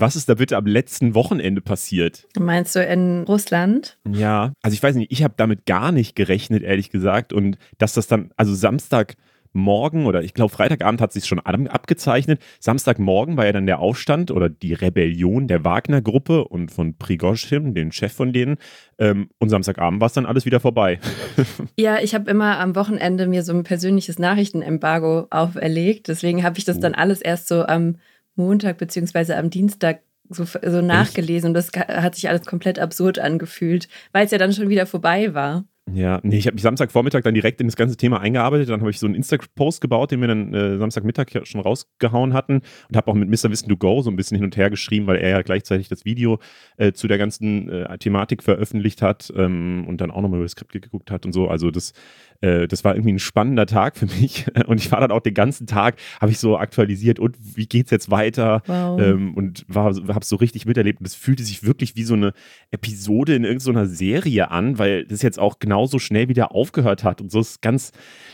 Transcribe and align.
was 0.00 0.16
ist 0.16 0.28
da 0.28 0.34
bitte 0.34 0.56
am 0.56 0.66
letzten 0.66 1.14
Wochenende 1.14 1.60
passiert? 1.60 2.26
Meinst 2.38 2.76
du 2.76 2.84
in 2.84 3.24
Russland? 3.24 3.98
Ja, 4.10 4.52
also 4.62 4.74
ich 4.74 4.82
weiß 4.82 4.96
nicht, 4.96 5.12
ich 5.12 5.22
habe 5.22 5.34
damit 5.36 5.66
gar 5.66 5.92
nicht 5.92 6.14
gerechnet, 6.14 6.62
ehrlich 6.62 6.90
gesagt. 6.90 7.32
Und 7.32 7.58
dass 7.78 7.94
das 7.94 8.06
dann, 8.06 8.30
also 8.36 8.54
Samstag 8.54 9.16
Morgen 9.52 10.06
oder 10.06 10.22
ich 10.22 10.34
glaube 10.34 10.52
Freitagabend 10.52 11.00
hat 11.00 11.12
sich 11.12 11.26
schon 11.26 11.40
abgezeichnet. 11.40 12.40
Samstagmorgen 12.60 13.36
war 13.36 13.46
ja 13.46 13.52
dann 13.52 13.66
der 13.66 13.80
Aufstand 13.80 14.30
oder 14.30 14.48
die 14.48 14.74
Rebellion 14.74 15.48
der 15.48 15.64
Wagner-Gruppe 15.64 16.44
und 16.44 16.70
von 16.70 16.96
Prigozhin, 16.96 17.74
den 17.74 17.92
Chef 17.92 18.12
von 18.12 18.32
denen. 18.32 18.56
Ähm, 18.98 19.30
und 19.38 19.48
Samstagabend 19.48 20.00
war 20.00 20.06
es 20.06 20.12
dann 20.12 20.26
alles 20.26 20.44
wieder 20.44 20.60
vorbei. 20.60 21.00
ja, 21.78 21.98
ich 22.00 22.14
habe 22.14 22.30
immer 22.30 22.58
am 22.60 22.76
Wochenende 22.76 23.26
mir 23.26 23.42
so 23.42 23.52
ein 23.52 23.64
persönliches 23.64 24.18
Nachrichtenembargo 24.18 25.26
auferlegt. 25.30 26.08
Deswegen 26.08 26.44
habe 26.44 26.58
ich 26.58 26.64
das 26.64 26.78
dann 26.78 26.92
oh. 26.92 26.98
alles 26.98 27.20
erst 27.20 27.48
so 27.48 27.64
am 27.64 27.96
Montag 28.38 28.78
bzw. 28.78 29.34
am 29.34 29.50
Dienstag 29.50 30.00
so, 30.30 30.44
so 30.44 30.82
nachgelesen 30.82 31.48
und 31.48 31.54
das 31.54 31.70
hat 31.72 32.14
sich 32.14 32.28
alles 32.28 32.44
komplett 32.46 32.78
absurd 32.78 33.18
angefühlt, 33.18 33.88
weil 34.12 34.26
es 34.26 34.30
ja 34.30 34.38
dann 34.38 34.52
schon 34.52 34.68
wieder 34.68 34.86
vorbei 34.86 35.34
war. 35.34 35.64
Ja, 35.94 36.20
nee, 36.22 36.36
ich 36.36 36.46
habe 36.46 36.54
mich 36.54 36.62
Samstagvormittag 36.62 37.22
dann 37.22 37.34
direkt 37.34 37.60
in 37.60 37.66
das 37.66 37.76
ganze 37.76 37.96
Thema 37.96 38.20
eingearbeitet. 38.20 38.68
Dann 38.68 38.80
habe 38.80 38.90
ich 38.90 38.98
so 38.98 39.06
einen 39.06 39.14
Insta-Post 39.14 39.80
gebaut, 39.80 40.10
den 40.10 40.20
wir 40.20 40.28
dann 40.28 40.54
äh, 40.54 40.76
Samstagmittag 40.78 41.46
schon 41.46 41.60
rausgehauen 41.60 42.34
hatten 42.34 42.60
und 42.88 42.96
habe 42.96 43.10
auch 43.10 43.14
mit 43.14 43.28
Mr. 43.28 43.50
Wissen 43.50 43.68
to 43.68 43.76
Go 43.76 44.02
so 44.02 44.10
ein 44.10 44.16
bisschen 44.16 44.36
hin 44.36 44.44
und 44.44 44.56
her 44.56 44.70
geschrieben, 44.70 45.06
weil 45.06 45.16
er 45.16 45.30
ja 45.30 45.42
gleichzeitig 45.42 45.88
das 45.88 46.04
Video 46.04 46.40
äh, 46.76 46.92
zu 46.92 47.08
der 47.08 47.18
ganzen 47.18 47.68
äh, 47.68 47.98
Thematik 47.98 48.42
veröffentlicht 48.42 49.02
hat 49.02 49.32
ähm, 49.36 49.86
und 49.88 50.00
dann 50.00 50.10
auch 50.10 50.20
nochmal 50.20 50.38
über 50.38 50.44
das 50.44 50.52
Skript 50.52 50.72
geguckt 50.72 51.10
hat 51.10 51.24
und 51.24 51.32
so. 51.32 51.48
Also 51.48 51.70
das 51.70 51.92
äh, 52.40 52.68
das 52.68 52.84
war 52.84 52.94
irgendwie 52.94 53.14
ein 53.14 53.18
spannender 53.18 53.66
Tag 53.66 53.96
für 53.96 54.06
mich. 54.06 54.46
Und 54.66 54.78
ich 54.78 54.92
war 54.92 55.00
dann 55.00 55.10
auch 55.10 55.20
den 55.20 55.34
ganzen 55.34 55.66
Tag, 55.66 55.96
habe 56.20 56.30
ich 56.30 56.38
so 56.38 56.56
aktualisiert 56.56 57.18
und 57.18 57.36
wie 57.40 57.66
geht's 57.66 57.90
jetzt 57.90 58.10
weiter? 58.10 58.62
Wow. 58.66 59.00
Ähm, 59.00 59.34
und 59.34 59.66
habe 59.74 60.24
so 60.24 60.36
richtig 60.36 60.66
miterlebt. 60.66 61.00
Und 61.00 61.06
es 61.06 61.14
fühlte 61.14 61.42
sich 61.42 61.64
wirklich 61.64 61.96
wie 61.96 62.04
so 62.04 62.14
eine 62.14 62.32
Episode 62.70 63.34
in 63.34 63.44
irgendeiner 63.44 63.86
Serie 63.86 64.50
an, 64.50 64.78
weil 64.78 65.04
das 65.04 65.22
jetzt 65.22 65.38
auch 65.38 65.58
genauso 65.58 65.98
schnell 65.98 66.28
wieder 66.28 66.52
aufgehört 66.54 67.04
hat. 67.04 67.20
Und 67.20 67.30
so 67.30 67.40
ist 67.40 67.62
ganz, 67.62 67.92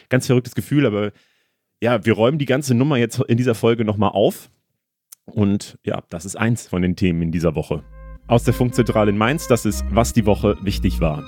ganz 0.08 0.26
verrücktes 0.26 0.54
Gefühl. 0.54 0.86
Aber 0.86 1.12
ja, 1.80 2.04
wir 2.04 2.12
räumen 2.14 2.38
die 2.38 2.46
ganze 2.46 2.74
Nummer 2.74 2.96
jetzt 2.96 3.20
in 3.20 3.36
dieser 3.36 3.54
Folge 3.54 3.84
nochmal 3.84 4.10
auf. 4.10 4.50
Und 5.24 5.78
ja, 5.84 6.02
das 6.10 6.24
ist 6.24 6.36
eins 6.36 6.66
von 6.66 6.82
den 6.82 6.96
Themen 6.96 7.22
in 7.22 7.32
dieser 7.32 7.54
Woche. 7.54 7.82
Aus 8.26 8.44
der 8.44 8.54
Funkzentrale 8.54 9.10
in 9.10 9.18
Mainz, 9.18 9.48
das 9.48 9.64
ist, 9.66 9.84
was 9.90 10.12
die 10.12 10.26
Woche 10.26 10.56
wichtig 10.62 11.00
war. 11.00 11.24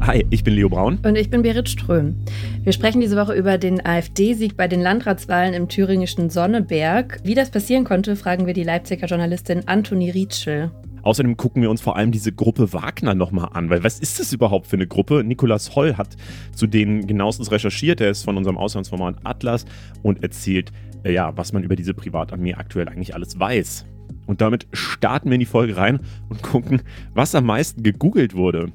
Hi, 0.00 0.24
ich 0.30 0.42
bin 0.42 0.54
Leo 0.54 0.70
Braun. 0.70 0.98
Und 1.04 1.16
ich 1.16 1.28
bin 1.28 1.42
Berit 1.42 1.68
Ström. 1.68 2.16
Wir 2.62 2.72
sprechen 2.72 3.02
diese 3.02 3.16
Woche 3.18 3.34
über 3.34 3.58
den 3.58 3.84
AfD-Sieg 3.84 4.56
bei 4.56 4.66
den 4.66 4.80
Landratswahlen 4.80 5.52
im 5.52 5.68
thüringischen 5.68 6.30
Sonneberg. 6.30 7.20
Wie 7.24 7.34
das 7.34 7.50
passieren 7.50 7.84
konnte, 7.84 8.16
fragen 8.16 8.46
wir 8.46 8.54
die 8.54 8.64
Leipziger 8.64 9.06
Journalistin 9.06 9.68
Antoni 9.68 10.10
Rietschel. 10.10 10.70
Außerdem 11.02 11.36
gucken 11.36 11.60
wir 11.60 11.68
uns 11.68 11.82
vor 11.82 11.96
allem 11.96 12.10
diese 12.10 12.32
Gruppe 12.32 12.72
Wagner 12.72 13.14
nochmal 13.14 13.50
an, 13.52 13.68
weil 13.68 13.84
was 13.84 14.00
ist 14.00 14.18
das 14.18 14.32
überhaupt 14.32 14.66
für 14.66 14.76
eine 14.76 14.86
Gruppe? 14.86 15.22
Nikolas 15.22 15.76
Holl 15.76 15.96
hat 15.96 16.16
zu 16.54 16.66
denen 16.66 17.06
genauestens 17.06 17.52
recherchiert. 17.52 18.00
Er 18.00 18.08
ist 18.10 18.24
von 18.24 18.38
unserem 18.38 18.56
Auslandsformat 18.56 19.16
Atlas 19.24 19.66
und 20.02 20.22
erzählt, 20.22 20.72
äh, 21.04 21.12
ja, 21.12 21.36
was 21.36 21.52
man 21.52 21.62
über 21.62 21.76
diese 21.76 21.94
Privatarmee 21.94 22.54
aktuell 22.54 22.88
eigentlich 22.88 23.14
alles 23.14 23.38
weiß. 23.38 23.84
Und 24.26 24.40
damit 24.40 24.66
starten 24.72 25.30
wir 25.30 25.34
in 25.34 25.40
die 25.40 25.46
Folge 25.46 25.76
rein 25.76 26.00
und 26.28 26.42
gucken, 26.42 26.82
was 27.14 27.34
am 27.34 27.46
meisten 27.46 27.82
gegoogelt 27.82 28.34
wurde. 28.34 28.72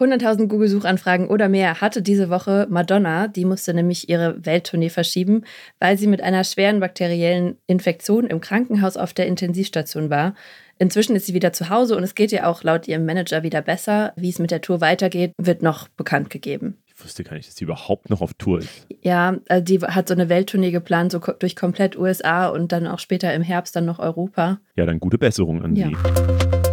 100.000 0.00 0.48
Google-Suchanfragen 0.48 1.28
oder 1.28 1.48
mehr 1.48 1.80
hatte 1.80 2.02
diese 2.02 2.28
Woche 2.28 2.66
Madonna. 2.68 3.28
Die 3.28 3.44
musste 3.44 3.72
nämlich 3.72 4.08
ihre 4.08 4.44
Welttournee 4.44 4.90
verschieben, 4.90 5.44
weil 5.78 5.96
sie 5.96 6.06
mit 6.06 6.20
einer 6.20 6.44
schweren 6.44 6.80
bakteriellen 6.80 7.56
Infektion 7.66 8.26
im 8.26 8.40
Krankenhaus 8.40 8.96
auf 8.96 9.12
der 9.12 9.26
Intensivstation 9.26 10.10
war. 10.10 10.34
Inzwischen 10.78 11.14
ist 11.14 11.26
sie 11.26 11.34
wieder 11.34 11.52
zu 11.52 11.70
Hause 11.70 11.96
und 11.96 12.02
es 12.02 12.16
geht 12.16 12.32
ihr 12.32 12.48
auch 12.48 12.64
laut 12.64 12.88
ihrem 12.88 13.06
Manager 13.06 13.44
wieder 13.44 13.62
besser. 13.62 14.12
Wie 14.16 14.30
es 14.30 14.40
mit 14.40 14.50
der 14.50 14.60
Tour 14.60 14.80
weitergeht, 14.80 15.32
wird 15.38 15.62
noch 15.62 15.88
bekannt 15.88 16.30
gegeben. 16.30 16.78
Ich 17.04 17.08
wusste 17.08 17.22
gar 17.22 17.36
nicht, 17.36 17.46
dass 17.46 17.56
sie 17.56 17.64
überhaupt 17.64 18.08
noch 18.08 18.22
auf 18.22 18.32
Tour 18.32 18.60
ist. 18.60 18.86
Ja, 19.02 19.36
also 19.50 19.62
die 19.62 19.78
hat 19.78 20.08
so 20.08 20.14
eine 20.14 20.30
Welttournee 20.30 20.70
geplant, 20.70 21.12
so 21.12 21.18
durch 21.18 21.54
komplett 21.54 21.98
USA 21.98 22.48
und 22.48 22.72
dann 22.72 22.86
auch 22.86 22.98
später 22.98 23.34
im 23.34 23.42
Herbst 23.42 23.76
dann 23.76 23.84
noch 23.84 23.98
Europa. 23.98 24.58
Ja, 24.74 24.86
dann 24.86 25.00
gute 25.00 25.18
Besserung 25.18 25.62
an 25.62 25.76
ja. 25.76 25.88
sie 25.88 26.63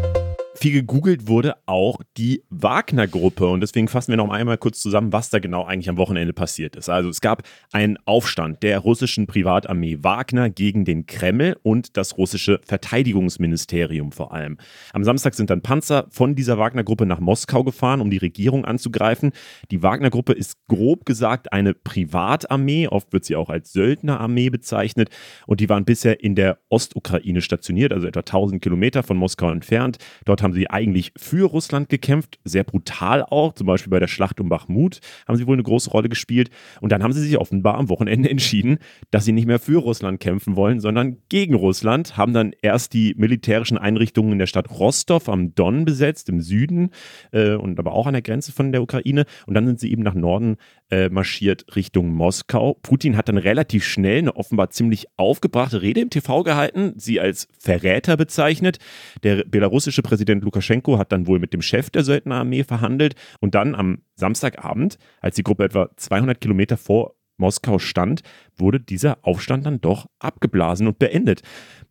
viel 0.61 0.73
gegoogelt 0.73 1.27
wurde 1.27 1.55
auch 1.66 2.01
die 2.17 2.44
Wagner-Gruppe. 2.51 3.47
Und 3.47 3.61
deswegen 3.61 3.88
fassen 3.88 4.11
wir 4.11 4.17
noch 4.17 4.29
einmal 4.29 4.59
kurz 4.59 4.79
zusammen, 4.79 5.11
was 5.11 5.31
da 5.31 5.39
genau 5.39 5.66
eigentlich 5.66 5.89
am 5.89 5.97
Wochenende 5.97 6.33
passiert 6.33 6.75
ist. 6.75 6.88
Also 6.88 7.09
es 7.09 7.19
gab 7.19 7.41
einen 7.72 7.97
Aufstand 8.05 8.61
der 8.61 8.77
russischen 8.77 9.25
Privatarmee 9.25 9.97
Wagner 10.01 10.51
gegen 10.51 10.85
den 10.85 11.07
Kreml 11.07 11.57
und 11.63 11.97
das 11.97 12.19
russische 12.19 12.61
Verteidigungsministerium 12.63 14.11
vor 14.11 14.33
allem. 14.33 14.59
Am 14.94 15.03
Samstag 15.03 15.33
sind 15.33 15.49
dann 15.49 15.63
Panzer 15.63 16.05
von 16.11 16.35
dieser 16.35 16.59
Wagner-Gruppe 16.59 17.07
nach 17.07 17.19
Moskau 17.19 17.63
gefahren, 17.63 17.99
um 17.99 18.11
die 18.11 18.17
Regierung 18.17 18.63
anzugreifen. 18.63 19.31
Die 19.72 19.81
Wagner-Gruppe 19.81 20.33
ist 20.33 20.57
grob 20.67 21.07
gesagt 21.07 21.51
eine 21.53 21.73
Privatarmee, 21.73 22.88
oft 22.88 23.11
wird 23.13 23.25
sie 23.25 23.35
auch 23.35 23.49
als 23.49 23.73
Söldnerarmee 23.73 24.51
bezeichnet. 24.51 25.09
Und 25.47 25.59
die 25.59 25.69
waren 25.69 25.85
bisher 25.85 26.23
in 26.23 26.35
der 26.35 26.59
Ostukraine 26.69 27.41
stationiert, 27.41 27.93
also 27.93 28.05
etwa 28.05 28.19
1000 28.19 28.61
Kilometer 28.61 29.01
von 29.01 29.17
Moskau 29.17 29.49
entfernt. 29.49 29.97
Dort 30.25 30.43
haben 30.43 30.50
haben 30.51 30.56
sie 30.56 30.69
eigentlich 30.69 31.13
für 31.16 31.47
Russland 31.47 31.88
gekämpft, 31.88 32.39
sehr 32.44 32.66
brutal 32.66 33.23
auch, 33.23 33.53
zum 33.53 33.67
Beispiel 33.67 33.89
bei 33.89 34.00
der 34.00 34.07
Schlacht 34.07 34.41
um 34.41 34.50
Bachmut 34.50 35.00
haben 35.28 35.38
sie 35.38 35.47
wohl 35.47 35.56
eine 35.56 35.63
große 35.63 35.89
Rolle 35.89 36.09
gespielt. 36.09 36.50
Und 36.81 36.91
dann 36.91 37.03
haben 37.03 37.13
sie 37.13 37.22
sich 37.22 37.38
offenbar 37.38 37.75
am 37.75 37.88
Wochenende 37.88 38.29
entschieden, 38.29 38.79
dass 39.11 39.23
sie 39.23 39.31
nicht 39.31 39.47
mehr 39.47 39.59
für 39.59 39.79
Russland 39.79 40.19
kämpfen 40.19 40.56
wollen, 40.57 40.81
sondern 40.81 41.17
gegen 41.29 41.53
Russland, 41.53 42.17
haben 42.17 42.34
dann 42.34 42.53
erst 42.61 42.94
die 42.94 43.13
militärischen 43.17 43.78
Einrichtungen 43.78 44.34
in 44.34 44.40
der 44.40 44.47
Stadt 44.47 44.69
Rostov 44.72 45.29
am 45.29 45.56
Don 45.56 45.85
besetzt, 45.85 46.28
im 46.28 46.41
Süden 46.41 46.90
äh, 47.31 47.53
und 47.53 47.79
aber 47.79 47.94
auch 47.94 48.07
an 48.07 48.13
der 48.13 48.22
Grenze 48.22 48.51
von 48.51 48.73
der 48.73 48.81
Ukraine. 48.81 49.25
Und 49.47 49.53
dann 49.53 49.66
sind 49.66 49.79
sie 49.79 49.91
eben 49.91 50.03
nach 50.03 50.16
Norden 50.16 50.57
äh, 50.90 51.09
marschiert 51.09 51.66
Richtung 51.75 52.13
Moskau. 52.13 52.78
Putin 52.84 53.16
hat 53.16 53.29
dann 53.29 53.38
relativ 53.38 53.85
schnell 53.85 54.19
eine 54.19 54.35
offenbar 54.35 54.69
ziemlich 54.69 55.07
aufgebrachte 55.16 55.81
Rede 55.81 56.01
im 56.01 56.09
TV 56.09 56.44
gehalten, 56.44 56.94
sie 56.97 57.19
als 57.19 57.47
Verräter 57.57 58.17
bezeichnet. 58.17 58.78
Der 59.23 59.45
belarussische 59.45 60.01
Präsident 60.01 60.41
Präsident 60.41 60.46
Lukaschenko 60.46 60.97
hat 60.97 61.12
dann 61.12 61.28
wohl 61.28 61.40
mit 61.40 61.53
dem 61.53 61.62
Chef 61.62 61.90
der 61.90 62.03
Söldnerarmee 62.03 62.63
verhandelt. 62.63 63.16
Und 63.40 63.56
dann 63.56 63.75
am 63.75 64.00
Samstagabend, 64.16 64.97
als 65.22 65.35
die 65.35 65.44
Gruppe 65.44 65.63
etwa 65.63 65.90
200 65.96 66.41
Kilometer 66.41 66.78
vor 66.78 67.16
Moskau 67.38 67.79
stand, 67.79 68.22
wurde 68.61 68.79
dieser 68.79 69.17
Aufstand 69.23 69.66
dann 69.66 69.81
doch 69.81 70.07
abgeblasen 70.19 70.88
und 70.88 70.99
beendet. 70.99 71.41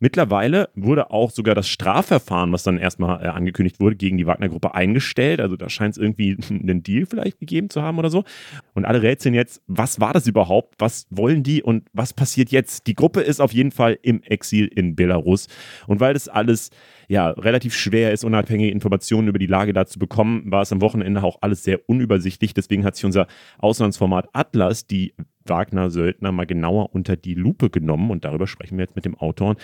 Mittlerweile 0.02 0.70
wurde 0.74 1.10
auch 1.10 1.30
sogar 1.30 1.54
das 1.54 1.68
Strafverfahren, 1.68 2.50
was 2.52 2.62
dann 2.62 2.78
erstmal 2.78 3.22
äh, 3.22 3.28
angekündigt 3.28 3.80
wurde, 3.80 3.96
gegen 3.96 4.16
die 4.16 4.26
Wagner-Gruppe 4.26 4.74
eingestellt. 4.74 5.40
Also 5.40 5.56
da 5.56 5.68
scheint 5.68 5.92
es 5.92 5.98
irgendwie 5.98 6.38
einen 6.50 6.82
Deal 6.82 7.04
vielleicht 7.04 7.38
gegeben 7.38 7.68
zu 7.68 7.82
haben 7.82 7.98
oder 7.98 8.08
so. 8.08 8.24
Und 8.72 8.86
alle 8.86 9.02
rätseln 9.02 9.34
jetzt, 9.34 9.60
was 9.66 10.00
war 10.00 10.14
das 10.14 10.26
überhaupt? 10.26 10.76
Was 10.78 11.06
wollen 11.10 11.42
die 11.42 11.62
und 11.62 11.86
was 11.92 12.14
passiert 12.14 12.50
jetzt? 12.50 12.86
Die 12.86 12.94
Gruppe 12.94 13.20
ist 13.20 13.40
auf 13.40 13.52
jeden 13.52 13.72
Fall 13.72 13.98
im 14.00 14.22
Exil 14.22 14.68
in 14.68 14.96
Belarus. 14.96 15.48
Und 15.86 16.00
weil 16.00 16.14
das 16.14 16.28
alles 16.28 16.70
ja 17.08 17.30
relativ 17.30 17.74
schwer 17.74 18.12
ist, 18.12 18.24
unabhängige 18.24 18.70
Informationen 18.70 19.28
über 19.28 19.38
die 19.38 19.46
Lage 19.46 19.74
da 19.74 19.84
zu 19.84 19.98
bekommen, 19.98 20.50
war 20.50 20.62
es 20.62 20.72
am 20.72 20.80
Wochenende 20.80 21.22
auch 21.22 21.38
alles 21.42 21.62
sehr 21.62 21.80
unübersichtlich. 21.88 22.54
Deswegen 22.54 22.84
hat 22.84 22.96
sich 22.96 23.04
unser 23.04 23.26
Auslandsformat 23.58 24.28
Atlas 24.32 24.86
die 24.86 25.12
Wagner-Söldner 25.44 26.32
mal 26.32 26.46
genauer 26.46 26.94
unter 26.94 27.16
die 27.16 27.34
Lupe 27.34 27.70
genommen 27.70 28.10
und 28.10 28.24
darüber 28.24 28.46
sprechen 28.46 28.78
wir 28.78 28.84
jetzt 28.84 28.96
mit 28.96 29.04
dem 29.04 29.16
Autor 29.16 29.56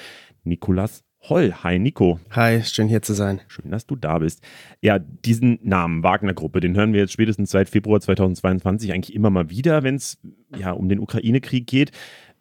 Nikolas 0.44 1.04
Holl. 1.28 1.54
Hi 1.64 1.78
Nico. 1.78 2.20
Hi, 2.30 2.62
schön 2.62 2.88
hier 2.88 3.02
zu 3.02 3.12
sein. 3.12 3.40
Schön, 3.48 3.70
dass 3.70 3.86
du 3.86 3.96
da 3.96 4.18
bist. 4.18 4.42
Ja, 4.80 4.98
diesen 4.98 5.58
Namen 5.62 6.04
Wagner-Gruppe, 6.04 6.60
den 6.60 6.76
hören 6.76 6.92
wir 6.92 7.00
jetzt 7.00 7.12
spätestens 7.12 7.50
seit 7.50 7.68
Februar 7.68 8.00
2022 8.00 8.92
eigentlich 8.92 9.14
immer 9.14 9.30
mal 9.30 9.50
wieder, 9.50 9.82
wenn 9.82 9.96
es 9.96 10.18
ja 10.56 10.70
um 10.70 10.88
den 10.88 11.00
Ukraine-Krieg 11.00 11.66
geht. 11.66 11.90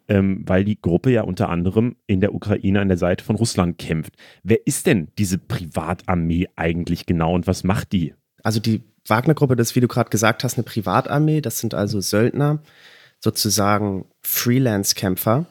Ähm, 0.08 0.44
weil 0.46 0.64
die 0.64 0.80
Gruppe 0.80 1.10
ja 1.10 1.22
unter 1.22 1.48
anderem 1.48 1.96
in 2.06 2.20
der 2.20 2.32
Ukraine 2.32 2.80
an 2.80 2.86
der 2.86 2.96
Seite 2.96 3.24
von 3.24 3.34
Russland 3.34 3.76
kämpft. 3.76 4.14
Wer 4.44 4.64
ist 4.64 4.86
denn 4.86 5.08
diese 5.18 5.36
Privatarmee 5.36 6.46
eigentlich 6.54 7.06
genau 7.06 7.34
und 7.34 7.48
was 7.48 7.64
macht 7.64 7.90
die? 7.90 8.14
Also 8.44 8.60
die 8.60 8.84
Wagner-Gruppe, 9.04 9.56
das, 9.56 9.74
wie 9.74 9.80
du 9.80 9.88
gerade 9.88 10.10
gesagt 10.10 10.44
hast, 10.44 10.58
eine 10.58 10.62
Privatarmee. 10.62 11.40
Das 11.40 11.58
sind 11.58 11.74
also 11.74 12.00
Söldner, 12.00 12.62
sozusagen 13.26 14.06
Freelance-Kämpfer. 14.22 15.46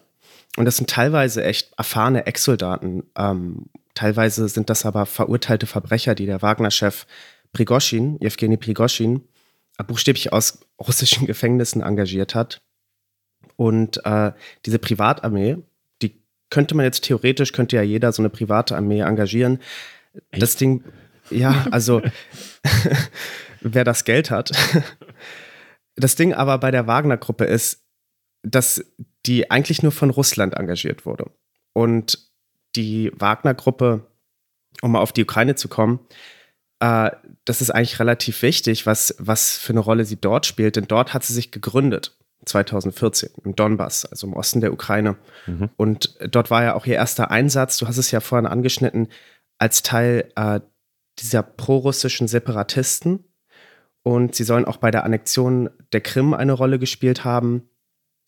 Und 0.56 0.64
das 0.64 0.78
sind 0.78 0.90
teilweise 0.90 1.44
echt 1.44 1.74
erfahrene 1.78 2.26
Ex-Soldaten. 2.26 3.04
Ähm, 3.18 3.66
teilweise 3.94 4.48
sind 4.48 4.70
das 4.70 4.86
aber 4.86 5.06
verurteilte 5.06 5.68
Verbrecher, 5.68 6.16
die 6.16 6.26
der 6.26 6.42
Wagner-Chef 6.42 7.06
Prigoschin, 7.52 8.20
Evgeny 8.22 8.56
Prigoschin, 8.56 9.22
buchstäblich 9.88 10.32
aus 10.32 10.60
russischen 10.80 11.28
Gefängnissen 11.28 11.82
engagiert 11.82 12.34
hat. 12.34 12.62
Und 13.58 14.06
äh, 14.06 14.32
diese 14.66 14.80
Privatarmee, 14.80 15.58
die 16.02 16.18
könnte 16.50 16.76
man 16.76 16.86
jetzt 16.86 17.04
theoretisch, 17.04 17.52
könnte 17.52 17.76
ja 17.76 17.82
jeder 17.82 18.14
so 18.14 18.22
eine 18.22 18.30
private 18.30 18.78
Armee 18.78 19.02
engagieren. 19.02 19.60
Echt? 20.32 20.42
Das 20.42 20.56
Ding, 20.56 20.86
ja, 21.30 21.66
also 21.72 22.02
wer 23.60 23.84
das 23.84 24.06
Geld 24.06 24.32
hat. 24.32 24.52
Das 25.96 26.16
Ding 26.16 26.34
aber 26.34 26.58
bei 26.58 26.72
der 26.72 26.88
Wagner-Gruppe 26.88 27.46
ist, 27.46 27.84
dass 28.44 28.84
die 29.26 29.50
eigentlich 29.50 29.82
nur 29.82 29.92
von 29.92 30.10
Russland 30.10 30.54
engagiert 30.54 31.06
wurde. 31.06 31.32
Und 31.74 32.32
die 32.76 33.12
Wagner-Gruppe, 33.16 34.06
um 34.82 34.92
mal 34.92 35.00
auf 35.00 35.14
die 35.14 35.24
Ukraine 35.24 35.56
zu 35.56 35.68
kommen, 35.68 36.00
äh, 36.80 37.12
das 37.46 37.62
ist 37.62 37.72
eigentlich 37.72 38.00
relativ 38.00 38.42
wichtig, 38.42 38.86
was, 38.86 39.16
was 39.18 39.58
für 39.58 39.74
eine 39.74 39.80
Rolle 39.80 40.06
sie 40.06 40.20
dort 40.20 40.46
spielt. 40.46 40.76
Denn 40.76 40.88
dort 40.88 41.14
hat 41.14 41.24
sie 41.24 41.34
sich 41.34 41.52
gegründet, 41.52 42.18
2014, 42.46 43.30
im 43.44 43.56
Donbass, 43.56 44.06
also 44.06 44.28
im 44.28 44.34
Osten 44.34 44.62
der 44.62 44.74
Ukraine. 44.74 45.16
Mhm. 45.48 45.70
Und 45.78 46.18
dort 46.30 46.52
war 46.52 46.64
ja 46.64 46.76
auch 46.76 46.86
ihr 46.86 46.96
erster 46.96 47.32
Einsatz, 47.32 47.78
du 47.78 47.88
hast 47.88 47.98
es 47.98 48.12
ja 48.12 48.20
vorhin 48.20 48.46
angeschnitten, 48.46 49.08
als 49.58 49.84
Teil 49.84 50.32
äh, 50.36 50.60
dieser 51.20 51.44
prorussischen 51.44 52.28
Separatisten. 52.28 53.24
Und 54.06 54.36
sie 54.36 54.44
sollen 54.44 54.66
auch 54.66 54.78
bei 54.78 54.92
der 54.92 55.04
Annexion 55.04 55.72
der 55.92 56.02
Krim 56.02 56.36
eine 56.36 56.54
Rolle 56.54 56.78
gespielt 56.78 57.26
haben. 57.26 57.68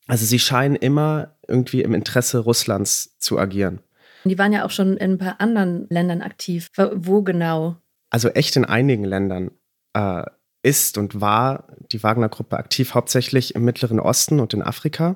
Also 0.07 0.25
sie 0.25 0.39
scheinen 0.39 0.75
immer 0.75 1.37
irgendwie 1.47 1.83
im 1.83 1.93
Interesse 1.93 2.39
Russlands 2.39 3.15
zu 3.19 3.37
agieren. 3.37 3.81
Die 4.23 4.39
waren 4.39 4.53
ja 4.53 4.65
auch 4.65 4.71
schon 4.71 4.97
in 4.97 5.11
ein 5.13 5.17
paar 5.19 5.39
anderen 5.39 5.85
Ländern 5.89 6.23
aktiv. 6.23 6.71
Wo 6.95 7.21
genau? 7.21 7.75
Also 8.09 8.29
echt 8.29 8.55
in 8.55 8.65
einigen 8.65 9.05
Ländern 9.05 9.51
äh, 9.93 10.23
ist 10.63 10.97
und 10.97 11.21
war 11.21 11.67
die 11.91 12.01
Wagner-Gruppe 12.01 12.57
aktiv, 12.57 12.95
hauptsächlich 12.95 13.53
im 13.53 13.63
Mittleren 13.63 13.99
Osten 13.99 14.39
und 14.39 14.55
in 14.55 14.63
Afrika. 14.63 15.15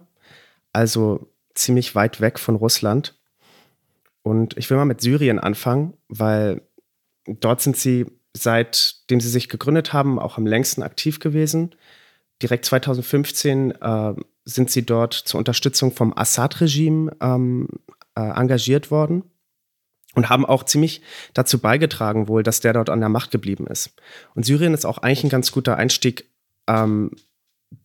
Also 0.73 1.33
ziemlich 1.55 1.95
weit 1.95 2.21
weg 2.21 2.37
von 2.37 2.55
Russland. 2.55 3.19
Und 4.21 4.55
ich 4.57 4.69
will 4.69 4.77
mal 4.77 4.85
mit 4.85 5.01
Syrien 5.01 5.39
anfangen, 5.39 5.97
weil 6.07 6.61
dort 7.25 7.61
sind 7.61 7.77
sie, 7.77 8.05
seitdem 8.35 9.19
sie 9.19 9.29
sich 9.29 9.49
gegründet 9.49 9.93
haben, 9.93 10.19
auch 10.19 10.37
am 10.37 10.45
längsten 10.45 10.83
aktiv 10.83 11.19
gewesen. 11.19 11.75
Direkt 12.41 12.65
2015 12.65 13.71
äh, 13.71 14.13
sind 14.45 14.71
sie 14.71 14.85
dort 14.85 15.13
zur 15.13 15.37
Unterstützung 15.37 15.91
vom 15.91 16.15
Assad-Regime 16.15 17.15
ähm, 17.21 17.67
äh, 18.15 18.21
engagiert 18.21 18.91
worden 18.91 19.23
und 20.15 20.29
haben 20.29 20.45
auch 20.45 20.63
ziemlich 20.63 21.01
dazu 21.33 21.59
beigetragen, 21.59 22.27
wohl, 22.27 22.43
dass 22.43 22.59
der 22.59 22.73
dort 22.73 22.89
an 22.89 22.99
der 22.99 23.09
Macht 23.09 23.31
geblieben 23.31 23.67
ist. 23.67 23.93
Und 24.35 24.45
Syrien 24.45 24.73
ist 24.73 24.85
auch 24.85 24.97
eigentlich 24.97 25.23
ein 25.23 25.29
ganz 25.29 25.51
guter 25.51 25.77
Einstieg 25.77 26.25
ähm, 26.67 27.11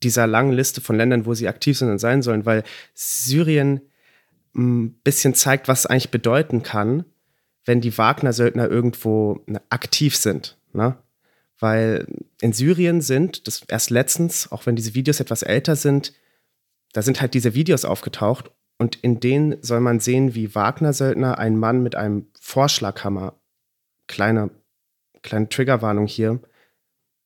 dieser 0.03 0.27
langen 0.27 0.53
Liste 0.53 0.81
von 0.81 0.97
Ländern, 0.97 1.27
wo 1.27 1.35
sie 1.35 1.49
aktiv 1.49 1.79
sind 1.79 1.91
und 1.91 1.99
sein 1.99 2.23
sollen, 2.23 2.47
weil 2.47 2.65
Syrien 2.95 3.81
ein 4.55 4.95
bisschen 5.05 5.35
zeigt, 5.35 5.69
was 5.69 5.87
eigentlich 5.87 6.11
bedeuten 6.11 6.63
kann, 6.63 7.05
wenn 7.67 7.81
die 7.81 7.97
Wagner-Söldner 7.97 8.71
irgendwo 8.71 9.43
ne, 9.47 9.61
aktiv 9.69 10.17
sind. 10.17 10.57
Ne? 10.73 10.97
Weil 11.59 12.07
in 12.41 12.53
Syrien 12.53 13.01
sind, 13.01 13.47
das 13.47 13.63
erst 13.69 13.91
letztens, 13.91 14.51
auch 14.51 14.67
wenn 14.67 14.77
diese 14.77 14.95
Videos 14.95 15.21
etwas 15.21 15.43
älter 15.43 15.77
sind, 15.77 16.13
da 16.93 17.03
sind 17.03 17.21
halt 17.21 17.35
diese 17.35 17.55
Videos 17.55 17.85
aufgetaucht 17.85 18.51
und 18.79 18.97
in 18.97 19.21
denen 19.21 19.63
soll 19.63 19.81
man 19.81 20.01
sehen, 20.01 20.35
wie 20.35 20.55
Wagner-Söldner 20.55 21.39
einen 21.39 21.59
Mann 21.59 21.83
mit 21.83 21.95
einem 21.95 22.29
Vorschlaghammer, 22.41 23.35
kleine, 24.07 24.51
kleine 25.23 25.49
Triggerwarnung 25.49 26.07
hier, 26.07 26.41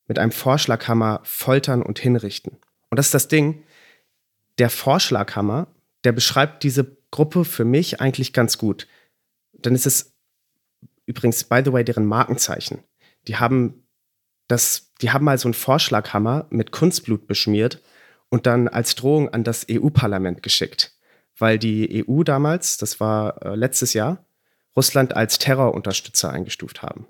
mit 0.06 0.18
einem 0.18 0.32
Vorschlaghammer 0.32 1.20
foltern 1.22 1.82
und 1.82 1.98
hinrichten. 1.98 2.56
Und 2.88 2.98
das 2.98 3.06
ist 3.06 3.14
das 3.14 3.28
Ding, 3.28 3.62
der 4.58 4.70
Vorschlaghammer, 4.70 5.68
der 6.04 6.12
beschreibt 6.12 6.62
diese 6.62 6.96
Gruppe 7.10 7.44
für 7.44 7.64
mich 7.64 8.00
eigentlich 8.00 8.32
ganz 8.32 8.58
gut. 8.58 8.86
Dann 9.52 9.74
ist 9.74 9.86
es 9.86 10.09
übrigens, 11.10 11.44
by 11.44 11.60
the 11.64 11.72
way, 11.72 11.84
deren 11.84 12.06
Markenzeichen. 12.06 12.84
Die 13.26 13.36
haben 13.36 13.86
das, 14.46 14.92
die 15.00 15.10
haben 15.10 15.24
mal 15.24 15.38
so 15.38 15.48
einen 15.48 15.54
Vorschlaghammer 15.54 16.46
mit 16.50 16.72
Kunstblut 16.72 17.26
beschmiert 17.26 17.82
und 18.30 18.46
dann 18.46 18.68
als 18.68 18.94
Drohung 18.94 19.28
an 19.28 19.44
das 19.44 19.66
EU-Parlament 19.70 20.42
geschickt, 20.42 20.96
weil 21.38 21.58
die 21.58 22.04
EU 22.06 22.22
damals, 22.22 22.76
das 22.76 23.00
war 23.00 23.44
äh, 23.44 23.54
letztes 23.54 23.92
Jahr, 23.92 24.24
Russland 24.76 25.14
als 25.14 25.38
Terrorunterstützer 25.38 26.30
eingestuft 26.30 26.82
haben. 26.82 27.06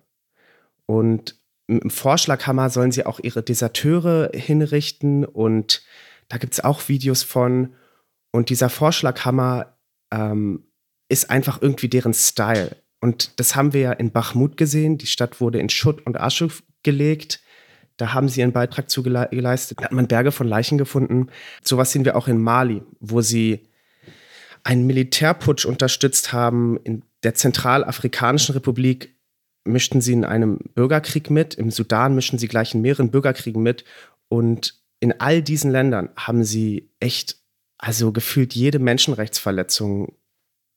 Und 0.86 1.36
im 1.66 1.90
Vorschlaghammer 1.90 2.68
sollen 2.68 2.90
sie 2.90 3.06
auch 3.06 3.20
ihre 3.20 3.42
Deserteure 3.42 4.30
hinrichten 4.34 5.24
und 5.24 5.82
da 6.28 6.38
gibt 6.38 6.54
es 6.54 6.64
auch 6.64 6.88
Videos 6.88 7.22
von. 7.22 7.74
Und 8.32 8.50
dieser 8.50 8.70
Vorschlaghammer 8.70 9.76
ähm, 10.10 10.64
ist 11.08 11.30
einfach 11.30 11.60
irgendwie 11.60 11.88
deren 11.88 12.14
Style. 12.14 12.76
Und 13.00 13.38
das 13.40 13.56
haben 13.56 13.72
wir 13.72 13.80
ja 13.80 13.92
in 13.92 14.10
Bachmut 14.10 14.56
gesehen. 14.56 14.98
Die 14.98 15.06
Stadt 15.06 15.40
wurde 15.40 15.58
in 15.58 15.70
Schutt 15.70 16.06
und 16.06 16.20
Asche 16.20 16.48
gelegt. 16.82 17.40
Da 17.96 18.12
haben 18.14 18.28
sie 18.28 18.40
ihren 18.40 18.52
Beitrag 18.52 18.88
zu 18.90 19.02
geleistet. 19.02 19.78
Da 19.80 19.84
hat 19.84 19.92
man 19.92 20.08
Berge 20.08 20.32
von 20.32 20.48
Leichen 20.48 20.78
gefunden. 20.78 21.28
Sowas 21.62 21.92
sehen 21.92 22.04
wir 22.04 22.16
auch 22.16 22.28
in 22.28 22.38
Mali, 22.38 22.82
wo 23.00 23.20
sie 23.20 23.66
einen 24.64 24.86
Militärputsch 24.86 25.64
unterstützt 25.64 26.32
haben. 26.32 26.78
In 26.84 27.02
der 27.22 27.34
Zentralafrikanischen 27.34 28.54
Republik 28.54 29.14
mischten 29.64 30.00
sie 30.00 30.12
in 30.12 30.24
einem 30.24 30.58
Bürgerkrieg 30.74 31.30
mit. 31.30 31.54
Im 31.54 31.70
Sudan 31.70 32.14
mischen 32.14 32.38
sie 32.38 32.48
gleich 32.48 32.74
in 32.74 32.80
mehreren 32.80 33.10
Bürgerkriegen 33.10 33.62
mit. 33.62 33.84
Und 34.28 34.80
in 35.00 35.20
all 35.20 35.42
diesen 35.42 35.70
Ländern 35.70 36.10
haben 36.16 36.44
sie 36.44 36.90
echt 37.00 37.36
also 37.78 38.12
gefühlt 38.12 38.54
jede 38.54 38.78
Menschenrechtsverletzung 38.78 40.14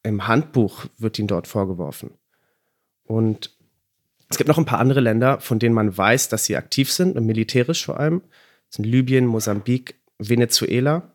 im 0.03 0.27
Handbuch 0.27 0.85
wird 0.97 1.17
ihnen 1.17 1.27
dort 1.27 1.47
vorgeworfen. 1.47 2.11
Und 3.03 3.57
es 4.29 4.37
gibt 4.37 4.47
noch 4.47 4.57
ein 4.57 4.65
paar 4.65 4.79
andere 4.79 4.99
Länder, 4.99 5.39
von 5.39 5.59
denen 5.59 5.75
man 5.75 5.95
weiß, 5.95 6.29
dass 6.29 6.45
sie 6.45 6.57
aktiv 6.57 6.91
sind, 6.91 7.19
militärisch 7.19 7.85
vor 7.85 7.99
allem. 7.99 8.21
Das 8.69 8.77
sind 8.77 8.85
Libyen, 8.85 9.25
Mosambik, 9.25 9.95
Venezuela. 10.17 11.13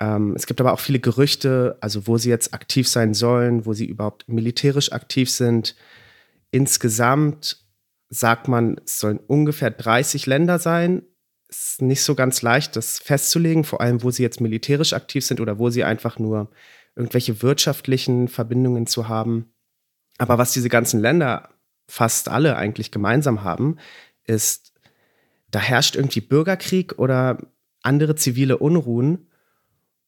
Ähm, 0.00 0.34
es 0.36 0.46
gibt 0.46 0.60
aber 0.60 0.72
auch 0.72 0.80
viele 0.80 1.00
Gerüchte, 1.00 1.76
also 1.80 2.06
wo 2.06 2.18
sie 2.18 2.30
jetzt 2.30 2.54
aktiv 2.54 2.88
sein 2.88 3.14
sollen, 3.14 3.66
wo 3.66 3.72
sie 3.72 3.86
überhaupt 3.86 4.28
militärisch 4.28 4.92
aktiv 4.92 5.30
sind. 5.30 5.76
Insgesamt 6.50 7.64
sagt 8.10 8.48
man, 8.48 8.80
es 8.84 9.00
sollen 9.00 9.20
ungefähr 9.26 9.70
30 9.70 10.26
Länder 10.26 10.58
sein, 10.58 11.02
ist 11.48 11.82
nicht 11.82 12.02
so 12.02 12.14
ganz 12.14 12.42
leicht, 12.42 12.76
das 12.76 12.98
festzulegen, 12.98 13.64
vor 13.64 13.80
allem, 13.80 14.02
wo 14.02 14.10
sie 14.10 14.22
jetzt 14.22 14.40
militärisch 14.40 14.92
aktiv 14.92 15.24
sind 15.24 15.40
oder 15.40 15.58
wo 15.58 15.70
sie 15.70 15.84
einfach 15.84 16.18
nur 16.18 16.50
irgendwelche 16.98 17.42
wirtschaftlichen 17.42 18.28
Verbindungen 18.28 18.86
zu 18.86 19.08
haben. 19.08 19.52
Aber 20.18 20.36
was 20.36 20.52
diese 20.52 20.68
ganzen 20.68 21.00
Länder 21.00 21.50
fast 21.86 22.28
alle 22.28 22.56
eigentlich 22.56 22.90
gemeinsam 22.90 23.44
haben, 23.44 23.76
ist, 24.24 24.74
da 25.50 25.60
herrscht 25.60 25.96
irgendwie 25.96 26.20
Bürgerkrieg 26.20 26.98
oder 26.98 27.38
andere 27.82 28.16
zivile 28.16 28.58
Unruhen. 28.58 29.30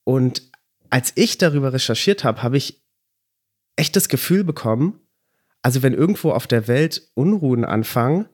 Und 0.05 0.51
als 0.91 1.13
ich 1.15 1.39
darüber 1.39 1.73
recherchiert 1.73 2.25
habe, 2.25 2.43
habe 2.43 2.57
ich 2.57 2.83
echt 3.77 3.97
das 3.97 4.09
Gefühl 4.09 4.45
bekommen, 4.45 5.01
also 5.63 5.83
wenn 5.83 5.95
irgendwo 5.95 6.33
auf 6.33 6.47
der 6.47 6.69
Welt 6.69 7.11
Unruhen 7.15 7.65
anfangen, 7.65 8.29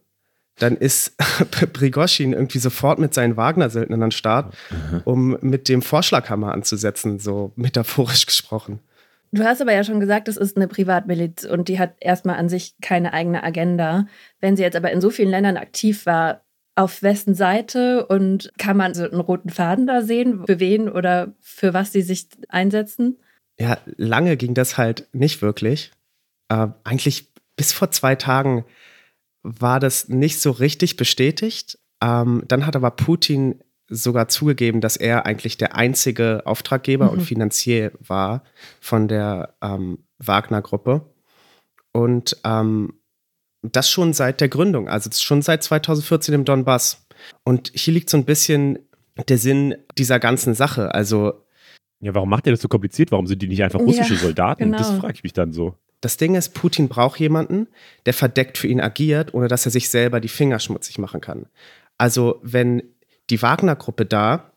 dann 0.59 0.77
ist 0.77 1.17
Prigoschin 1.73 2.33
irgendwie 2.33 2.59
sofort 2.59 2.99
mit 2.99 3.15
seinen 3.15 3.37
Wagner-Söldnern 3.37 4.05
an 4.05 4.11
Start, 4.11 4.55
mhm. 4.71 5.01
um 5.05 5.39
mit 5.41 5.69
dem 5.69 5.83
Vorschlaghammer 5.83 6.53
anzusetzen, 6.53 7.19
so 7.19 7.53
metaphorisch 7.57 8.27
gesprochen. 8.27 8.81
Du 9.33 9.45
hast 9.45 9.61
aber 9.61 9.73
ja 9.73 9.85
schon 9.85 10.01
gesagt, 10.01 10.29
es 10.29 10.37
ist 10.37 10.57
eine 10.57 10.69
Privatmiliz 10.69 11.45
und 11.45 11.69
die 11.69 11.79
hat 11.79 11.95
erstmal 12.01 12.37
an 12.37 12.49
sich 12.49 12.75
keine 12.81 13.13
eigene 13.13 13.43
Agenda. 13.43 14.07
Wenn 14.41 14.57
sie 14.57 14.63
jetzt 14.63 14.77
aber 14.77 14.93
in 14.93 15.01
so 15.01 15.11
vielen 15.11 15.31
Ländern 15.31 15.57
aktiv 15.57 16.07
war, 16.07 16.43
auf 16.77 17.03
wessen 17.03 17.35
Seite 17.35 18.07
und 18.07 18.53
kann 18.59 18.77
man 18.77 18.95
so 18.95 19.03
einen 19.03 19.21
roten 19.21 19.49
Faden 19.49 19.87
da 19.87 20.03
sehen, 20.03 20.45
für 20.47 20.61
wen 20.61 20.91
oder 20.91 21.33
für 21.41 21.75
was 21.75 21.93
sie 21.93 22.03
sich 22.03 22.29
einsetzen? 22.49 23.19
Ja, 23.59 23.79
lange 23.97 24.37
ging 24.37 24.55
das 24.55 24.77
halt 24.77 25.09
nicht 25.13 25.41
wirklich. 25.41 25.91
Äh, 26.49 26.69
eigentlich 26.85 27.33
bis 27.57 27.73
vor 27.73 27.91
zwei 27.91 28.15
Tagen 28.15 28.67
war 29.47 29.79
das 29.79 30.09
nicht 30.09 30.41
so 30.41 30.51
richtig 30.51 30.97
bestätigt. 30.97 31.79
Ähm, 32.03 32.43
dann 32.49 32.67
hat 32.67 32.75
aber 32.75 32.91
Putin 32.91 33.63
sogar 33.89 34.27
zugegeben, 34.29 34.81
dass 34.81 34.97
er 34.97 35.25
eigentlich 35.27 35.57
der 35.57 35.77
einzige 35.77 36.43
Auftraggeber 36.45 37.07
mhm. 37.07 37.11
und 37.13 37.21
Finanzier 37.21 37.93
war 38.01 38.43
von 38.81 39.07
der 39.07 39.55
ähm, 39.63 39.99
Wagner-Gruppe. 40.19 41.07
Und 41.93 42.37
ähm, 42.45 42.95
das 43.63 43.89
schon 43.89 44.13
seit 44.13 44.41
der 44.41 44.49
Gründung, 44.49 44.89
also 44.89 45.11
schon 45.13 45.43
seit 45.43 45.63
2014 45.63 46.35
im 46.35 46.45
Donbass. 46.45 47.07
Und 47.45 47.71
hier 47.75 47.95
liegt 47.95 48.11
so 48.11 48.17
ein 48.17 48.25
bisschen 48.25 48.81
der 49.29 49.39
Sinn 49.39 49.77
dieser 49.97 50.19
ganzen 50.19 50.55
Sache. 50.55 50.93
Also 50.93 51.47
ja, 52.01 52.15
warum 52.15 52.29
macht 52.29 52.47
er 52.47 52.53
das 52.53 52.61
so 52.61 52.69
kompliziert? 52.69 53.13
Warum 53.13 53.27
sind 53.27 53.41
die 53.41 53.49
nicht 53.49 53.63
einfach 53.63 53.81
russische 53.81 54.15
ja, 54.15 54.21
Soldaten? 54.21 54.65
Genau. 54.65 54.79
Das 54.79 54.91
frage 54.91 55.15
ich 55.15 55.23
mich 55.23 55.33
dann 55.33 55.53
so. 55.53 55.77
Das 56.01 56.17
Ding 56.17 56.35
ist, 56.35 56.51
Putin 56.51 56.89
braucht 56.89 57.19
jemanden, 57.19 57.69
der 58.05 58.15
verdeckt 58.15 58.59
für 58.59 58.67
ihn 58.67 58.81
agiert, 58.81 59.35
ohne 59.35 59.49
dass 59.49 59.65
er 59.65 59.73
sich 59.73 59.89
selber 59.89 60.21
die 60.21 60.29
Finger 60.29 60.61
schmutzig 60.61 60.99
machen 60.99 61.21
kann. 61.21 61.47
Also 61.99 62.41
wenn 62.43 62.83
die 63.31 63.41
Wagner-Gruppe 63.41 64.07
da, 64.07 64.53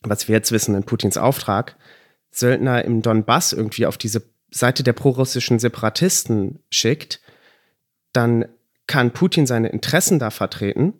was 0.00 0.28
wir 0.28 0.34
jetzt 0.34 0.52
wissen 0.52 0.74
in 0.74 0.84
Putins 0.84 1.16
Auftrag, 1.16 1.76
Söldner 2.30 2.84
im 2.84 3.02
Donbass 3.02 3.52
irgendwie 3.52 3.86
auf 3.86 3.98
diese 3.98 4.22
Seite 4.50 4.82
der 4.82 4.92
prorussischen 4.92 5.58
Separatisten 5.58 6.60
schickt, 6.70 7.20
dann 8.12 8.46
kann 8.86 9.12
Putin 9.12 9.46
seine 9.46 9.68
Interessen 9.68 10.18
da 10.18 10.30
vertreten, 10.30 10.94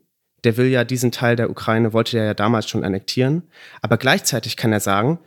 der 0.44 0.56
will 0.56 0.66
ja 0.66 0.84
diesen 0.84 1.12
Teil 1.12 1.36
der 1.36 1.50
Ukraine, 1.50 1.92
wollte 1.92 2.18
er 2.18 2.24
ja 2.24 2.34
damals 2.34 2.68
schon 2.68 2.84
annektieren. 2.84 3.42
Aber 3.82 3.96
gleichzeitig 3.98 4.56
kann 4.56 4.72
er 4.72 4.80
sagen, 4.80 5.18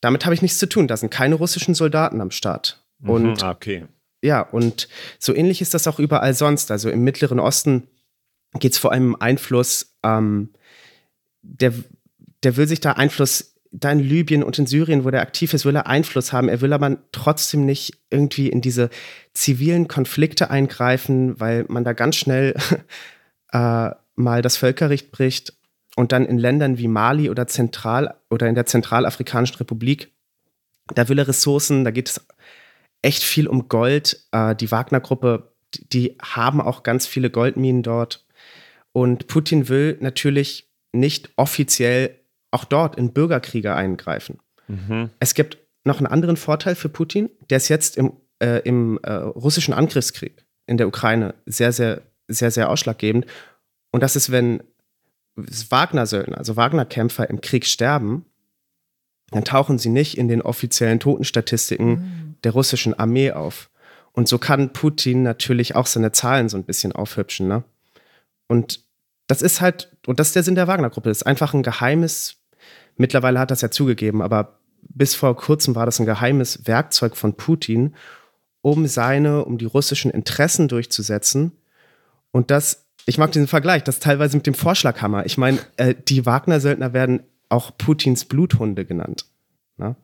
damit 0.00 0.24
habe 0.24 0.34
ich 0.34 0.42
nichts 0.42 0.58
zu 0.58 0.68
tun, 0.68 0.88
da 0.88 0.96
sind 0.96 1.10
keine 1.10 1.36
russischen 1.36 1.74
Soldaten 1.74 2.20
am 2.20 2.30
Start. 2.30 2.84
Mhm, 2.98 3.10
Und 3.10 3.42
okay. 3.42 3.86
ja, 4.22 4.40
und 4.40 4.88
so 5.18 5.34
ähnlich 5.34 5.60
ist 5.60 5.74
das 5.74 5.86
auch 5.86 5.98
überall 5.98 6.34
sonst. 6.34 6.70
Also 6.70 6.90
im 6.90 7.04
Mittleren 7.04 7.40
Osten 7.40 7.88
geht 8.54 8.72
es 8.72 8.78
vor 8.78 8.92
allem 8.92 9.14
um 9.14 9.20
Einfluss, 9.20 9.96
ähm, 10.02 10.50
der, 11.42 11.72
der 12.42 12.56
will 12.56 12.66
sich 12.66 12.80
da 12.80 12.92
Einfluss, 12.92 13.54
da 13.70 13.92
in 13.92 14.00
Libyen 14.00 14.42
und 14.42 14.58
in 14.58 14.66
Syrien, 14.66 15.04
wo 15.04 15.10
der 15.10 15.20
aktiv 15.20 15.52
ist, 15.52 15.64
will 15.64 15.76
er 15.76 15.86
Einfluss 15.86 16.32
haben. 16.32 16.48
Er 16.48 16.60
will 16.60 16.72
aber 16.72 16.98
trotzdem 17.12 17.66
nicht 17.66 17.98
irgendwie 18.10 18.48
in 18.48 18.60
diese 18.60 18.90
zivilen 19.34 19.88
Konflikte 19.88 20.50
eingreifen, 20.50 21.38
weil 21.38 21.66
man 21.68 21.84
da 21.84 21.92
ganz 21.92 22.16
schnell 22.16 22.54
äh, 23.52 23.90
mal 24.14 24.42
das 24.42 24.56
Völkerrecht 24.56 25.12
bricht 25.12 25.54
und 25.96 26.12
dann 26.12 26.24
in 26.24 26.38
Ländern 26.38 26.78
wie 26.78 26.88
Mali 26.88 27.28
oder 27.30 27.46
Zentral 27.46 28.14
oder 28.30 28.48
in 28.48 28.54
der 28.54 28.66
Zentralafrikanischen 28.66 29.56
Republik, 29.56 30.12
da 30.94 31.08
will 31.08 31.18
er 31.18 31.28
Ressourcen, 31.28 31.84
da 31.84 31.90
geht 31.90 32.08
es 32.08 32.26
echt 33.02 33.22
viel 33.22 33.46
um 33.46 33.68
Gold. 33.68 34.26
Äh, 34.32 34.54
die 34.54 34.70
Wagner-Gruppe, 34.70 35.52
die, 35.92 36.16
haben 36.20 36.60
auch 36.60 36.82
ganz 36.82 37.06
viele 37.06 37.30
Goldminen 37.30 37.82
dort. 37.82 38.26
Und 38.92 39.26
Putin 39.26 39.68
will 39.68 39.98
natürlich 40.00 40.70
nicht 40.92 41.30
offiziell 41.36 42.18
auch 42.50 42.64
dort 42.64 42.96
in 42.96 43.12
Bürgerkriege 43.12 43.74
eingreifen. 43.74 44.38
Mhm. 44.66 45.10
Es 45.20 45.34
gibt 45.34 45.58
noch 45.84 45.98
einen 45.98 46.06
anderen 46.06 46.36
Vorteil 46.36 46.74
für 46.74 46.88
Putin, 46.88 47.30
der 47.50 47.58
ist 47.58 47.68
jetzt 47.68 47.96
im, 47.96 48.12
äh, 48.42 48.60
im 48.64 48.98
äh, 49.02 49.12
russischen 49.12 49.74
Angriffskrieg 49.74 50.44
in 50.66 50.76
der 50.76 50.88
Ukraine 50.88 51.34
sehr, 51.46 51.72
sehr, 51.72 52.02
sehr, 52.28 52.50
sehr 52.50 52.70
ausschlaggebend. 52.70 53.26
Und 53.90 54.02
das 54.02 54.16
ist, 54.16 54.30
wenn 54.30 54.62
Wagner-Söldner, 55.34 56.38
also 56.38 56.56
Wagner-Kämpfer 56.56 57.28
im 57.30 57.40
Krieg 57.40 57.66
sterben, 57.66 58.24
dann 59.30 59.44
tauchen 59.44 59.78
sie 59.78 59.90
nicht 59.90 60.16
in 60.16 60.28
den 60.28 60.42
offiziellen 60.42 61.00
Totenstatistiken 61.00 62.27
der 62.44 62.52
russischen 62.52 62.98
Armee 62.98 63.32
auf. 63.32 63.70
Und 64.12 64.28
so 64.28 64.38
kann 64.38 64.72
Putin 64.72 65.22
natürlich 65.22 65.76
auch 65.76 65.86
seine 65.86 66.12
Zahlen 66.12 66.48
so 66.48 66.56
ein 66.56 66.64
bisschen 66.64 66.92
aufhübschen. 66.92 67.46
Ne? 67.46 67.64
Und 68.48 68.84
das 69.26 69.42
ist 69.42 69.60
halt, 69.60 69.90
und 70.06 70.18
das 70.18 70.28
ist 70.28 70.36
der 70.36 70.42
Sinn 70.42 70.54
der 70.54 70.66
Wagner-Gruppe, 70.66 71.08
das 71.08 71.18
ist 71.18 71.26
einfach 71.26 71.54
ein 71.54 71.62
geheimes, 71.62 72.36
mittlerweile 72.96 73.38
hat 73.38 73.50
das 73.50 73.60
ja 73.60 73.70
zugegeben, 73.70 74.22
aber 74.22 74.58
bis 74.82 75.14
vor 75.14 75.36
kurzem 75.36 75.74
war 75.74 75.86
das 75.86 76.00
ein 76.00 76.06
geheimes 76.06 76.66
Werkzeug 76.66 77.16
von 77.16 77.34
Putin, 77.34 77.94
um 78.62 78.86
seine, 78.86 79.44
um 79.44 79.58
die 79.58 79.66
russischen 79.66 80.10
Interessen 80.10 80.68
durchzusetzen. 80.68 81.52
Und 82.32 82.50
das, 82.50 82.86
ich 83.06 83.18
mag 83.18 83.32
diesen 83.32 83.48
Vergleich, 83.48 83.84
das 83.84 84.00
teilweise 84.00 84.36
mit 84.36 84.46
dem 84.46 84.54
Vorschlaghammer. 84.54 85.26
Ich 85.26 85.38
meine, 85.38 85.58
äh, 85.76 85.94
die 85.94 86.26
Wagner-Söldner 86.26 86.92
werden 86.92 87.22
auch 87.48 87.76
Putins 87.76 88.24
Bluthunde 88.24 88.84
genannt. 88.84 89.26
Ne? 89.76 89.96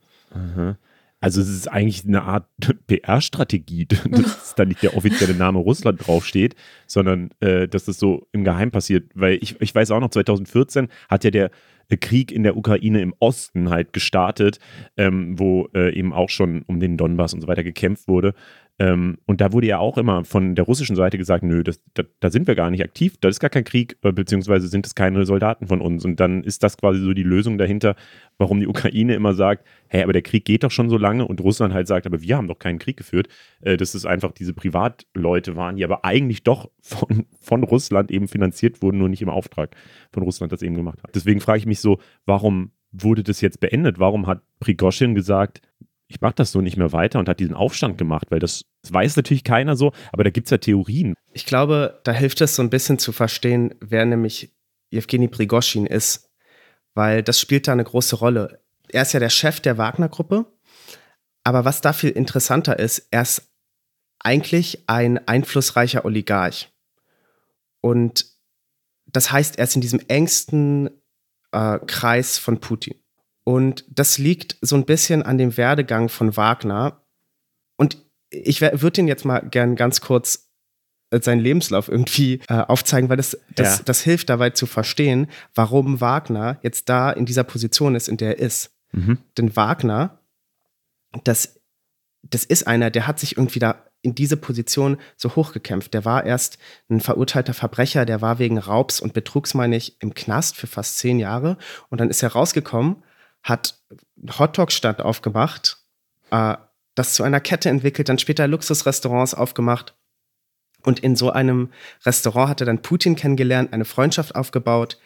Also 1.24 1.40
es 1.40 1.48
ist 1.48 1.68
eigentlich 1.68 2.04
eine 2.04 2.22
Art 2.22 2.46
PR-Strategie, 2.86 3.86
dass 4.10 4.54
da 4.56 4.66
nicht 4.66 4.82
der 4.82 4.94
offizielle 4.94 5.32
Name 5.32 5.58
Russland 5.58 6.06
draufsteht, 6.06 6.54
sondern 6.86 7.30
äh, 7.40 7.66
dass 7.66 7.86
das 7.86 7.98
so 7.98 8.26
im 8.32 8.44
Geheim 8.44 8.70
passiert. 8.70 9.10
Weil 9.14 9.38
ich, 9.40 9.58
ich 9.58 9.74
weiß 9.74 9.90
auch 9.92 10.00
noch, 10.00 10.10
2014 10.10 10.88
hat 11.08 11.24
ja 11.24 11.30
der 11.30 11.50
Krieg 12.00 12.30
in 12.30 12.42
der 12.42 12.58
Ukraine 12.58 13.00
im 13.00 13.14
Osten 13.20 13.70
halt 13.70 13.94
gestartet, 13.94 14.58
ähm, 14.98 15.38
wo 15.38 15.70
äh, 15.74 15.94
eben 15.94 16.12
auch 16.12 16.28
schon 16.28 16.62
um 16.66 16.78
den 16.78 16.98
Donbass 16.98 17.32
und 17.32 17.40
so 17.40 17.48
weiter 17.48 17.64
gekämpft 17.64 18.06
wurde. 18.06 18.34
Ähm, 18.78 19.18
und 19.26 19.40
da 19.40 19.52
wurde 19.52 19.68
ja 19.68 19.78
auch 19.78 19.98
immer 19.98 20.24
von 20.24 20.56
der 20.56 20.64
russischen 20.64 20.96
Seite 20.96 21.16
gesagt, 21.16 21.44
nö, 21.44 21.62
das, 21.62 21.80
da, 21.94 22.02
da 22.18 22.30
sind 22.30 22.48
wir 22.48 22.56
gar 22.56 22.70
nicht 22.70 22.82
aktiv, 22.82 23.16
das 23.20 23.36
ist 23.36 23.40
gar 23.40 23.50
kein 23.50 23.62
Krieg, 23.62 23.96
äh, 24.02 24.12
beziehungsweise 24.12 24.66
sind 24.66 24.84
es 24.84 24.96
keine 24.96 25.24
Soldaten 25.26 25.68
von 25.68 25.80
uns. 25.80 26.04
Und 26.04 26.18
dann 26.18 26.42
ist 26.42 26.64
das 26.64 26.76
quasi 26.76 27.00
so 27.00 27.12
die 27.12 27.22
Lösung 27.22 27.56
dahinter, 27.56 27.94
warum 28.36 28.58
die 28.58 28.66
Ukraine 28.66 29.14
immer 29.14 29.34
sagt, 29.34 29.64
hey, 29.86 30.02
aber 30.02 30.12
der 30.12 30.22
Krieg 30.22 30.44
geht 30.44 30.64
doch 30.64 30.72
schon 30.72 30.88
so 30.88 30.98
lange 30.98 31.26
und 31.26 31.40
Russland 31.40 31.72
halt 31.72 31.86
sagt, 31.86 32.06
aber 32.06 32.20
wir 32.20 32.36
haben 32.36 32.48
doch 32.48 32.58
keinen 32.58 32.78
Krieg 32.78 32.96
geführt. 32.96 33.28
Äh, 33.60 33.76
dass 33.76 33.94
es 33.94 34.06
einfach 34.06 34.32
diese 34.32 34.54
Privatleute 34.54 35.56
waren, 35.56 35.76
die 35.76 35.84
aber 35.84 36.04
eigentlich 36.04 36.42
doch 36.42 36.70
von, 36.80 37.26
von 37.40 37.62
Russland 37.64 38.10
eben 38.10 38.28
finanziert 38.28 38.82
wurden, 38.82 38.98
nur 38.98 39.08
nicht 39.08 39.22
im 39.22 39.28
Auftrag 39.28 39.76
von 40.12 40.22
Russland 40.22 40.52
das 40.52 40.62
eben 40.62 40.74
gemacht 40.74 41.02
hat. 41.02 41.14
Deswegen 41.14 41.40
frage 41.40 41.58
ich 41.58 41.66
mich 41.66 41.80
so, 41.80 41.98
warum 42.26 42.72
wurde 42.92 43.22
das 43.22 43.40
jetzt 43.40 43.60
beendet? 43.60 43.98
Warum 43.98 44.26
hat 44.26 44.42
Prigoschin 44.60 45.14
gesagt, 45.14 45.60
ich 46.08 46.20
mache 46.20 46.34
das 46.34 46.52
so 46.52 46.60
nicht 46.60 46.76
mehr 46.76 46.92
weiter 46.92 47.18
und 47.18 47.28
hat 47.28 47.40
diesen 47.40 47.54
Aufstand 47.54 47.98
gemacht, 47.98 48.30
weil 48.30 48.38
das, 48.38 48.64
das 48.82 48.92
weiß 48.92 49.16
natürlich 49.16 49.44
keiner 49.44 49.76
so, 49.76 49.92
aber 50.12 50.24
da 50.24 50.30
gibt 50.30 50.46
es 50.46 50.50
ja 50.50 50.58
Theorien. 50.58 51.14
Ich 51.32 51.46
glaube, 51.46 52.00
da 52.04 52.12
hilft 52.12 52.40
es 52.40 52.56
so 52.56 52.62
ein 52.62 52.70
bisschen 52.70 52.98
zu 52.98 53.12
verstehen, 53.12 53.74
wer 53.80 54.04
nämlich 54.04 54.54
Jewgeni 54.90 55.28
Prigoschin 55.28 55.86
ist, 55.86 56.30
weil 56.94 57.22
das 57.22 57.40
spielt 57.40 57.66
da 57.66 57.72
eine 57.72 57.84
große 57.84 58.16
Rolle. 58.16 58.60
Er 58.88 59.02
ist 59.02 59.12
ja 59.12 59.20
der 59.20 59.30
Chef 59.30 59.60
der 59.60 59.78
Wagner-Gruppe, 59.78 60.46
aber 61.42 61.64
was 61.64 61.80
da 61.80 61.92
viel 61.92 62.10
interessanter 62.10 62.78
ist, 62.78 63.08
er 63.10 63.22
ist 63.22 63.50
eigentlich 64.18 64.84
ein 64.88 65.26
einflussreicher 65.26 66.04
Oligarch. 66.04 66.72
Und 67.80 68.26
das 69.06 69.30
heißt, 69.30 69.58
er 69.58 69.64
ist 69.64 69.74
in 69.74 69.82
diesem 69.82 70.00
engsten 70.08 70.90
äh, 71.52 71.78
Kreis 71.86 72.38
von 72.38 72.60
Putin. 72.60 72.94
Und 73.44 73.84
das 73.88 74.18
liegt 74.18 74.56
so 74.62 74.74
ein 74.76 74.86
bisschen 74.86 75.22
an 75.22 75.38
dem 75.38 75.56
Werdegang 75.56 76.08
von 76.08 76.36
Wagner. 76.36 77.04
Und 77.76 77.98
ich 78.30 78.60
würde 78.60 79.00
ihn 79.00 79.08
jetzt 79.08 79.24
mal 79.24 79.40
gern 79.40 79.76
ganz 79.76 80.00
kurz 80.00 80.48
äh, 81.10 81.20
seinen 81.20 81.40
Lebenslauf 81.40 81.88
irgendwie 81.88 82.40
äh, 82.48 82.54
aufzeigen, 82.54 83.08
weil 83.10 83.18
das, 83.18 83.38
das, 83.54 83.78
Ja. 83.78 83.84
das 83.84 84.00
hilft 84.00 84.30
dabei 84.30 84.50
zu 84.50 84.66
verstehen, 84.66 85.28
warum 85.54 86.00
Wagner 86.00 86.58
jetzt 86.62 86.88
da 86.88 87.10
in 87.10 87.26
dieser 87.26 87.44
Position 87.44 87.94
ist, 87.94 88.08
in 88.08 88.16
der 88.16 88.38
er 88.38 88.46
ist. 88.46 88.70
Mhm. 88.92 89.18
Denn 89.36 89.54
Wagner, 89.56 90.18
das, 91.24 91.60
das 92.22 92.44
ist 92.44 92.66
einer, 92.66 92.90
der 92.90 93.06
hat 93.06 93.20
sich 93.20 93.36
irgendwie 93.36 93.58
da 93.58 93.84
in 94.00 94.14
diese 94.14 94.36
Position 94.36 94.98
so 95.16 95.34
hochgekämpft. 95.34 95.94
Der 95.94 96.04
war 96.04 96.24
erst 96.24 96.58
ein 96.90 97.00
verurteilter 97.00 97.54
Verbrecher, 97.54 98.04
der 98.04 98.20
war 98.20 98.38
wegen 98.38 98.58
Raubs 98.58 99.00
und 99.00 99.14
Betrugs, 99.14 99.54
meine 99.54 99.76
ich, 99.76 100.00
im 100.02 100.14
Knast 100.14 100.56
für 100.56 100.66
fast 100.66 100.98
zehn 100.98 101.18
Jahre. 101.18 101.56
Und 101.88 102.00
dann 102.00 102.10
ist 102.10 102.22
er 102.22 102.32
rausgekommen, 102.32 103.02
hat 103.44 103.78
einen 104.18 104.38
Hotdog-Stand 104.38 105.00
aufgemacht, 105.00 105.76
äh, 106.30 106.56
das 106.96 107.14
zu 107.14 107.22
einer 107.22 107.40
Kette 107.40 107.68
entwickelt, 107.68 108.08
dann 108.08 108.18
später 108.18 108.48
Luxusrestaurants 108.48 109.34
aufgemacht. 109.34 109.94
Und 110.82 111.00
in 111.00 111.16
so 111.16 111.30
einem 111.30 111.70
Restaurant 112.04 112.50
hat 112.50 112.60
er 112.60 112.66
dann 112.66 112.82
Putin 112.82 113.16
kennengelernt, 113.16 113.72
eine 113.72 113.84
Freundschaft 113.84 114.34
aufgebaut 114.34 114.98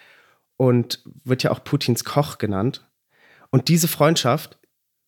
und 0.57 1.03
wird 1.25 1.43
ja 1.43 1.51
auch 1.51 1.63
Putins 1.63 2.05
Koch 2.05 2.39
genannt. 2.39 2.89
Und 3.51 3.69
diese 3.69 3.89
Freundschaft, 3.89 4.59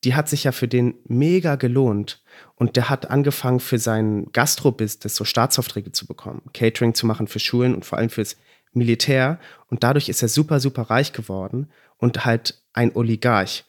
die 0.04 0.14
hat 0.14 0.28
sich 0.28 0.44
ja 0.44 0.52
für 0.52 0.68
den 0.68 0.94
mega 1.04 1.56
gelohnt. 1.56 2.22
Und 2.54 2.76
der 2.76 2.88
hat 2.88 3.10
angefangen, 3.10 3.60
für 3.60 3.78
sein 3.78 4.26
Gastrobusiness 4.32 5.16
so 5.16 5.24
Staatsaufträge 5.24 5.92
zu 5.92 6.06
bekommen, 6.06 6.42
Catering 6.54 6.94
zu 6.94 7.06
machen 7.06 7.26
für 7.26 7.40
Schulen 7.40 7.74
und 7.74 7.84
vor 7.84 7.98
allem 7.98 8.10
fürs 8.10 8.36
Militär. 8.72 9.38
Und 9.68 9.82
dadurch 9.82 10.08
ist 10.08 10.22
er 10.22 10.28
super, 10.28 10.60
super 10.60 10.82
reich 10.82 11.12
geworden 11.12 11.68
und 12.00 12.24
halt 12.24 12.62
ein 12.72 12.94
Oligarch. 12.94 13.64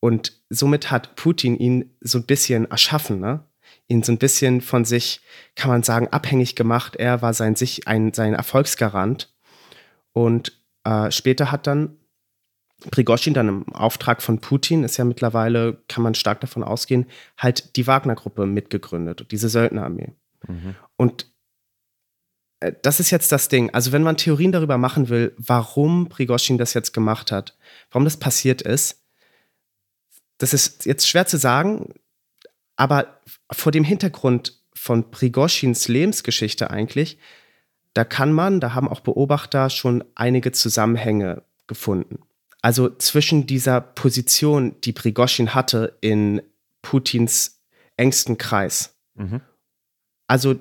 Und 0.00 0.40
somit 0.50 0.90
hat 0.90 1.16
Putin 1.16 1.56
ihn 1.56 1.96
so 2.00 2.18
ein 2.18 2.26
bisschen 2.26 2.70
erschaffen, 2.70 3.20
ne? 3.20 3.44
ihn 3.88 4.02
so 4.02 4.12
ein 4.12 4.18
bisschen 4.18 4.60
von 4.60 4.84
sich, 4.84 5.20
kann 5.54 5.70
man 5.70 5.82
sagen, 5.82 6.08
abhängig 6.08 6.54
gemacht. 6.54 6.96
Er 6.96 7.22
war 7.22 7.34
sein, 7.34 7.56
sich, 7.56 7.88
ein, 7.88 8.12
sein 8.12 8.34
Erfolgsgarant. 8.34 9.34
Und 10.12 10.52
äh, 10.84 11.10
später 11.10 11.50
hat 11.50 11.66
dann 11.66 11.96
Prigoschin 12.90 13.34
dann 13.34 13.48
im 13.48 13.72
Auftrag 13.72 14.22
von 14.22 14.40
Putin, 14.40 14.84
ist 14.84 14.98
ja 14.98 15.04
mittlerweile, 15.04 15.82
kann 15.88 16.04
man 16.04 16.14
stark 16.14 16.40
davon 16.40 16.62
ausgehen, 16.62 17.06
halt 17.36 17.76
die 17.76 17.86
Wagner-Gruppe 17.86 18.46
mitgegründet, 18.46 19.26
diese 19.30 19.48
Söldnerarmee. 19.48 20.12
Und 20.96 21.22
äh, 21.22 21.26
das 22.82 23.00
ist 23.00 23.10
jetzt 23.10 23.30
das 23.32 23.48
Ding. 23.48 23.70
Also, 23.70 23.92
wenn 23.92 24.02
man 24.02 24.16
Theorien 24.16 24.52
darüber 24.52 24.78
machen 24.78 25.08
will, 25.08 25.34
warum 25.36 26.08
Prigoschin 26.08 26.58
das 26.58 26.74
jetzt 26.74 26.92
gemacht 26.92 27.30
hat, 27.30 27.56
warum 27.90 28.04
das 28.04 28.16
passiert 28.16 28.62
ist, 28.62 29.02
das 30.38 30.52
ist 30.52 30.86
jetzt 30.86 31.08
schwer 31.08 31.26
zu 31.26 31.36
sagen, 31.36 31.94
aber 32.76 33.20
vor 33.50 33.72
dem 33.72 33.84
Hintergrund 33.84 34.60
von 34.74 35.10
Prigoschins 35.10 35.88
Lebensgeschichte 35.88 36.70
eigentlich, 36.70 37.18
da 37.94 38.04
kann 38.04 38.32
man, 38.32 38.60
da 38.60 38.74
haben 38.74 38.88
auch 38.88 39.00
Beobachter 39.00 39.70
schon 39.70 40.04
einige 40.14 40.52
Zusammenhänge 40.52 41.42
gefunden. 41.66 42.20
Also 42.62 42.88
zwischen 42.88 43.46
dieser 43.46 43.80
Position, 43.80 44.80
die 44.82 44.92
Prigoschin 44.92 45.54
hatte 45.54 45.96
in 46.00 46.42
Putins 46.82 47.60
engsten 47.96 48.38
Kreis. 48.38 48.96
Mhm. 49.14 49.40
Also 50.28 50.56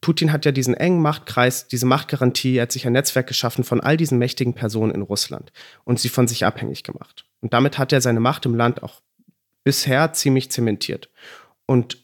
Putin 0.00 0.32
hat 0.32 0.46
ja 0.46 0.52
diesen 0.52 0.74
engen 0.74 1.02
Machtkreis, 1.02 1.68
diese 1.68 1.86
Machtgarantie, 1.86 2.56
er 2.56 2.62
hat 2.62 2.72
sich 2.72 2.86
ein 2.86 2.94
Netzwerk 2.94 3.26
geschaffen 3.26 3.64
von 3.64 3.80
all 3.80 3.96
diesen 3.96 4.18
mächtigen 4.18 4.54
Personen 4.54 4.94
in 4.94 5.02
Russland 5.02 5.52
und 5.84 6.00
sie 6.00 6.08
von 6.08 6.26
sich 6.26 6.44
abhängig 6.44 6.84
gemacht. 6.84 7.26
Und 7.40 7.52
damit 7.52 7.78
hat 7.78 7.92
er 7.92 8.00
seine 8.00 8.20
Macht 8.20 8.46
im 8.46 8.54
Land 8.54 8.82
auch 8.82 9.02
bisher 9.62 10.12
ziemlich 10.12 10.50
zementiert. 10.50 11.10
Und 11.66 11.98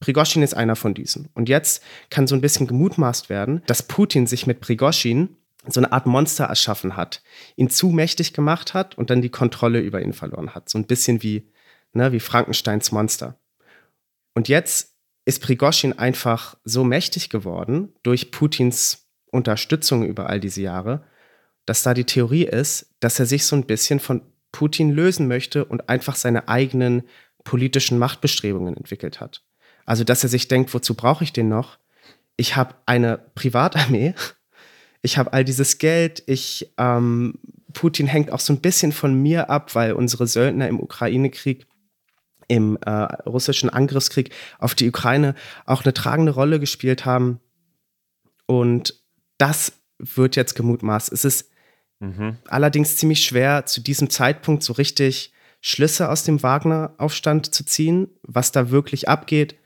Prigoschin 0.00 0.42
ist 0.42 0.54
einer 0.54 0.76
von 0.76 0.92
diesen. 0.92 1.28
Und 1.34 1.48
jetzt 1.48 1.82
kann 2.10 2.26
so 2.26 2.34
ein 2.34 2.40
bisschen 2.40 2.66
gemutmaßt 2.66 3.30
werden, 3.30 3.62
dass 3.66 3.82
Putin 3.84 4.26
sich 4.26 4.46
mit 4.46 4.60
Prigoschin 4.60 5.36
so 5.68 5.80
eine 5.80 5.92
Art 5.92 6.06
Monster 6.06 6.44
erschaffen 6.44 6.96
hat, 6.96 7.22
ihn 7.56 7.70
zu 7.70 7.88
mächtig 7.88 8.32
gemacht 8.32 8.74
hat 8.74 8.96
und 8.98 9.10
dann 9.10 9.22
die 9.22 9.30
Kontrolle 9.30 9.80
über 9.80 10.02
ihn 10.02 10.12
verloren 10.12 10.54
hat. 10.54 10.68
So 10.68 10.78
ein 10.78 10.86
bisschen 10.86 11.22
wie, 11.22 11.48
ne, 11.92 12.12
wie 12.12 12.20
Frankensteins 12.20 12.92
Monster. 12.92 13.38
Und 14.34 14.48
jetzt 14.48 14.95
ist 15.26 15.42
Prigoschin 15.42 15.98
einfach 15.98 16.56
so 16.64 16.84
mächtig 16.84 17.28
geworden 17.28 17.92
durch 18.02 18.30
Putins 18.30 19.06
Unterstützung 19.30 20.04
über 20.04 20.30
all 20.30 20.40
diese 20.40 20.62
Jahre, 20.62 21.04
dass 21.66 21.82
da 21.82 21.92
die 21.92 22.04
Theorie 22.04 22.44
ist, 22.44 22.94
dass 23.00 23.18
er 23.18 23.26
sich 23.26 23.44
so 23.44 23.56
ein 23.56 23.66
bisschen 23.66 24.00
von 24.00 24.22
Putin 24.52 24.90
lösen 24.90 25.28
möchte 25.28 25.64
und 25.64 25.88
einfach 25.88 26.14
seine 26.14 26.48
eigenen 26.48 27.02
politischen 27.44 27.98
Machtbestrebungen 27.98 28.76
entwickelt 28.76 29.20
hat. 29.20 29.42
Also, 29.84 30.04
dass 30.04 30.22
er 30.22 30.28
sich 30.28 30.48
denkt, 30.48 30.72
wozu 30.72 30.94
brauche 30.94 31.24
ich 31.24 31.32
den 31.32 31.48
noch? 31.48 31.78
Ich 32.36 32.56
habe 32.56 32.74
eine 32.86 33.18
Privatarmee, 33.34 34.14
ich 35.02 35.18
habe 35.18 35.32
all 35.32 35.44
dieses 35.44 35.78
Geld, 35.78 36.22
ich, 36.26 36.72
ähm, 36.78 37.38
Putin 37.72 38.06
hängt 38.06 38.30
auch 38.32 38.40
so 38.40 38.52
ein 38.52 38.60
bisschen 38.60 38.92
von 38.92 39.14
mir 39.14 39.50
ab, 39.50 39.74
weil 39.74 39.92
unsere 39.92 40.26
Söldner 40.26 40.68
im 40.68 40.80
Ukraine-Krieg, 40.80 41.66
im 42.48 42.78
äh, 42.80 42.90
russischen 42.90 43.70
Angriffskrieg 43.70 44.30
auf 44.58 44.74
die 44.74 44.88
Ukraine 44.88 45.34
auch 45.64 45.84
eine 45.84 45.94
tragende 45.94 46.32
Rolle 46.32 46.60
gespielt 46.60 47.04
haben. 47.04 47.40
Und 48.46 49.02
das 49.38 49.72
wird 49.98 50.36
jetzt 50.36 50.54
gemutmaßt. 50.54 51.12
Es 51.12 51.24
ist 51.24 51.50
mhm. 52.00 52.36
allerdings 52.46 52.96
ziemlich 52.96 53.24
schwer, 53.24 53.66
zu 53.66 53.80
diesem 53.80 54.10
Zeitpunkt 54.10 54.62
so 54.62 54.72
richtig 54.74 55.32
Schlüsse 55.60 56.08
aus 56.08 56.22
dem 56.22 56.42
Wagner-Aufstand 56.42 57.52
zu 57.54 57.64
ziehen, 57.64 58.08
was 58.22 58.52
da 58.52 58.70
wirklich 58.70 59.08
abgeht. 59.08 59.56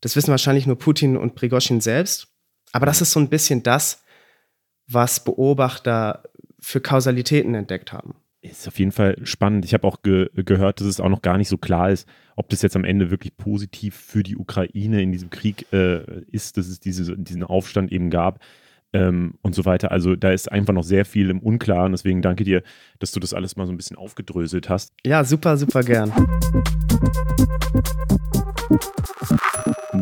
Das 0.00 0.16
wissen 0.16 0.30
wahrscheinlich 0.30 0.66
nur 0.66 0.78
Putin 0.78 1.16
und 1.16 1.34
Prigoschin 1.34 1.80
selbst. 1.80 2.28
Aber 2.72 2.86
das 2.86 3.02
ist 3.02 3.10
so 3.10 3.20
ein 3.20 3.28
bisschen 3.28 3.62
das, 3.62 4.02
was 4.86 5.22
Beobachter 5.22 6.24
für 6.60 6.80
Kausalitäten 6.80 7.54
entdeckt 7.54 7.92
haben. 7.92 8.14
Ist 8.44 8.66
auf 8.66 8.80
jeden 8.80 8.90
Fall 8.90 9.16
spannend. 9.22 9.64
Ich 9.64 9.72
habe 9.72 9.86
auch 9.86 10.02
ge 10.02 10.28
gehört, 10.34 10.80
dass 10.80 10.88
es 10.88 10.98
auch 10.98 11.08
noch 11.08 11.22
gar 11.22 11.38
nicht 11.38 11.48
so 11.48 11.58
klar 11.58 11.90
ist, 11.90 12.08
ob 12.34 12.48
das 12.48 12.60
jetzt 12.60 12.74
am 12.74 12.84
Ende 12.84 13.12
wirklich 13.12 13.36
positiv 13.36 13.94
für 13.94 14.24
die 14.24 14.36
Ukraine 14.36 15.00
in 15.00 15.12
diesem 15.12 15.30
Krieg 15.30 15.72
äh, 15.72 16.22
ist, 16.32 16.56
dass 16.56 16.66
es 16.66 16.80
diese, 16.80 17.16
diesen 17.16 17.44
Aufstand 17.44 17.92
eben 17.92 18.10
gab 18.10 18.40
ähm, 18.92 19.34
und 19.42 19.54
so 19.54 19.64
weiter. 19.64 19.92
Also 19.92 20.16
da 20.16 20.32
ist 20.32 20.50
einfach 20.50 20.74
noch 20.74 20.82
sehr 20.82 21.04
viel 21.04 21.30
im 21.30 21.38
Unklaren. 21.38 21.92
Deswegen 21.92 22.20
danke 22.20 22.42
dir, 22.42 22.64
dass 22.98 23.12
du 23.12 23.20
das 23.20 23.32
alles 23.32 23.54
mal 23.54 23.66
so 23.66 23.72
ein 23.72 23.76
bisschen 23.76 23.96
aufgedröselt 23.96 24.68
hast. 24.68 24.92
Ja, 25.06 25.22
super, 25.22 25.56
super 25.56 25.84
gern. 25.84 26.12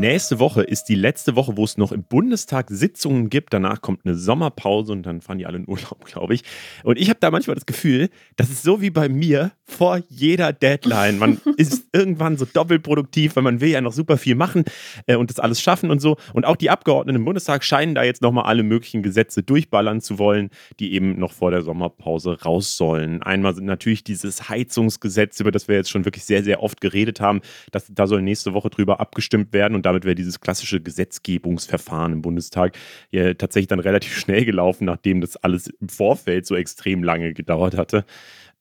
Nächste 0.01 0.39
Woche 0.39 0.63
ist 0.63 0.85
die 0.85 0.95
letzte 0.95 1.37
Woche, 1.37 1.59
wo 1.59 1.65
es 1.65 1.77
noch 1.77 1.93
im 1.93 2.05
Bundestag 2.05 2.71
Sitzungen 2.71 3.29
gibt. 3.29 3.53
Danach 3.53 3.83
kommt 3.83 4.07
eine 4.07 4.15
Sommerpause 4.15 4.93
und 4.93 5.03
dann 5.03 5.21
fahren 5.21 5.37
die 5.37 5.45
alle 5.45 5.59
in 5.59 5.69
Urlaub, 5.69 6.05
glaube 6.07 6.33
ich. 6.33 6.43
Und 6.85 6.99
ich 6.99 7.11
habe 7.11 7.21
da 7.21 7.31
manchmal 7.31 7.55
das 7.55 7.67
Gefühl, 7.67 8.09
das 8.37 8.49
ist 8.49 8.63
so 8.63 8.81
wie 8.81 8.89
bei 8.89 9.11
mir 9.11 9.53
vor 9.71 10.01
jeder 10.09 10.53
Deadline. 10.53 11.19
Man 11.19 11.41
ist 11.57 11.87
irgendwann 11.93 12.37
so 12.37 12.45
doppelproduktiv, 12.45 13.37
weil 13.37 13.43
man 13.43 13.61
will 13.61 13.71
ja 13.71 13.81
noch 13.81 13.93
super 13.93 14.19
viel 14.19 14.35
machen 14.35 14.65
äh, 15.07 15.17
und 15.17 15.31
das 15.31 15.39
alles 15.39 15.61
schaffen 15.61 15.91
und 15.91 16.01
so. 16.01 16.17
Und 16.33 16.45
auch 16.45 16.57
die 16.57 16.71
Abgeordneten 16.71 17.17
im 17.17 17.25
Bundestag 17.25 17.65
scheinen 17.65 17.95
da 17.95 18.03
jetzt 18.03 18.23
nochmal 18.23 18.45
alle 18.45 18.63
möglichen 18.63 19.03
Gesetze 19.03 19.43
durchballern 19.43 20.01
zu 20.01 20.19
wollen, 20.19 20.51
die 20.79 20.93
eben 20.93 21.19
noch 21.19 21.33
vor 21.33 21.51
der 21.51 21.63
Sommerpause 21.63 22.43
raus 22.43 22.77
sollen. 22.77 23.23
Einmal 23.23 23.55
sind 23.55 23.67
natürlich 23.67 24.05
dieses 24.05 24.49
Heizungsgesetz, 24.49 25.41
über 25.41 25.51
das 25.51 25.69
wir 25.69 25.77
jetzt 25.77 25.91
schon 25.91 26.05
wirklich 26.05 26.25
sehr, 26.25 26.43
sehr 26.43 26.63
oft 26.63 26.81
geredet 26.81 27.21
haben. 27.21 27.41
Das, 27.71 27.87
da 27.89 28.07
soll 28.07 28.23
nächste 28.23 28.53
Woche 28.55 28.71
drüber 28.71 29.01
abgestimmt 29.01 29.53
werden 29.53 29.75
und 29.75 29.87
damit 29.87 30.05
wäre 30.05 30.15
dieses 30.15 30.41
klassische 30.41 30.81
Gesetzgebungsverfahren 30.81 32.13
im 32.13 32.23
Bundestag 32.23 32.77
ja 33.11 33.35
tatsächlich 33.35 33.69
dann 33.69 33.81
relativ 33.81 34.19
schnell 34.19 34.45
gelaufen, 34.45 34.85
nachdem 34.85 35.21
das 35.21 35.37
alles 35.37 35.69
im 35.69 35.89
Vorfeld 35.89 36.47
so 36.47 36.57
extrem 36.57 37.03
lange 37.03 37.33
gedauert 37.33 37.77
hatte. 37.77 38.05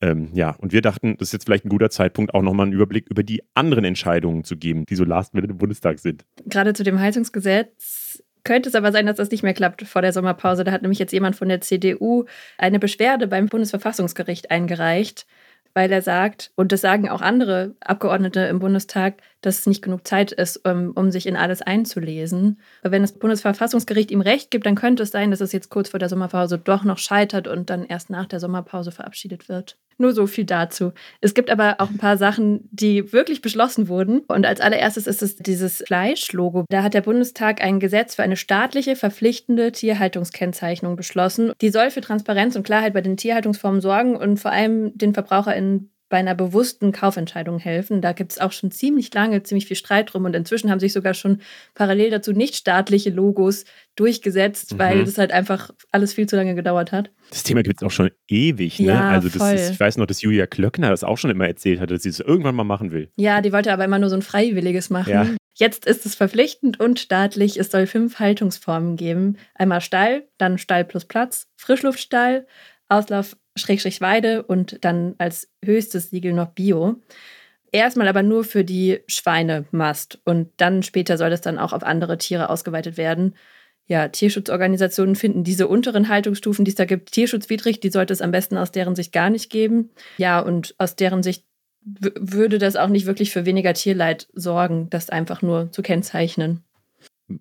Ähm, 0.02 0.30
ja, 0.34 0.56
und 0.60 0.72
wir 0.72 0.82
dachten, 0.82 1.18
das 1.18 1.30
ist 1.30 1.34
jetzt 1.34 1.46
vielleicht 1.46 1.66
ein 1.66 1.70
guter 1.70 1.90
Zeitpunkt, 1.90 2.34
auch 2.34 2.42
nochmal 2.42 2.66
einen 2.66 2.74
Überblick 2.74 3.10
über 3.10 3.24
die 3.24 3.44
anderen 3.54 3.84
Entscheidungen 3.84 4.44
zu 4.44 4.56
geben, 4.56 4.86
die 4.86 4.96
so 4.96 5.04
last 5.04 5.34
minute 5.34 5.52
im 5.52 5.58
Bundestag 5.58 6.00
sind. 6.00 6.26
Gerade 6.46 6.74
zu 6.74 6.84
dem 6.84 7.00
Heizungsgesetz 7.00 8.24
könnte 8.44 8.70
es 8.70 8.76
aber 8.76 8.92
sein, 8.92 9.06
dass 9.06 9.18
das 9.18 9.32
nicht 9.32 9.44
mehr 9.44 9.54
klappt 9.54 9.82
vor 9.84 10.02
der 10.02 10.14
Sommerpause. 10.14 10.64
Da 10.64 10.72
hat 10.72 10.82
nämlich 10.82 11.00
jetzt 11.00 11.12
jemand 11.12 11.36
von 11.36 11.50
der 11.50 11.62
CDU 11.62 12.26
eine 12.58 12.80
Beschwerde 12.80 13.28
beim 13.28 13.48
Bundesverfassungsgericht 13.48 14.50
eingereicht, 14.52 15.26
weil 15.74 15.92
er 15.92 16.02
sagt, 16.02 16.52
und 16.56 16.72
das 16.72 16.82
sagen 16.82 17.10
auch 17.10 17.22
andere 17.22 17.76
Abgeordnete 17.82 18.42
im 18.42 18.60
Bundestag, 18.60 19.22
dass 19.42 19.60
es 19.60 19.68
nicht 19.68 19.82
genug 19.82 20.08
Zeit 20.08 20.32
ist, 20.32 20.58
um, 20.66 20.72
ähm, 20.72 20.92
um 20.96 21.12
sich 21.12 21.26
in 21.26 21.36
alles 21.36 21.62
einzulesen. 21.62 22.60
Wenn 22.84 23.02
das 23.02 23.14
Bundesverfassungsgericht 23.14 24.12
ihm 24.12 24.22
recht 24.22 24.52
gibt, 24.52 24.66
dann 24.66 24.76
könnte 24.76 25.04
es 25.04 25.12
sein, 25.12 25.32
dass 25.32 25.42
es 25.42 25.52
jetzt 25.52 25.70
kurz 25.70 25.90
vor 25.90 26.00
der 26.00 26.10
Sommerpause 26.10 26.58
doch 26.58 26.84
noch 26.84 26.98
scheitert 26.98 27.48
und 27.48 27.70
dann 27.70 27.86
erst 27.86 28.10
nach 28.10 28.26
der 28.26 28.40
Sommerpause 28.40 28.92
verabschiedet 28.92 29.50
wird. 29.50 29.78
Nur 30.02 30.14
so 30.14 30.28
viel 30.28 30.46
dazu. 30.46 30.94
Es 31.20 31.34
gibt 31.34 31.50
aber 31.50 31.76
auch 31.80 31.90
ein 31.90 31.98
paar 31.98 32.16
Sachen, 32.16 32.70
die 32.72 33.12
wirklich 33.12 33.42
beschlossen 33.42 33.90
wurden. 33.90 34.20
Und 34.30 34.46
als 34.46 34.62
allererstes 34.62 35.08
ist 35.08 35.22
es 35.22 35.36
dieses 35.36 35.84
Fleischlogo. 35.86 36.64
Da 36.70 36.84
hat 36.84 36.94
der 36.94 37.02
Bundestag 37.02 37.62
ein 37.62 37.82
Gesetz 37.82 38.16
für 38.16 38.24
eine 38.24 38.38
staatliche, 38.38 38.96
verpflichtende 38.96 39.74
Tierhaltungskennzeichnung 39.74 40.96
beschlossen. 40.96 41.52
Die 41.60 41.70
soll 41.70 41.92
für 41.92 42.00
Transparenz 42.00 42.56
und 42.56 42.64
Klarheit 42.64 42.94
bei 42.94 43.02
den 43.02 43.18
Tierhaltungsformen 43.18 43.82
sorgen 43.82 44.16
und 44.16 44.40
vor 44.40 44.52
allem 44.52 44.98
den 44.98 45.14
VerbraucherInnen 45.14 45.92
bei 46.10 46.18
einer 46.18 46.36
bewussten 46.36 46.92
Kaufentscheidung 46.92 47.60
helfen. 47.60 48.02
Da 48.02 48.14
gibt 48.14 48.32
es 48.32 48.40
auch 48.40 48.52
schon 48.52 48.72
ziemlich 48.72 49.14
lange 49.14 49.44
ziemlich 49.44 49.68
viel 49.68 49.78
Streit 49.78 50.12
drum 50.12 50.26
und 50.26 50.36
inzwischen 50.36 50.70
haben 50.72 50.80
sich 50.80 50.92
sogar 50.92 51.14
schon 51.14 51.42
parallel 51.76 52.10
dazu 52.10 52.34
nichtstaatliche 52.34 53.12
Logos 53.12 53.66
durchgesetzt, 53.96 54.74
mhm. 54.74 54.80
weil 54.80 55.06
das 55.06 55.18
halt 55.18 55.32
einfach 55.32 55.72
alles 55.92 56.14
viel 56.14 56.28
zu 56.28 56.36
lange 56.36 56.56
gedauert 56.56 56.92
hat. 56.92 57.12
Das 57.30 57.44
Thema 57.44 57.62
gibt 57.64 57.82
es 57.82 57.86
auch 57.86 57.92
schon 57.92 58.10
ewig, 58.28 58.80
ne? 58.80 58.88
Ja, 58.88 59.10
also. 59.12 59.28
Ist, 59.28 59.72
ich 59.72 59.80
weiß 59.80 59.98
noch, 59.98 60.08
dass 60.08 60.22
Julia 60.22 60.48
Klöckner 60.48 60.90
das 60.90 61.04
auch 61.04 61.18
schon 61.18 61.30
immer 61.30 61.48
erzählt 61.48 61.80
hatte, 61.80 61.94
dass 61.94 62.04
sie 62.04 62.10
es 62.10 62.20
irgendwann 62.20 62.56
mal 62.56 62.64
machen 62.64 62.92
will. 62.92 63.12
Ja, 63.16 63.42
die 63.42 63.54
wollte 63.54 63.72
aber 63.72 63.86
immer 63.86 64.00
nur 64.00 64.10
so 64.10 64.16
ein 64.16 64.22
freiwilliges 64.22 64.90
machen. 64.90 65.12
Ja. 65.12 65.28
Jetzt 65.54 65.86
ist 65.86 66.06
es 66.06 66.16
verpflichtend 66.16 66.80
und 66.80 67.00
staatlich. 67.00 67.60
Es 67.60 67.70
soll 67.70 67.86
fünf 67.86 68.20
Haltungsformen 68.20 68.96
geben. 68.96 69.38
Einmal 69.56 69.82
Stall, 69.82 70.28
dann 70.38 70.58
Stall 70.58 70.86
plus 70.86 71.04
Platz, 71.04 71.48
Frischluftstall, 71.58 72.48
Auslauf 72.90 73.38
Schrägstrich 73.56 74.02
Weide 74.02 74.44
und 74.44 74.84
dann 74.84 75.16
als 75.18 75.52
höchstes 75.64 76.10
Siegel 76.10 76.34
noch 76.34 76.50
Bio. 76.50 76.96
Erstmal 77.72 78.08
aber 78.08 78.24
nur 78.24 78.44
für 78.44 78.64
die 78.64 79.00
Schweinemast 79.08 80.20
und 80.26 80.50
dann 80.58 80.82
später 80.82 81.18
soll 81.18 81.30
das 81.30 81.42
dann 81.42 81.60
auch 81.60 81.74
auf 81.74 81.84
andere 81.84 82.18
Tiere 82.18 82.50
ausgeweitet 82.50 82.98
werden. 82.98 83.36
Ja, 83.86 84.08
Tierschutzorganisationen 84.08 85.16
finden 85.16 85.44
diese 85.44 85.68
unteren 85.68 86.10
Haltungsstufen, 86.10 86.64
die 86.64 86.70
es 86.70 86.76
da 86.76 86.86
gibt, 86.86 87.12
tierschutzwidrig. 87.12 87.80
Die 87.80 87.90
sollte 87.90 88.14
es 88.14 88.22
am 88.22 88.32
besten 88.32 88.58
aus 88.58 88.72
deren 88.72 88.96
Sicht 88.96 89.12
gar 89.12 89.30
nicht 89.30 89.50
geben. 89.50 89.90
Ja, 90.18 90.40
und 90.40 90.76
aus 90.78 90.96
deren 90.96 91.24
Sicht 91.24 91.46
würde 91.82 92.60
das 92.60 92.76
auch 92.76 92.90
nicht 92.90 93.06
wirklich 93.06 93.32
für 93.32 93.46
weniger 93.46 93.74
Tierleid 93.74 94.28
sorgen, 94.34 94.90
das 94.90 95.10
einfach 95.10 95.42
nur 95.42 95.72
zu 95.72 95.82
kennzeichnen. 95.82 96.64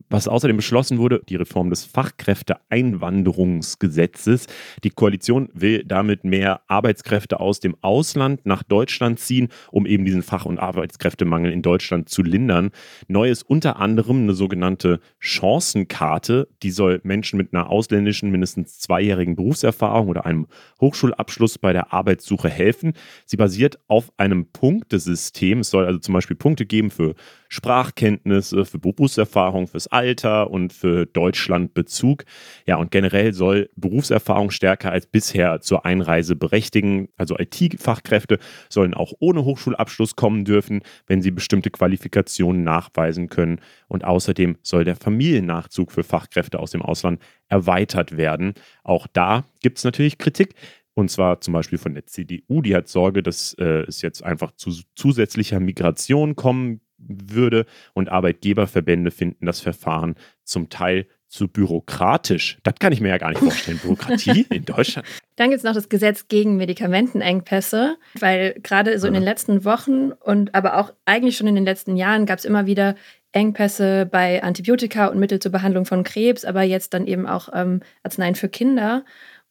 Was 0.08 0.28
außerdem 0.28 0.56
beschlossen 0.56 0.98
wurde, 0.98 1.22
die 1.28 1.36
Reform 1.36 1.70
des 1.70 1.84
Fachkräfteeinwanderungsgesetzes. 1.84 4.46
Die 4.84 4.90
Koalition 4.90 5.48
will 5.54 5.84
damit 5.84 6.24
mehr 6.24 6.60
Arbeitskräfte 6.66 7.40
aus 7.40 7.60
dem 7.60 7.76
Ausland 7.80 8.44
nach 8.44 8.62
Deutschland 8.62 9.18
ziehen, 9.18 9.48
um 9.70 9.86
eben 9.86 10.04
diesen 10.04 10.22
Fach- 10.22 10.44
und 10.44 10.58
Arbeitskräftemangel 10.58 11.52
in 11.52 11.62
Deutschland 11.62 12.08
zu 12.08 12.22
lindern. 12.22 12.70
Neu 13.06 13.30
ist 13.30 13.42
unter 13.42 13.78
anderem 13.78 14.22
eine 14.22 14.34
sogenannte 14.34 15.00
Chancenkarte. 15.18 16.48
Die 16.62 16.70
soll 16.70 17.00
Menschen 17.02 17.38
mit 17.38 17.54
einer 17.54 17.70
ausländischen 17.70 18.30
mindestens 18.30 18.78
zweijährigen 18.78 19.36
Berufserfahrung 19.36 20.08
oder 20.08 20.26
einem 20.26 20.46
Hochschulabschluss 20.80 21.58
bei 21.58 21.72
der 21.72 21.92
Arbeitssuche 21.92 22.50
helfen. 22.50 22.92
Sie 23.24 23.36
basiert 23.36 23.78
auf 23.88 24.12
einem 24.16 24.46
Punktesystem. 24.52 25.60
Es 25.60 25.70
soll 25.70 25.86
also 25.86 25.98
zum 25.98 26.14
Beispiel 26.14 26.36
Punkte 26.36 26.66
geben 26.66 26.90
für 26.90 27.14
Sprachkenntnisse, 27.48 28.64
für 28.64 28.78
Berufserfahrung, 28.78 29.66
fürs 29.78 29.86
Alter 29.86 30.50
und 30.50 30.72
für 30.72 31.06
Deutschlandbezug. 31.06 32.24
Ja, 32.66 32.76
und 32.76 32.90
generell 32.90 33.32
soll 33.32 33.70
Berufserfahrung 33.76 34.50
stärker 34.50 34.90
als 34.90 35.06
bisher 35.06 35.60
zur 35.60 35.86
Einreise 35.86 36.34
berechtigen. 36.34 37.08
Also 37.16 37.38
IT-Fachkräfte 37.38 38.40
sollen 38.68 38.94
auch 38.94 39.12
ohne 39.20 39.44
Hochschulabschluss 39.44 40.16
kommen 40.16 40.44
dürfen, 40.44 40.82
wenn 41.06 41.22
sie 41.22 41.30
bestimmte 41.30 41.70
Qualifikationen 41.70 42.64
nachweisen 42.64 43.28
können. 43.28 43.60
Und 43.86 44.04
außerdem 44.04 44.56
soll 44.62 44.82
der 44.82 44.96
Familiennachzug 44.96 45.92
für 45.92 46.02
Fachkräfte 46.02 46.58
aus 46.58 46.72
dem 46.72 46.82
Ausland 46.82 47.22
erweitert 47.46 48.16
werden. 48.16 48.54
Auch 48.82 49.06
da 49.06 49.44
gibt 49.60 49.78
es 49.78 49.84
natürlich 49.84 50.18
Kritik. 50.18 50.54
Und 50.94 51.08
zwar 51.12 51.40
zum 51.40 51.54
Beispiel 51.54 51.78
von 51.78 51.94
der 51.94 52.06
CDU, 52.06 52.62
die 52.62 52.74
hat 52.74 52.88
Sorge, 52.88 53.22
dass 53.22 53.54
äh, 53.54 53.84
es 53.86 54.02
jetzt 54.02 54.24
einfach 54.24 54.50
zu 54.56 54.72
zusätzlicher 54.96 55.60
Migration 55.60 56.34
kommen 56.34 56.80
würde. 56.98 57.66
Und 57.94 58.08
Arbeitgeberverbände 58.08 59.10
finden 59.10 59.46
das 59.46 59.60
Verfahren 59.60 60.16
zum 60.44 60.68
Teil 60.68 61.06
zu 61.28 61.46
bürokratisch. 61.46 62.58
Das 62.62 62.74
kann 62.80 62.92
ich 62.92 63.00
mir 63.00 63.08
ja 63.08 63.18
gar 63.18 63.30
nicht 63.30 63.40
vorstellen. 63.40 63.78
Bürokratie 63.78 64.46
in 64.50 64.64
Deutschland. 64.64 65.06
Dann 65.36 65.50
gibt 65.50 65.58
es 65.58 65.64
noch 65.64 65.74
das 65.74 65.88
Gesetz 65.88 66.28
gegen 66.28 66.56
Medikamentenengpässe, 66.56 67.96
weil 68.18 68.54
gerade 68.62 68.98
so 68.98 69.06
in 69.06 69.14
den 69.14 69.22
letzten 69.22 69.64
Wochen 69.64 70.12
und 70.12 70.54
aber 70.54 70.78
auch 70.78 70.92
eigentlich 71.04 71.36
schon 71.36 71.46
in 71.46 71.54
den 71.54 71.64
letzten 71.64 71.96
Jahren 71.96 72.24
gab 72.24 72.38
es 72.38 72.44
immer 72.44 72.66
wieder 72.66 72.94
Engpässe 73.32 74.06
bei 74.10 74.42
Antibiotika 74.42 75.06
und 75.06 75.18
Mittel 75.18 75.38
zur 75.38 75.52
Behandlung 75.52 75.84
von 75.84 76.02
Krebs, 76.02 76.46
aber 76.46 76.62
jetzt 76.62 76.94
dann 76.94 77.06
eben 77.06 77.26
auch 77.26 77.50
ähm, 77.52 77.82
Arzneien 78.02 78.34
für 78.34 78.48
Kinder. 78.48 79.04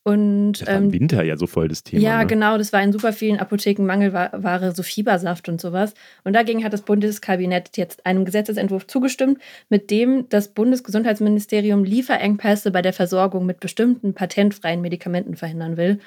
Und, 0.08 0.62
das 0.62 0.68
war 0.70 0.76
im 0.78 0.84
ähm, 0.86 0.94
Winter 0.94 1.22
ja 1.22 1.36
so 1.36 1.48
voll 1.48 1.68
das 1.68 1.84
Thema. 1.84 2.02
Ja, 2.02 2.20
ne? 2.20 2.28
genau. 2.28 2.58
Das 2.58 2.72
war 2.72 2.82
in 2.82 2.94
super 2.94 3.12
vielen 3.12 3.40
Apotheken 3.40 3.84
Mangelware, 3.84 4.74
so 4.74 4.82
Fiebersaft 4.82 5.50
und 5.50 5.60
sowas. 5.60 5.96
Und 6.24 6.32
dagegen 6.32 6.64
hat 6.64 6.72
das 6.72 6.84
Bundeskabinett 6.84 7.76
jetzt 7.76 8.06
einem 8.06 8.24
Gesetzesentwurf 8.24 8.88
zugestimmt, 8.88 9.38
mit 9.68 9.92
dem 9.92 10.30
das 10.30 10.48
Bundesgesundheitsministerium 10.48 11.84
Lieferengpässe 11.84 12.72
bei 12.72 12.82
der 12.82 12.94
Versorgung 12.94 13.46
mit 13.46 13.60
bestimmten 13.60 14.14
patentfreien 14.14 14.80
Medikamenten 14.80 15.36
verhindern 15.36 15.76
will. 15.76 16.00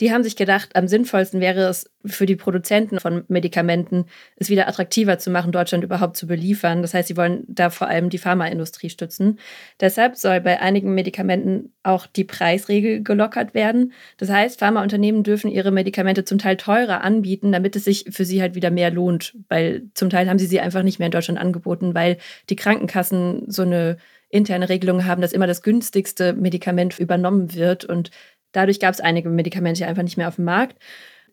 Die 0.00 0.12
haben 0.12 0.22
sich 0.22 0.36
gedacht, 0.36 0.76
am 0.76 0.88
sinnvollsten 0.88 1.40
wäre 1.40 1.68
es 1.68 1.90
für 2.04 2.26
die 2.26 2.36
Produzenten 2.36 3.00
von 3.00 3.24
Medikamenten, 3.28 4.04
es 4.36 4.50
wieder 4.50 4.68
attraktiver 4.68 5.18
zu 5.18 5.30
machen, 5.30 5.52
Deutschland 5.52 5.82
überhaupt 5.82 6.16
zu 6.16 6.26
beliefern. 6.26 6.82
Das 6.82 6.92
heißt, 6.92 7.08
sie 7.08 7.16
wollen 7.16 7.44
da 7.48 7.70
vor 7.70 7.88
allem 7.88 8.10
die 8.10 8.18
Pharmaindustrie 8.18 8.90
stützen. 8.90 9.38
Deshalb 9.80 10.16
soll 10.16 10.40
bei 10.40 10.60
einigen 10.60 10.94
Medikamenten 10.94 11.72
auch 11.82 12.06
die 12.06 12.24
Preisregel 12.24 13.02
gelockert 13.02 13.54
werden. 13.54 13.92
Das 14.18 14.28
heißt, 14.28 14.58
Pharmaunternehmen 14.58 15.22
dürfen 15.22 15.50
ihre 15.50 15.70
Medikamente 15.70 16.24
zum 16.24 16.38
Teil 16.38 16.56
teurer 16.56 17.02
anbieten, 17.02 17.52
damit 17.52 17.74
es 17.76 17.84
sich 17.84 18.06
für 18.10 18.24
sie 18.24 18.42
halt 18.42 18.54
wieder 18.54 18.70
mehr 18.70 18.90
lohnt. 18.90 19.34
Weil 19.48 19.84
zum 19.94 20.10
Teil 20.10 20.28
haben 20.28 20.38
sie 20.38 20.46
sie 20.46 20.60
einfach 20.60 20.82
nicht 20.82 20.98
mehr 20.98 21.06
in 21.06 21.12
Deutschland 21.12 21.40
angeboten, 21.40 21.94
weil 21.94 22.18
die 22.50 22.56
Krankenkassen 22.56 23.50
so 23.50 23.62
eine 23.62 23.96
interne 24.28 24.68
Regelung 24.68 25.04
haben, 25.04 25.22
dass 25.22 25.32
immer 25.32 25.46
das 25.46 25.62
günstigste 25.62 26.32
Medikament 26.32 26.98
übernommen 26.98 27.54
wird 27.54 27.84
und 27.84 28.10
Dadurch 28.56 28.80
gab 28.80 28.94
es 28.94 29.02
einige 29.02 29.28
Medikamente 29.28 29.86
einfach 29.86 30.02
nicht 30.02 30.16
mehr 30.16 30.28
auf 30.28 30.36
dem 30.36 30.46
Markt. 30.46 30.78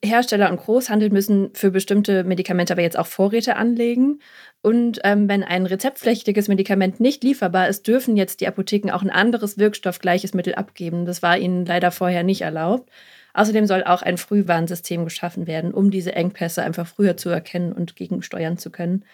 Hersteller 0.03 0.51
und 0.51 0.57
Großhandel 0.57 1.09
müssen 1.09 1.51
für 1.53 1.71
bestimmte 1.71 2.25
Medikamente 2.25 2.73
aber 2.73 2.81
jetzt 2.81 2.99
auch 2.99 3.07
Vorräte 3.07 3.55
anlegen. 3.55 4.19
Und 4.61 4.99
ähm, 5.05 5.29
wenn 5.29 5.41
ein 5.41 5.65
rezeptpflichtiges 5.65 6.49
Medikament 6.49 6.99
nicht 6.99 7.23
lieferbar 7.23 7.69
ist, 7.69 7.87
dürfen 7.87 8.17
jetzt 8.17 8.41
die 8.41 8.47
Apotheken 8.47 8.91
auch 8.91 9.03
ein 9.03 9.09
anderes 9.09 9.57
wirkstoffgleiches 9.57 10.33
Mittel 10.33 10.55
abgeben. 10.55 11.05
Das 11.05 11.23
war 11.23 11.37
ihnen 11.37 11.65
leider 11.65 11.91
vorher 11.91 12.23
nicht 12.23 12.41
erlaubt. 12.41 12.89
Außerdem 13.33 13.67
soll 13.67 13.85
auch 13.85 14.01
ein 14.01 14.17
Frühwarnsystem 14.17 15.05
geschaffen 15.05 15.47
werden, 15.47 15.73
um 15.73 15.91
diese 15.91 16.13
Engpässe 16.13 16.61
einfach 16.61 16.85
früher 16.85 17.15
zu 17.15 17.29
erkennen 17.29 17.71
und 17.71 17.95
gegensteuern 17.95 18.57
zu 18.57 18.69
können. 18.69 19.05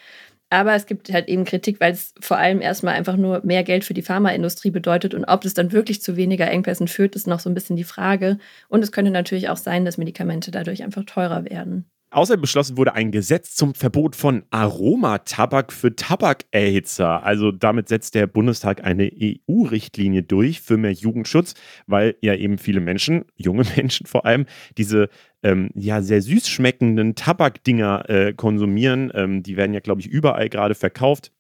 Aber 0.52 0.74
es 0.74 0.88
gibt 0.88 1.12
halt 1.12 1.28
eben 1.28 1.46
Kritik, 1.46 1.80
weil 1.80 1.94
es 1.94 2.14
vor 2.22 2.38
allem 2.38 2.62
erstmal 2.62 2.96
einfach 2.96 3.16
nur 3.18 3.42
mehr 3.46 3.64
Geld 3.64 3.86
für 3.86 3.94
die 3.94 4.02
Pharmaindustrie 4.02 4.72
bedeutet. 4.72 5.14
Und 5.14 5.26
ob 5.26 5.46
es 5.46 5.54
dann 5.54 5.72
wirklich 5.72 6.02
zu 6.02 6.16
weniger 6.18 6.50
Engpässen 6.50 6.88
führt, 6.88 7.16
ist 7.16 7.28
noch 7.28 7.40
so 7.40 7.50
ein 7.50 7.54
bisschen 7.54 7.76
die 7.76 7.84
Frage. 7.84 8.40
Und 8.68 8.84
es 8.84 8.92
könnte 8.92 9.12
natürlich 9.12 9.50
auch 9.50 9.58
sein, 9.58 9.86
dass 9.86 9.98
Medikamente 9.98 10.50
dadurch 10.52 10.84
einfach 10.84 11.04
teurer 11.06 11.46
werden. 11.46 11.90
Außerdem 12.12 12.42
beschlossen 12.42 12.78
wurde 12.78 12.94
ein 12.94 13.12
Gesetz 13.12 13.54
zum 13.54 13.76
Verbot 13.76 14.16
von 14.16 14.44
Aromatabak 14.50 15.72
für 15.72 15.96
Tabakerhitzer. 15.96 17.24
Also 17.24 17.52
damit 17.52 17.88
setzt 17.88 18.16
der 18.16 18.26
Bundestag 18.26 18.84
eine 18.84 19.12
EU-Richtlinie 19.14 20.24
durch 20.24 20.60
für 20.60 20.78
mehr 20.78 20.92
Jugendschutz, 20.92 21.54
weil 21.86 22.16
ja 22.22 22.34
eben 22.34 22.58
viele 22.58 22.80
Menschen, 22.80 23.26
junge 23.36 23.64
Menschen 23.76 24.08
vor 24.08 24.26
allem, 24.26 24.48
diese 24.78 25.10
ähm, 25.44 25.70
ja 25.76 26.02
sehr 26.02 26.24
süß 26.24 26.50
schmeckenden 26.50 27.14
Tabakdinger 27.14 28.10
äh, 28.10 28.34
konsumieren. 28.34 29.12
Ähm, 29.14 29.44
die 29.44 29.56
werden 29.56 29.74
ja, 29.74 29.80
glaube 29.80 30.02
ich, 30.02 30.08
überall 30.08 30.50
gerade 30.50 30.74
verkauft 30.74 31.32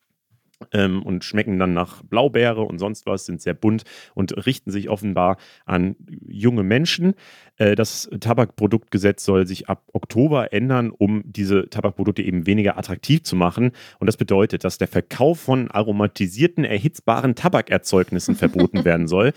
ähm, 0.74 1.04
und 1.04 1.24
schmecken 1.24 1.60
dann 1.60 1.74
nach 1.74 2.04
Blaubeere 2.04 2.62
und 2.62 2.80
sonst 2.80 3.06
was, 3.06 3.26
sind 3.26 3.42
sehr 3.42 3.54
bunt 3.54 3.84
und 4.14 4.46
richten 4.46 4.72
sich 4.72 4.90
offenbar 4.90 5.38
an 5.66 5.96
junge 6.28 6.64
Menschen. 6.64 7.14
Äh, 7.58 7.76
das 7.76 8.10
Tabakproduktgesetz 8.20 9.24
soll 9.24 9.48
sich 9.48 9.70
ab 9.70 9.84
Oktober 9.94 10.54
ändern, 10.54 10.92
um 10.92 11.24
diese 11.26 11.70
Tabakprodukte 11.70 12.22
eben 12.22 12.46
weniger 12.46 12.78
attraktiv 12.78 13.24
zu 13.24 13.36
machen. 13.36 13.72
Und 14.00 14.08
das 14.08 14.18
bedeutet, 14.18 14.64
dass 14.64 14.78
der 14.78 14.88
Verkauf 14.88 15.40
von 15.40 15.72
aromatisierten, 15.72 16.64
erhitzbaren 16.66 17.36
Tabakerzeugnissen 17.36 18.36
verboten 18.36 18.84
werden 18.86 19.08
soll. 19.08 19.34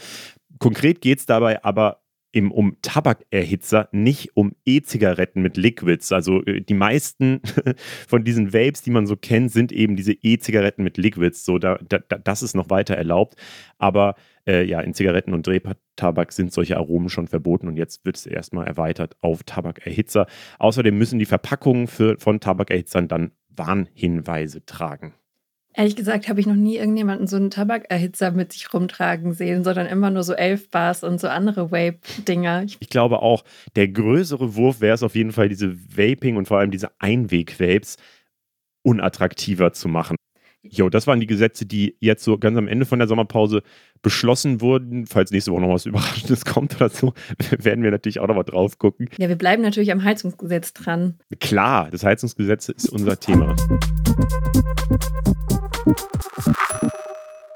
Konkret 0.59 1.01
geht 1.01 1.19
es 1.19 1.27
dabei 1.27 1.65
aber 1.65 2.02
eben 2.33 2.51
um 2.51 2.77
Tabakerhitzer, 2.83 3.89
nicht 3.93 4.37
um 4.37 4.55
E-Zigaretten 4.65 5.43
mit 5.43 5.57
Liquids. 5.57 6.13
Also 6.13 6.43
äh, 6.45 6.61
die 6.61 6.75
meisten 6.75 7.41
von 8.09 8.25
diesen 8.25 8.53
Vapes, 8.53 8.83
die 8.83 8.91
man 8.91 9.07
so 9.07 9.17
kennt, 9.17 9.53
sind 9.53 9.73
eben 9.73 9.97
diese 9.97 10.13
E-Zigaretten 10.13 10.83
mit 10.83 10.97
Liquids. 10.97 11.45
So, 11.45 11.59
da, 11.59 11.79
da, 11.89 11.99
das 11.99 12.43
ist 12.43 12.55
noch 12.55 12.71
weiter 12.71 12.95
erlaubt. 12.95 13.37
Aber 13.79 14.15
äh, 14.47 14.65
ja, 14.65 14.81
in 14.81 14.95
Zigaretten 14.95 15.35
und 15.35 15.47
Drehtabak 15.47 16.33
sind 16.33 16.53
solche 16.53 16.77
Aromen 16.77 17.09
schon 17.09 17.29
verboten 17.29 17.69
und 17.69 17.77
jetzt 17.77 18.05
wird 18.05 18.17
es 18.17 18.27
erstmal 18.27 18.67
erweitert 18.67 19.17
auf 19.21 19.45
Tabakerhitzer. 19.45 20.27
Außerdem 20.59 20.97
müssen 20.97 21.19
die 21.19 21.27
Verpackungen 21.27 21.87
für, 21.87 22.19
von 22.19 22.41
Tabakerhitzern 22.41 23.09
dann 23.09 23.33
Warnhinweise 23.51 24.65
tragen. 24.65 25.15
Ehrlich 25.75 25.97
gesagt 25.97 26.29
habe 26.29 26.41
ich 26.41 26.47
noch 26.47 26.55
nie 26.55 26.77
irgendjemanden 26.77 27.27
so 27.27 27.37
einen 27.37 27.51
Tabakerhitzer 27.51 28.31
mit 28.31 28.53
sich 28.53 28.73
rumtragen 28.73 29.33
sehen, 29.33 29.65
sondern 29.65 29.87
immer 29.87 30.11
nur 30.11 30.23
so 30.23 30.35
Elfbars 30.35 31.03
und 31.03 31.21
so 31.21 31.29
andere 31.29 31.71
Vape-Dinger. 31.71 32.65
Ich 32.65 32.91
glaube 32.91 33.23
auch, 33.23 33.45
der 33.75 33.89
größere 33.89 34.55
Wurf 34.55 34.81
wäre 34.81 34.95
es 34.95 35.03
auf 35.03 35.15
jeden 35.15 35.33
Fall, 35.33 35.49
diese 35.49 35.75
Vaping 35.75 36.37
und 36.37 36.47
vor 36.47 36.59
allem 36.59 36.71
diese 36.71 36.91
Einweg-Vapes 36.99 37.97
unattraktiver 38.83 39.73
zu 39.73 39.89
machen. 39.89 40.17
Jo, 40.65 40.89
das 40.89 41.09
waren 41.09 41.19
die 41.19 41.27
Gesetze, 41.27 41.67
die 41.67 41.97
jetzt 41.99 42.23
so 42.23 42.39
ganz 42.39 42.57
am 42.57 42.69
Ende 42.69 42.87
von 42.87 43.01
der 43.01 43.09
Sommerpause 43.09 43.63
beschlossen 44.01 44.61
wurden. 44.61 45.07
Falls 45.07 45.33
nächste 45.33 45.51
Woche 45.51 45.63
noch 45.63 45.71
was 45.71 45.87
Überraschendes 45.87 46.45
kommt 46.45 46.77
oder 46.77 46.89
so, 46.89 47.15
werden 47.59 47.83
wir 47.83 47.91
natürlich 47.91 48.21
auch 48.21 48.29
noch 48.29 48.37
mal 48.37 48.45
drauf 48.45 48.79
gucken. 48.79 49.09
Ja, 49.19 49.29
wir 49.29 49.37
bleiben 49.37 49.63
natürlich 49.63 49.91
am 49.91 50.05
Heizungsgesetz 50.05 50.73
dran. 50.73 51.19
Klar, 51.41 51.91
das 51.91 52.05
Heizungsgesetz 52.05 52.69
ist 52.69 52.91
unser 52.91 53.19
Thema. 53.19 53.57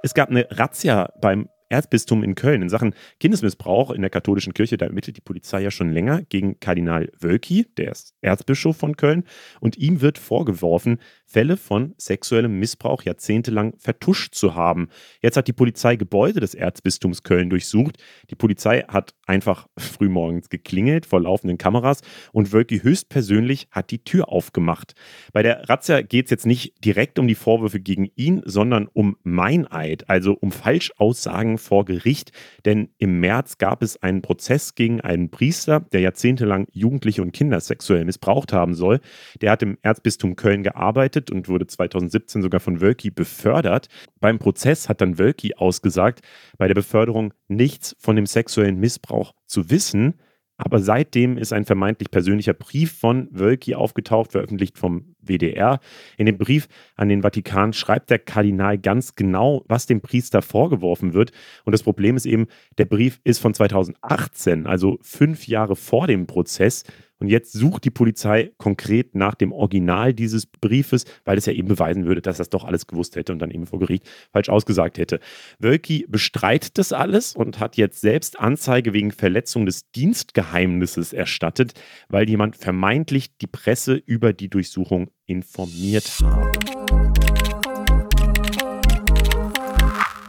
Es 0.03 0.15
gab 0.15 0.31
eine 0.31 0.47
Razzia 0.51 1.12
beim 1.21 1.49
Erzbistum 1.69 2.23
in 2.23 2.35
Köln 2.35 2.62
in 2.62 2.69
Sachen 2.69 2.95
Kindesmissbrauch 3.19 3.91
in 3.91 4.01
der 4.01 4.11
katholischen 4.11 4.55
Kirche. 4.55 4.77
Da 4.77 4.87
ermittelt 4.87 5.17
die 5.17 5.23
Polizei 5.23 5.61
ja 5.62 5.71
schon 5.71 5.91
länger 5.91 6.23
gegen 6.23 6.61
Kardinal 6.61 7.11
Wölki, 7.19 7.67
der 7.77 7.93
ist 7.93 8.15
Erzbischof 8.21 8.77
von 8.77 8.97
Köln. 8.97 9.25
Und 9.61 9.77
ihm 9.77 10.01
wird 10.01 10.19
vorgeworfen, 10.19 10.99
Fälle 11.27 11.57
von 11.57 11.95
sexuellem 11.99 12.59
Missbrauch 12.59 13.03
jahrzehntelang 13.03 13.75
vertuscht 13.79 14.35
zu 14.35 14.55
haben. 14.55 14.89
Jetzt 15.21 15.37
hat 15.37 15.49
die 15.49 15.53
Polizei 15.53 15.97
Gebäude 15.97 16.39
des 16.39 16.55
Erzbistums 16.55 17.25
Köln 17.25 17.51
durchsucht. 17.51 17.99
Die 18.31 18.37
Polizei 18.37 18.85
hat 18.87 19.15
einfach 19.27 19.67
frühmorgens 19.77 20.49
geklingelt 20.49 21.05
vor 21.05 21.21
laufenden 21.21 21.59
Kameras 21.59 22.03
und 22.33 22.53
Wölki 22.53 22.79
höchstpersönlich 22.81 23.67
hat 23.73 23.91
die 23.91 24.05
Tür 24.05 24.29
aufgemacht. 24.29 24.95
Bei 25.33 25.43
der 25.43 25.69
Razzia 25.69 26.03
geht 26.03 26.27
es 26.27 26.31
jetzt 26.31 26.47
nicht 26.47 26.85
direkt 26.85 27.19
um 27.19 27.27
die 27.27 27.35
Vorwürfe 27.35 27.81
gegen 27.81 28.09
ihn, 28.15 28.43
sondern 28.45 28.89
um 28.93 29.17
Meineid, 29.25 30.09
also 30.09 30.33
um 30.33 30.53
Falschaussagen 30.53 31.59
vor 31.59 31.85
Gericht. 31.85 32.31
Denn 32.65 32.91
im 32.99 33.19
März 33.19 33.59
gab 33.59 33.83
es 33.83 34.01
einen 34.01 34.23
Prozess 34.23 34.77
gegen 34.77 35.01
einen 35.01 35.31
Priester, 35.31 35.81
der 35.81 36.01
jahrzehntelang 36.01 36.69
Jugendliche 36.71 37.23
und 37.23 37.33
Kinder 37.33 37.59
sexuell 37.61 38.05
missbraucht 38.05 38.53
haben 38.53 38.75
soll. 38.75 39.01
Der 39.41 39.51
hat 39.51 39.62
im 39.62 39.77
Erzbistum 39.83 40.37
Köln 40.37 40.62
gearbeitet 40.62 41.16
geleitet 41.17 41.31
und 41.31 41.49
wurde 41.49 41.67
2017 41.67 42.43
sogar 42.43 42.61
von 42.61 42.81
Wölki 42.81 43.11
befördert. 43.11 43.89
Beim 44.21 44.39
Prozess 44.39 44.89
hat 44.89 45.01
dann 45.01 45.19
Wölki 45.19 45.55
ausgesagt, 45.55 46.21
bei 46.59 46.69
der 46.69 46.75
Beförderung 46.75 47.33
nichts 47.49 47.97
von 47.99 48.17
dem 48.17 48.27
sexuellen 48.27 48.79
Missbrauch 48.79 49.33
zu 49.47 49.71
wissen. 49.71 50.15
Aber 50.59 50.79
seitdem 50.79 51.37
ist 51.37 51.53
ein 51.53 51.67
vermeintlich 51.67 52.11
persönlicher 52.11 52.55
Brief 52.55 52.99
von 52.99 53.29
Wölki 53.31 53.75
aufgetaucht, 53.75 54.33
veröffentlicht 54.33 54.79
vom 54.79 55.15
WDR. 55.21 55.81
In 56.17 56.25
dem 56.25 56.39
Brief 56.39 56.67
an 56.95 57.11
den 57.11 57.21
Vatikan 57.21 57.75
schreibt 57.75 58.09
der 58.09 58.19
Kardinal 58.19 58.79
ganz 58.79 59.17
genau, 59.17 59.65
was 59.69 59.85
dem 59.85 60.01
Priester 60.01 60.41
vorgeworfen 60.41 61.13
wird. 61.13 61.33
Und 61.67 61.73
das 61.73 61.83
Problem 61.83 62.17
ist 62.17 62.25
eben, 62.25 62.47
der 62.79 62.87
Brief 62.87 63.21
ist 63.23 63.39
von 63.39 63.53
2018, 63.53 64.67
also 64.67 64.99
fünf 65.03 65.47
Jahre 65.47 65.77
vor 65.77 66.07
dem 66.07 66.27
Prozess. 66.27 66.85
Und 67.19 67.29
jetzt 67.29 67.53
sucht 67.53 67.85
die 67.85 67.91
Polizei 67.91 68.53
konkret 68.59 69.15
nach 69.15 69.35
dem 69.35 69.53
Original 69.53 70.13
dieses 70.13 70.47
Briefes, 70.47 71.05
weil 71.25 71.39
es 71.39 71.47
ja 71.47 71.53
eben 71.53 71.69
beweisen 71.69 72.05
würde, 72.05 72.21
dass 72.21 72.37
das 72.37 72.51
doch 72.51 72.65
alles 72.65 72.87
gewusst 72.87 73.17
hätte 73.17 73.33
und 73.33 73.39
dann 73.39 73.51
eben 73.51 73.67
vor 73.67 73.79
Gericht 73.79 74.09
falsch 74.33 74.49
ausgesagt 74.49 74.99
hätte. 74.99 75.21
Wölki 75.59 76.07
bestreitet 76.09 76.79
das 76.79 76.93
alles 76.93 77.35
und 77.35 77.59
hat 77.59 77.77
jetzt 77.77 78.01
selbst 78.01 78.39
Anzeige 78.39 78.93
wegen 78.93 79.13
Verletzung 79.13 79.67
des 79.67 79.91
Dienstgeheimnisses 79.93 81.13
erstattet, 81.13 81.73
weil 82.09 82.29
jemand 82.29 82.57
vermeintlich 82.57 83.37
die 83.39 83.47
Presse 83.47 83.95
über 83.95 84.33
die 84.33 84.51
Durchsuchung 84.51 85.09
informiert 85.27 86.19
habe. 86.23 87.16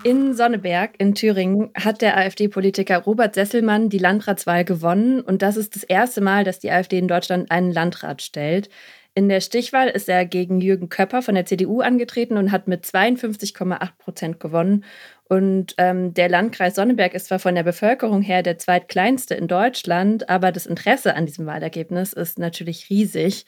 In 0.08 0.34
Sonneberg 0.34 0.92
in 1.00 1.16
Thüringen 1.16 1.70
hat 1.76 2.02
der 2.02 2.16
AfD-Politiker 2.16 3.00
Robert 3.00 3.36
Sesselmann 3.36 3.90
die 3.90 3.98
Landratswahl 3.98 4.64
gewonnen 4.64 5.20
und 5.20 5.42
das 5.42 5.58
ist 5.58 5.76
das 5.76 5.84
erste 5.84 6.22
Mal, 6.22 6.46
dass 6.46 6.60
die 6.60 6.72
AfD 6.72 6.98
in 6.98 7.10
Deutschland 7.10 7.52
einen 7.52 7.74
Landrat 7.74 8.22
stellt. 8.22 8.70
In 9.16 9.28
der 9.28 9.42
Stichwahl 9.42 9.90
ist 9.90 10.08
er 10.08 10.26
gegen 10.26 10.62
Jürgen 10.62 10.88
Köpper 10.88 11.22
von 11.22 11.36
der 11.36 11.46
CDU 11.46 11.82
angetreten 11.82 12.38
und 12.38 12.54
hat 12.54 12.70
mit 12.70 12.86
52,8 12.86 13.90
Prozent 13.98 14.40
gewonnen. 14.40 14.86
Und 15.28 15.76
ähm, 15.78 16.14
der 16.14 16.30
Landkreis 16.30 16.76
Sonneberg 16.76 17.14
ist 17.14 17.26
zwar 17.26 17.40
von 17.40 17.56
der 17.56 17.64
Bevölkerung 17.64 18.22
her 18.22 18.44
der 18.44 18.58
zweitkleinste 18.60 19.36
in 19.36 19.50
Deutschland, 19.50 20.30
aber 20.30 20.54
das 20.54 20.66
Interesse 20.66 21.18
an 21.18 21.26
diesem 21.26 21.48
Wahlergebnis 21.48 22.14
ist 22.14 22.40
natürlich 22.40 22.90
riesig. 22.90 23.46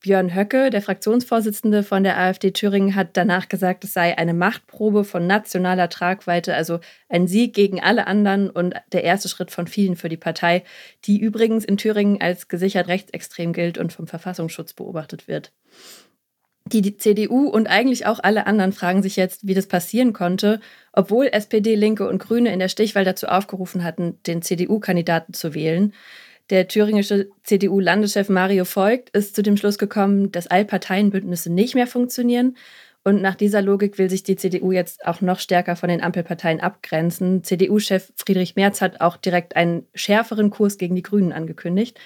Björn 0.00 0.34
Höcke, 0.34 0.70
der 0.70 0.80
Fraktionsvorsitzende 0.80 1.82
von 1.82 2.02
der 2.02 2.18
AfD 2.18 2.52
Thüringen, 2.52 2.94
hat 2.94 3.18
danach 3.18 3.50
gesagt, 3.50 3.84
es 3.84 3.92
sei 3.92 4.16
eine 4.16 4.32
Machtprobe 4.32 5.04
von 5.04 5.26
nationaler 5.26 5.90
Tragweite, 5.90 6.54
also 6.54 6.80
ein 7.10 7.28
Sieg 7.28 7.52
gegen 7.52 7.82
alle 7.82 8.06
anderen 8.06 8.48
und 8.48 8.74
der 8.92 9.04
erste 9.04 9.28
Schritt 9.28 9.50
von 9.50 9.66
vielen 9.66 9.96
für 9.96 10.08
die 10.08 10.16
Partei, 10.16 10.64
die 11.04 11.20
übrigens 11.20 11.66
in 11.66 11.76
Thüringen 11.76 12.18
als 12.18 12.48
gesichert 12.48 12.88
rechtsextrem 12.88 13.52
gilt 13.52 13.76
und 13.76 13.92
vom 13.92 14.06
Verfassungsschutz 14.06 14.72
beobachtet 14.72 15.28
wird. 15.28 15.52
Die 16.64 16.96
CDU 16.96 17.48
und 17.48 17.68
eigentlich 17.68 18.06
auch 18.06 18.20
alle 18.22 18.46
anderen 18.46 18.72
fragen 18.72 19.02
sich 19.02 19.16
jetzt, 19.16 19.46
wie 19.46 19.54
das 19.54 19.66
passieren 19.66 20.12
konnte, 20.14 20.60
obwohl 20.92 21.26
SPD, 21.26 21.74
Linke 21.74 22.08
und 22.08 22.18
Grüne 22.18 22.52
in 22.52 22.58
der 22.58 22.68
Stichwahl 22.68 23.04
dazu 23.04 23.26
aufgerufen 23.26 23.84
hatten, 23.84 24.18
den 24.26 24.40
CDU-Kandidaten 24.40 25.34
zu 25.34 25.52
wählen. 25.54 25.92
Der 26.50 26.66
thüringische 26.66 27.28
CDU-Landeschef 27.44 28.28
Mario 28.28 28.64
Voigt 28.64 29.10
ist 29.10 29.36
zu 29.36 29.42
dem 29.42 29.56
Schluss 29.56 29.78
gekommen, 29.78 30.32
dass 30.32 30.48
Allparteienbündnisse 30.48 31.50
nicht 31.50 31.76
mehr 31.76 31.86
funktionieren. 31.86 32.56
Und 33.04 33.22
nach 33.22 33.36
dieser 33.36 33.62
Logik 33.62 33.98
will 33.98 34.10
sich 34.10 34.24
die 34.24 34.36
CDU 34.36 34.72
jetzt 34.72 35.06
auch 35.06 35.20
noch 35.20 35.38
stärker 35.38 35.76
von 35.76 35.88
den 35.88 36.02
Ampelparteien 36.02 36.60
abgrenzen. 36.60 37.44
CDU-Chef 37.44 38.12
Friedrich 38.16 38.56
Merz 38.56 38.80
hat 38.80 39.00
auch 39.00 39.16
direkt 39.16 39.54
einen 39.54 39.86
schärferen 39.94 40.50
Kurs 40.50 40.76
gegen 40.76 40.96
die 40.96 41.02
Grünen 41.02 41.32
angekündigt. 41.32 41.98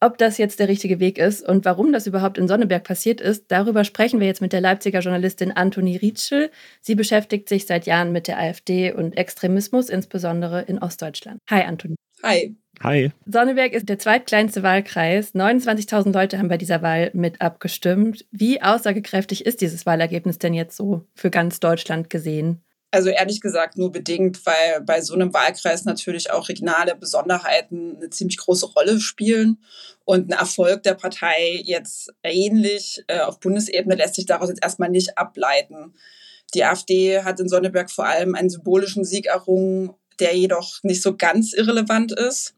Ob 0.00 0.18
das 0.18 0.38
jetzt 0.38 0.60
der 0.60 0.68
richtige 0.68 1.00
Weg 1.00 1.18
ist 1.18 1.48
und 1.48 1.64
warum 1.64 1.92
das 1.92 2.06
überhaupt 2.06 2.38
in 2.38 2.46
Sonneberg 2.46 2.84
passiert 2.84 3.20
ist, 3.20 3.46
darüber 3.48 3.84
sprechen 3.84 4.20
wir 4.20 4.26
jetzt 4.26 4.40
mit 4.40 4.52
der 4.52 4.60
Leipziger 4.60 5.00
Journalistin 5.00 5.52
Antoni 5.52 5.96
Rietschel. 5.96 6.50
Sie 6.80 6.94
beschäftigt 6.94 7.48
sich 7.48 7.66
seit 7.66 7.86
Jahren 7.86 8.12
mit 8.12 8.28
der 8.28 8.38
AfD 8.38 8.92
und 8.92 9.16
Extremismus, 9.16 9.88
insbesondere 9.88 10.62
in 10.62 10.78
Ostdeutschland. 10.78 11.40
Hi, 11.48 11.62
Antoni. 11.62 11.96
Hi. 12.22 12.56
Hi. 12.82 13.10
Sonneberg 13.26 13.72
ist 13.72 13.88
der 13.88 13.98
zweitkleinste 13.98 14.62
Wahlkreis. 14.62 15.34
29.000 15.34 16.12
Leute 16.12 16.38
haben 16.38 16.48
bei 16.48 16.58
dieser 16.58 16.82
Wahl 16.82 17.10
mit 17.12 17.40
abgestimmt. 17.40 18.24
Wie 18.30 18.62
aussagekräftig 18.62 19.44
ist 19.46 19.60
dieses 19.60 19.86
Wahlergebnis 19.86 20.38
denn 20.38 20.54
jetzt 20.54 20.76
so 20.76 21.04
für 21.14 21.30
ganz 21.30 21.60
Deutschland 21.60 22.08
gesehen? 22.10 22.62
Also 22.90 23.10
ehrlich 23.10 23.42
gesagt 23.42 23.76
nur 23.76 23.92
bedingt, 23.92 24.46
weil 24.46 24.80
bei 24.80 25.02
so 25.02 25.14
einem 25.14 25.34
Wahlkreis 25.34 25.84
natürlich 25.84 26.30
auch 26.30 26.48
regionale 26.48 26.94
Besonderheiten 26.94 27.96
eine 27.96 28.08
ziemlich 28.08 28.38
große 28.38 28.66
Rolle 28.66 28.98
spielen. 29.00 29.58
Und 30.04 30.30
ein 30.30 30.38
Erfolg 30.38 30.84
der 30.84 30.94
Partei 30.94 31.60
jetzt 31.64 32.14
ähnlich 32.22 33.04
äh, 33.08 33.20
auf 33.20 33.40
Bundesebene 33.40 33.94
lässt 33.94 34.14
sich 34.14 34.24
daraus 34.24 34.48
jetzt 34.48 34.62
erstmal 34.62 34.88
nicht 34.88 35.18
ableiten. 35.18 35.94
Die 36.54 36.64
AfD 36.64 37.22
hat 37.24 37.40
in 37.40 37.48
Sonneberg 37.48 37.90
vor 37.90 38.06
allem 38.06 38.34
einen 38.34 38.48
symbolischen 38.48 39.04
Sieg 39.04 39.26
errungen, 39.26 39.90
der 40.20 40.36
jedoch 40.36 40.78
nicht 40.82 41.02
so 41.02 41.16
ganz 41.16 41.52
irrelevant 41.52 42.12
ist, 42.12 42.54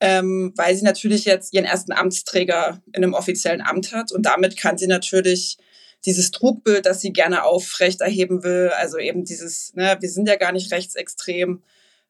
ähm, 0.00 0.52
weil 0.56 0.74
sie 0.76 0.84
natürlich 0.84 1.24
jetzt 1.24 1.54
ihren 1.54 1.64
ersten 1.64 1.92
Amtsträger 1.92 2.82
in 2.92 3.02
einem 3.02 3.14
offiziellen 3.14 3.62
Amt 3.62 3.92
hat. 3.92 4.12
Und 4.12 4.26
damit 4.26 4.56
kann 4.56 4.78
sie 4.78 4.86
natürlich 4.86 5.58
dieses 6.04 6.30
Trugbild, 6.30 6.86
das 6.86 7.00
sie 7.00 7.12
gerne 7.12 7.44
aufrechterheben 7.44 8.44
will, 8.44 8.70
also 8.76 8.98
eben 8.98 9.24
dieses, 9.24 9.74
ne, 9.74 9.96
wir 9.98 10.08
sind 10.08 10.28
ja 10.28 10.36
gar 10.36 10.52
nicht 10.52 10.70
rechtsextrem, 10.70 11.62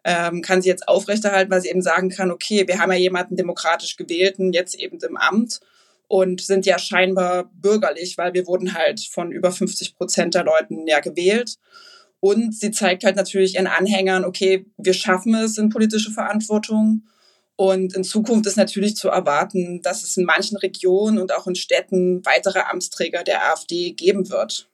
ähm, 0.05 0.43
kann 0.43 0.63
sie 0.63 0.69
jetzt 0.69 0.87
aufrechterhalten, 0.87 1.51
weil 1.51 1.63
sie 1.63 1.71
eben 1.71 1.83
sagen 1.83 2.11
kann, 2.11 2.31
okay, 2.31 2.67
wir 2.69 2.79
haben 2.79 2.93
ja 2.93 2.99
jemanden 2.99 3.37
demokratisch 3.37 3.97
gewählten, 3.97 4.53
jetzt 4.53 4.75
eben 4.75 4.99
im 4.99 5.17
Amt 5.17 5.61
und 6.09 6.41
sind 6.41 6.67
ja 6.67 6.79
scheinbar 6.79 7.51
bürgerlich, 7.55 8.17
weil 8.19 8.35
wir 8.35 8.47
wurden 8.47 8.75
halt 8.75 9.01
von 9.01 9.33
über 9.33 9.51
50 9.51 9.97
Prozent 9.97 10.35
der 10.35 10.45
Leuten 10.45 10.87
ja 10.87 11.01
gewählt. 11.01 11.57
Und 12.21 12.55
sie 12.55 12.71
zeigt 12.71 13.05
halt 13.05 13.17
natürlich 13.17 13.55
ihren 13.55 13.67
Anhängern, 13.67 14.25
okay, 14.25 14.67
wir 14.79 14.95
schaffen 14.95 15.35
es 15.35 15.59
in 15.59 15.69
politische 15.69 16.11
Verantwortung 16.11 17.03
und 17.57 17.95
in 17.95 18.05
Zukunft 18.05 18.47
ist 18.47 18.57
natürlich 18.57 18.97
zu 18.97 19.09
erwarten, 19.09 19.81
dass 19.83 20.03
es 20.03 20.17
in 20.17 20.25
manchen 20.25 20.59
Regionen 20.59 21.19
und 21.19 21.33
auch 21.35 21.47
in 21.47 21.55
Städten 21.55 22.25
weitere 22.25 22.61
Amtsträger 22.61 23.25
der 23.25 23.51
AfD 23.51 23.93
geben 23.93 24.29
wird. 24.29 24.71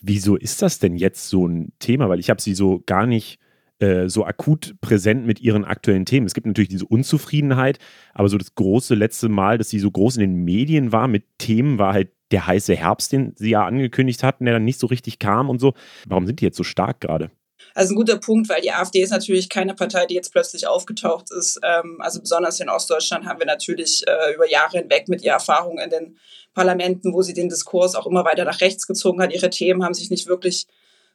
Wieso 0.00 0.36
ist 0.36 0.62
das 0.62 0.78
denn 0.78 0.96
jetzt 0.96 1.28
so 1.28 1.46
ein 1.46 1.72
Thema? 1.78 2.08
Weil 2.08 2.20
ich 2.20 2.30
habe 2.30 2.40
sie 2.40 2.54
so 2.54 2.82
gar 2.86 3.06
nicht 3.06 3.38
äh, 3.78 4.08
so 4.08 4.24
akut 4.24 4.74
präsent 4.80 5.26
mit 5.26 5.40
ihren 5.40 5.64
aktuellen 5.64 6.06
Themen. 6.06 6.26
Es 6.26 6.34
gibt 6.34 6.46
natürlich 6.46 6.70
diese 6.70 6.86
Unzufriedenheit, 6.86 7.78
aber 8.14 8.28
so 8.28 8.38
das 8.38 8.54
große 8.54 8.94
letzte 8.94 9.28
Mal, 9.28 9.58
dass 9.58 9.68
sie 9.68 9.78
so 9.78 9.90
groß 9.90 10.16
in 10.16 10.20
den 10.20 10.44
Medien 10.44 10.92
war 10.92 11.08
mit 11.08 11.24
Themen, 11.38 11.78
war 11.78 11.92
halt 11.92 12.10
der 12.30 12.46
heiße 12.46 12.74
Herbst, 12.74 13.12
den 13.12 13.32
sie 13.36 13.50
ja 13.50 13.64
angekündigt 13.64 14.22
hatten, 14.22 14.44
der 14.44 14.54
dann 14.54 14.64
nicht 14.64 14.80
so 14.80 14.86
richtig 14.86 15.18
kam 15.18 15.50
und 15.50 15.60
so. 15.60 15.74
Warum 16.06 16.26
sind 16.26 16.40
die 16.40 16.44
jetzt 16.44 16.56
so 16.56 16.64
stark 16.64 17.00
gerade? 17.00 17.30
Also 17.74 17.92
ein 17.92 17.96
guter 17.96 18.18
Punkt, 18.18 18.48
weil 18.48 18.60
die 18.60 18.72
AfD 18.72 19.02
ist 19.02 19.10
natürlich 19.10 19.48
keine 19.48 19.74
Partei, 19.74 20.06
die 20.06 20.14
jetzt 20.14 20.32
plötzlich 20.32 20.66
aufgetaucht 20.66 21.30
ist. 21.30 21.60
Ähm, 21.62 22.00
also 22.00 22.20
besonders 22.20 22.60
in 22.60 22.68
Ostdeutschland 22.68 23.26
haben 23.26 23.38
wir 23.38 23.46
natürlich 23.46 24.04
äh, 24.06 24.34
über 24.34 24.48
Jahre 24.48 24.78
hinweg 24.78 25.08
mit 25.08 25.22
ihr 25.22 25.32
Erfahrung 25.32 25.78
in 25.78 25.90
den 25.90 26.18
Parlamenten, 26.54 27.12
wo 27.12 27.22
sie 27.22 27.34
den 27.34 27.48
Diskurs 27.48 27.94
auch 27.94 28.06
immer 28.06 28.24
weiter 28.24 28.44
nach 28.44 28.60
rechts 28.60 28.86
gezogen 28.86 29.20
hat. 29.22 29.32
Ihre 29.32 29.50
Themen 29.50 29.84
haben 29.84 29.94
sich 29.94 30.10
nicht 30.10 30.26
wirklich 30.26 30.66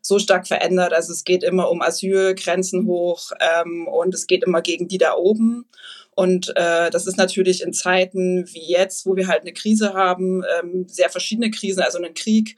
so 0.02 0.20
stark 0.20 0.48
verändert. 0.48 0.94
Also 0.94 1.14
es 1.14 1.24
geht 1.24 1.44
immer 1.44 1.70
um 1.70 1.82
Asyl, 1.82 2.36
Grenzen 2.36 2.86
hoch 2.86 3.32
ähm, 3.40 3.88
und 3.88 4.14
es 4.14 4.28
geht 4.28 4.44
immer 4.44 4.62
gegen 4.62 4.88
die 4.88 4.98
da 4.98 5.16
oben. 5.16 5.66
Und 6.16 6.50
äh, 6.56 6.90
das 6.90 7.08
ist 7.08 7.18
natürlich 7.18 7.62
in 7.64 7.74
Zeiten 7.74 8.46
wie 8.54 8.72
jetzt, 8.72 9.06
wo 9.06 9.16
wir 9.16 9.28
halt 9.28 9.42
eine 9.42 9.54
Krise 9.54 9.94
haben, 9.94 10.44
ähm, 10.60 10.86
sehr 10.88 11.10
verschiedene 11.10 11.52
Krisen, 11.52 11.82
also 11.82 11.98
einen 11.98 12.14
Krieg, 12.14 12.56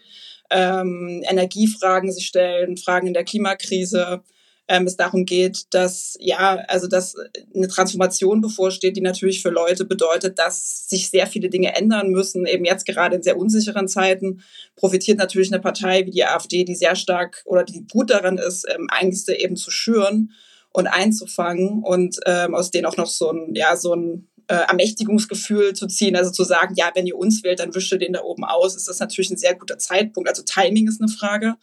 ähm, 0.49 1.23
Energiefragen 1.27 2.11
sich 2.11 2.27
stellen, 2.27 2.77
Fragen 2.77 3.07
in 3.07 3.13
der 3.13 3.23
Klimakrise. 3.23 4.21
Ähm, 4.67 4.87
es 4.87 4.97
darum 4.97 5.25
geht, 5.25 5.65
dass 5.71 6.17
ja, 6.19 6.55
also 6.67 6.87
dass 6.87 7.15
eine 7.53 7.67
Transformation 7.67 8.41
bevorsteht, 8.41 8.97
die 8.97 9.01
natürlich 9.01 9.41
für 9.41 9.49
Leute 9.49 9.85
bedeutet, 9.85 10.39
dass 10.39 10.89
sich 10.89 11.09
sehr 11.09 11.27
viele 11.27 11.49
Dinge 11.49 11.75
ändern 11.75 12.09
müssen. 12.09 12.47
Eben 12.47 12.65
jetzt 12.65 12.85
gerade 12.85 13.15
in 13.15 13.23
sehr 13.23 13.37
unsicheren 13.37 13.87
Zeiten 13.87 14.41
profitiert 14.75 15.19
natürlich 15.19 15.51
eine 15.51 15.61
Partei 15.61 16.05
wie 16.05 16.11
die 16.11 16.25
AfD, 16.25 16.63
die 16.63 16.75
sehr 16.75 16.95
stark 16.95 17.43
oder 17.45 17.63
die 17.63 17.85
gut 17.91 18.09
daran 18.09 18.39
ist, 18.39 18.65
ähm, 18.73 18.87
Ängste 18.99 19.39
eben 19.39 19.55
zu 19.55 19.69
schüren 19.69 20.31
und 20.75 20.87
einzufangen 20.87 21.83
und 21.83 22.17
ähm, 22.25 22.53
aus 22.53 22.69
denen 22.69 22.85
auch 22.85 22.97
noch 22.97 23.07
so 23.07 23.31
ein 23.31 23.55
ja 23.55 23.77
so 23.77 23.93
ein 23.93 24.27
äh, 24.47 24.55
Ermächtigungsgefühl 24.55 25.73
zu 25.73 25.87
ziehen, 25.87 26.15
also 26.17 26.31
zu 26.31 26.43
sagen, 26.43 26.75
ja, 26.75 26.91
wenn 26.93 27.07
ihr 27.07 27.17
uns 27.17 27.43
wählt, 27.43 27.59
dann 27.59 27.73
wischt 27.73 27.93
ihr 27.93 27.97
den 27.97 28.13
da 28.13 28.21
oben 28.21 28.43
aus, 28.43 28.75
ist 28.75 28.87
das 28.87 28.99
natürlich 28.99 29.31
ein 29.31 29.37
sehr 29.37 29.55
guter 29.55 29.77
Zeitpunkt. 29.77 30.29
Also 30.29 30.43
Timing 30.43 30.87
ist 30.87 31.01
eine 31.01 31.09
Frage. 31.09 31.55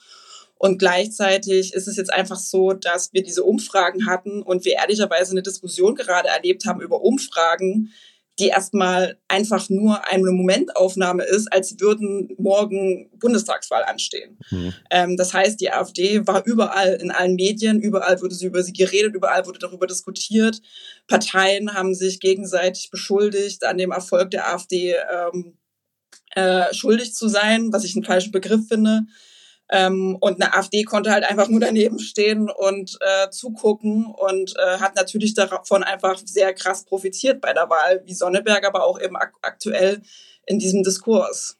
Und 0.57 0.79
gleichzeitig 0.79 1.75
ist 1.75 1.89
es 1.89 1.97
jetzt 1.97 2.13
einfach 2.13 2.39
so, 2.39 2.73
dass 2.73 3.13
wir 3.13 3.23
diese 3.23 3.45
Umfragen 3.45 4.07
hatten 4.07 4.43
und 4.43 4.65
wir 4.65 4.75
ehrlicherweise 4.75 5.33
eine 5.33 5.43
Diskussion 5.43 5.95
gerade 5.95 6.29
erlebt 6.29 6.65
haben 6.67 6.81
über 6.81 7.03
Umfragen, 7.03 7.93
die 8.39 8.49
erstmal 8.49 9.19
einfach 9.29 9.69
nur 9.69 10.09
eine 10.09 10.31
Momentaufnahme 10.31 11.23
ist, 11.25 11.53
als 11.53 11.79
würden 11.79 12.31
morgen 12.39 13.11
Bundestagswahl 13.19 13.85
anstehen. 13.85 14.39
Mhm. 14.51 14.73
Ähm, 14.91 15.17
das 15.17 15.35
heißt, 15.35 15.61
die 15.61 15.71
AfD 15.71 16.27
war 16.27 16.45
überall 16.47 16.95
in 16.95 17.11
allen 17.11 17.35
Medien, 17.35 17.81
überall 17.81 18.21
wurde 18.23 18.35
sie 18.35 18.47
über 18.47 18.63
sie 18.63 18.73
geredet, 18.73 19.15
überall 19.15 19.47
wurde 19.47 19.59
darüber 19.59 19.87
diskutiert. 19.87 20.61
Parteien 21.09 21.75
haben 21.75 21.95
sich 21.95 22.21
gegenseitig 22.21 22.91
beschuldigt, 22.91 23.65
an 23.65 23.77
dem 23.77 23.91
Erfolg 23.91 24.31
der 24.31 24.49
AfD 24.49 24.95
ähm, 24.95 25.59
äh, 26.35 26.73
schuldig 26.73 27.15
zu 27.15 27.29
sein, 27.29 27.73
was 27.73 27.85
ich 27.85 27.95
einen 27.95 28.05
falschen 28.05 28.33
Begriff 28.33 28.67
finde. 28.69 29.03
Ähm, 29.71 30.17
und 30.21 30.43
eine 30.43 30.55
AfD 30.55 30.83
konnte 30.85 31.11
halt 31.11 31.25
einfach 31.25 31.49
nur 31.49 31.61
daneben 31.61 31.99
stehen 31.99 32.51
und 32.51 32.99
äh, 33.01 33.31
zugucken 33.31 34.07
und 34.07 34.55
äh, 34.59 34.79
hat 34.79 34.97
natürlich 34.97 35.35
davon 35.35 35.83
einfach 35.83 36.21
sehr 36.25 36.53
krass 36.53 36.85
profitiert 36.85 37.41
bei 37.41 37.53
der 37.53 37.71
Wahl, 37.71 38.03
wie 38.05 38.15
Sonneberg, 38.15 38.67
aber 38.67 38.85
auch 38.85 39.01
eben 39.01 39.17
ak 39.17 39.33
aktuell 39.41 40.03
in 40.47 40.59
diesem 40.59 40.83
Diskurs. 40.83 41.57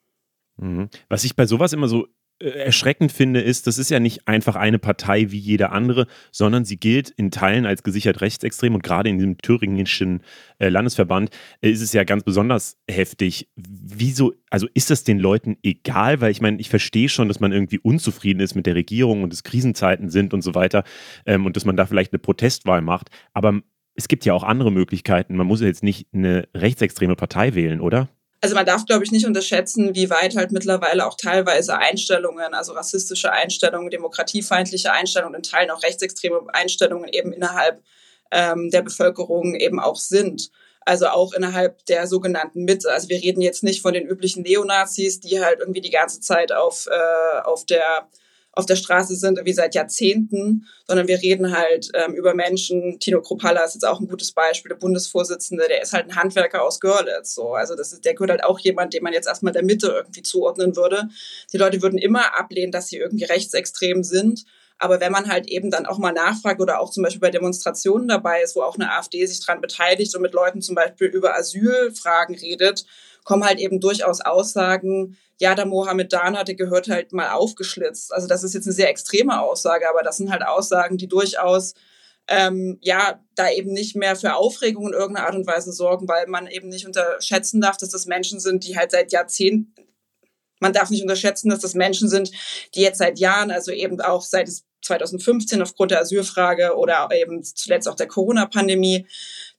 Mhm. 0.57 0.91
Was 1.09 1.25
ich 1.25 1.37
bei 1.37 1.47
sowas 1.47 1.73
immer 1.73 1.89
so 1.89 2.07
erschreckend 2.43 3.13
finde, 3.13 3.41
ist, 3.41 3.67
das 3.67 3.79
ist 3.79 3.91
ja 3.91 4.01
nicht 4.01 4.29
einfach 4.29 4.57
eine 4.57 4.79
Partei 4.79 5.31
wie 5.31 5.39
jede 5.39 5.71
andere, 5.71 6.07
sondern 6.31 6.65
sie 6.65 6.77
gilt 6.77 7.11
in 7.11 7.31
Teilen 7.31 7.67
als 7.67 7.83
gesichert 7.83 8.21
rechtsextrem 8.21 8.75
und 8.75 8.83
gerade 8.83 9.09
in 9.09 9.19
diesem 9.19 9.39
thüringischen 9.39 10.23
äh, 10.59 10.69
Landesverband 10.69 11.31
äh, 11.61 11.71
ist 11.71 11.81
es 11.81 11.93
ja 11.93 12.05
ganz 12.05 12.25
besonders 12.25 12.77
heftig. 12.91 13.49
Wieso, 13.57 14.33
also 14.51 14.67
ist 14.75 14.91
das 14.91 15.05
den 15.05 15.19
Leuten 15.19 15.57
egal? 15.63 16.21
Weil 16.21 16.31
ich 16.31 16.41
meine, 16.41 16.61
ich 16.61 16.69
verstehe 16.69 17.09
schon, 17.09 17.29
dass 17.29 17.41
man 17.41 17.53
irgendwie 17.53 17.79
unzufrieden 17.79 18.41
ist 18.41 18.55
mit 18.55 18.67
der 18.67 18.75
Regierung 18.75 19.23
und 19.23 19.33
es 19.33 19.43
Krisenzeiten 19.43 20.11
sind 20.11 20.35
und 20.35 20.43
so 20.43 20.55
weiter 20.55 20.85
ähm, 21.27 21.47
und 21.47 21.57
dass 21.57 21.65
man 21.65 21.77
da 21.77 21.87
vielleicht 21.87 22.13
eine 22.13 22.19
Protestwahl 22.19 22.83
macht, 22.83 23.11
aber 23.33 23.61
es 23.95 24.09
gibt 24.09 24.25
ja 24.25 24.33
auch 24.33 24.43
andere 24.43 24.73
Möglichkeiten. 24.73 25.37
Man 25.37 25.47
muss 25.47 25.61
jetzt 25.61 25.83
nicht 25.83 26.09
eine 26.15 26.49
rechtsextreme 26.55 27.15
Partei 27.15 27.55
wählen, 27.55 27.81
oder? 27.81 28.09
Also 28.43 28.57
man 28.57 28.67
darf, 28.67 28.85
glaube 28.87 29.05
ich, 29.05 29.13
nicht 29.13 29.25
unterschätzen, 29.25 29.95
wie 29.95 30.11
weit 30.11 30.37
halt 30.37 30.51
mittlerweile 30.51 31.07
auch 31.07 31.17
teilweise 31.17 31.79
Einstellungen, 31.79 32.55
also 32.55 32.73
rassistische 32.73 33.31
Einstellungen, 33.31 33.89
demokratiefeindliche 33.89 34.93
Einstellungen, 34.93 35.37
in 35.37 35.43
Teilen 35.45 35.71
auch 35.71 35.83
rechtsextreme 35.85 36.43
Einstellungen 36.53 37.09
eben 37.09 37.33
innerhalb 37.33 37.83
ähm, 38.33 38.69
der 38.71 38.83
Bevölkerung 38.83 39.55
eben 39.55 39.79
auch 39.79 39.97
sind. 39.97 40.51
Also 40.85 41.07
auch 41.07 41.33
innerhalb 41.33 41.87
der 41.87 42.09
sogenannten 42.09 42.65
Mitte. 42.65 42.91
Also 42.91 43.09
wir 43.09 43.23
reden 43.23 43.43
jetzt 43.43 43.63
nicht 43.63 43.81
von 43.81 43.95
den 43.95 44.09
üblichen 44.09 44.43
Neonazis, 44.43 45.21
die 45.21 45.41
halt 45.41 45.61
irgendwie 45.61 45.81
die 45.81 45.91
ganze 45.91 46.21
Zeit 46.21 46.51
auf, 46.51 46.89
äh, 46.91 47.41
auf 47.45 47.65
der 47.65 48.09
auf 48.53 48.67
der 48.67 48.77
Straße 48.77 49.17
sind, 49.17 49.41
wie 49.45 49.53
seit 49.53 49.75
Jahrzehnten, 49.75 50.67
sondern 50.87 51.09
wir 51.09 51.21
reden 51.21 51.57
halt 51.57 51.91
ähm, 51.95 52.15
über 52.15 52.35
Menschen. 52.35 52.99
Tino 53.01 53.23
Kropalla 53.23 53.65
ist 53.65 53.75
jetzt 53.75 53.87
auch 53.87 53.99
ein 53.99 54.09
gutes 54.09 54.33
Beispiel, 54.33 54.69
der 54.69 54.77
Bundesvorsitzende, 54.77 55.65
der 55.69 55.83
ist 55.83 55.95
halt 55.95 56.09
ein 56.09 56.17
Handwerker 56.17 56.63
aus 56.63 56.79
Görlitz. 56.79 57.35
So. 57.35 57.55
Also 57.55 57.75
das 57.75 57.93
ist, 57.93 58.05
der 58.05 58.15
gehört 58.15 58.31
halt 58.31 58.45
auch 58.45 58.59
jemand, 58.59 58.93
den 58.93 59.03
man 59.03 59.15
jetzt 59.15 59.27
erstmal 59.27 59.55
der 59.55 59.65
Mitte 59.65 59.89
irgendwie 59.89 60.23
zuordnen 60.23 60.77
würde. 60.77 61.09
Die 61.53 61.57
Leute 61.57 61.81
würden 61.81 61.99
immer 61.99 62.39
ablehnen, 62.39 62.73
dass 62.73 62.89
sie 62.89 62.99
irgendwie 62.99 63.25
rechtsextrem 63.25 64.05
sind. 64.05 64.45
Aber 64.79 65.01
wenn 65.01 65.13
man 65.13 65.31
halt 65.31 65.47
eben 65.49 65.71
dann 65.71 65.87
auch 65.87 65.99
mal 65.99 66.13
nachfragt 66.13 66.61
oder 66.61 66.81
auch 66.81 66.91
zum 66.91 67.03
Beispiel 67.03 67.21
bei 67.21 67.31
Demonstrationen 67.31 68.09
dabei 68.09 68.43
ist, 68.43 68.57
wo 68.57 68.63
auch 68.63 68.75
eine 68.75 68.93
AfD 68.93 69.25
sich 69.27 69.45
dran 69.45 69.61
beteiligt 69.61 70.15
und 70.15 70.23
mit 70.23 70.33
Leuten 70.33 70.61
zum 70.61 70.75
Beispiel 70.75 71.09
über 71.09 71.37
Asylfragen 71.37 72.35
redet, 72.35 72.85
kommen 73.25 73.45
halt 73.45 73.59
eben 73.59 73.81
durchaus 73.81 74.21
Aussagen, 74.21 75.17
ja, 75.39 75.55
der 75.55 75.67
Mohammedaner, 75.67 76.45
der 76.45 76.55
gehört 76.55 76.89
halt 76.89 77.13
mal 77.13 77.31
aufgeschlitzt. 77.31 78.13
Also 78.13 78.27
das 78.27 78.45
ist 78.45 78.55
jetzt 78.55 78.67
eine 78.67 78.75
sehr 78.75 78.91
extreme 78.91 79.41
Aussage, 79.41 79.89
aber 79.89 80.03
das 80.03 80.17
sind 80.17 80.31
halt 80.31 80.43
Aussagen, 80.45 80.99
die 80.99 81.09
durchaus 81.09 81.75
ähm, 82.29 82.79
ja, 82.81 83.21
da 83.35 83.51
eben 83.51 83.73
nicht 83.73 83.97
mehr 83.97 84.17
für 84.17 84.37
Aufregung 84.37 84.87
in 84.89 84.93
irgendeiner 84.93 85.27
Art 85.27 85.35
und 85.35 85.47
Weise 85.47 85.73
sorgen, 85.73 86.09
weil 86.09 86.27
man 86.29 86.47
eben 86.47 86.69
nicht 86.69 86.87
unterschätzen 86.87 87.61
darf, 87.61 87.77
dass 87.77 87.91
das 87.91 88.07
Menschen 88.07 88.39
sind, 88.39 88.67
die 88.67 88.77
halt 88.77 88.93
seit 88.93 89.13
Jahrzehnten, 89.13 89.75
man 90.63 90.73
darf 90.73 90.89
nicht 90.89 91.03
unterschätzen, 91.03 91.51
dass 91.51 91.61
das 91.61 91.75
Menschen 91.75 92.09
sind, 92.09 92.31
die 92.75 92.81
jetzt 92.81 92.99
seit 92.99 93.19
Jahren, 93.19 93.51
also 93.51 93.71
eben 93.73 94.01
auch 94.01 94.23
seit 94.23 94.49
2015 94.83 95.61
aufgrund 95.63 95.91
der 95.91 96.01
Asylfrage 96.01 96.77
oder 96.77 97.09
eben 97.13 97.43
zuletzt 97.45 97.89
auch 97.89 97.95
der 97.95 98.09
Corona-Pandemie, 98.09 99.07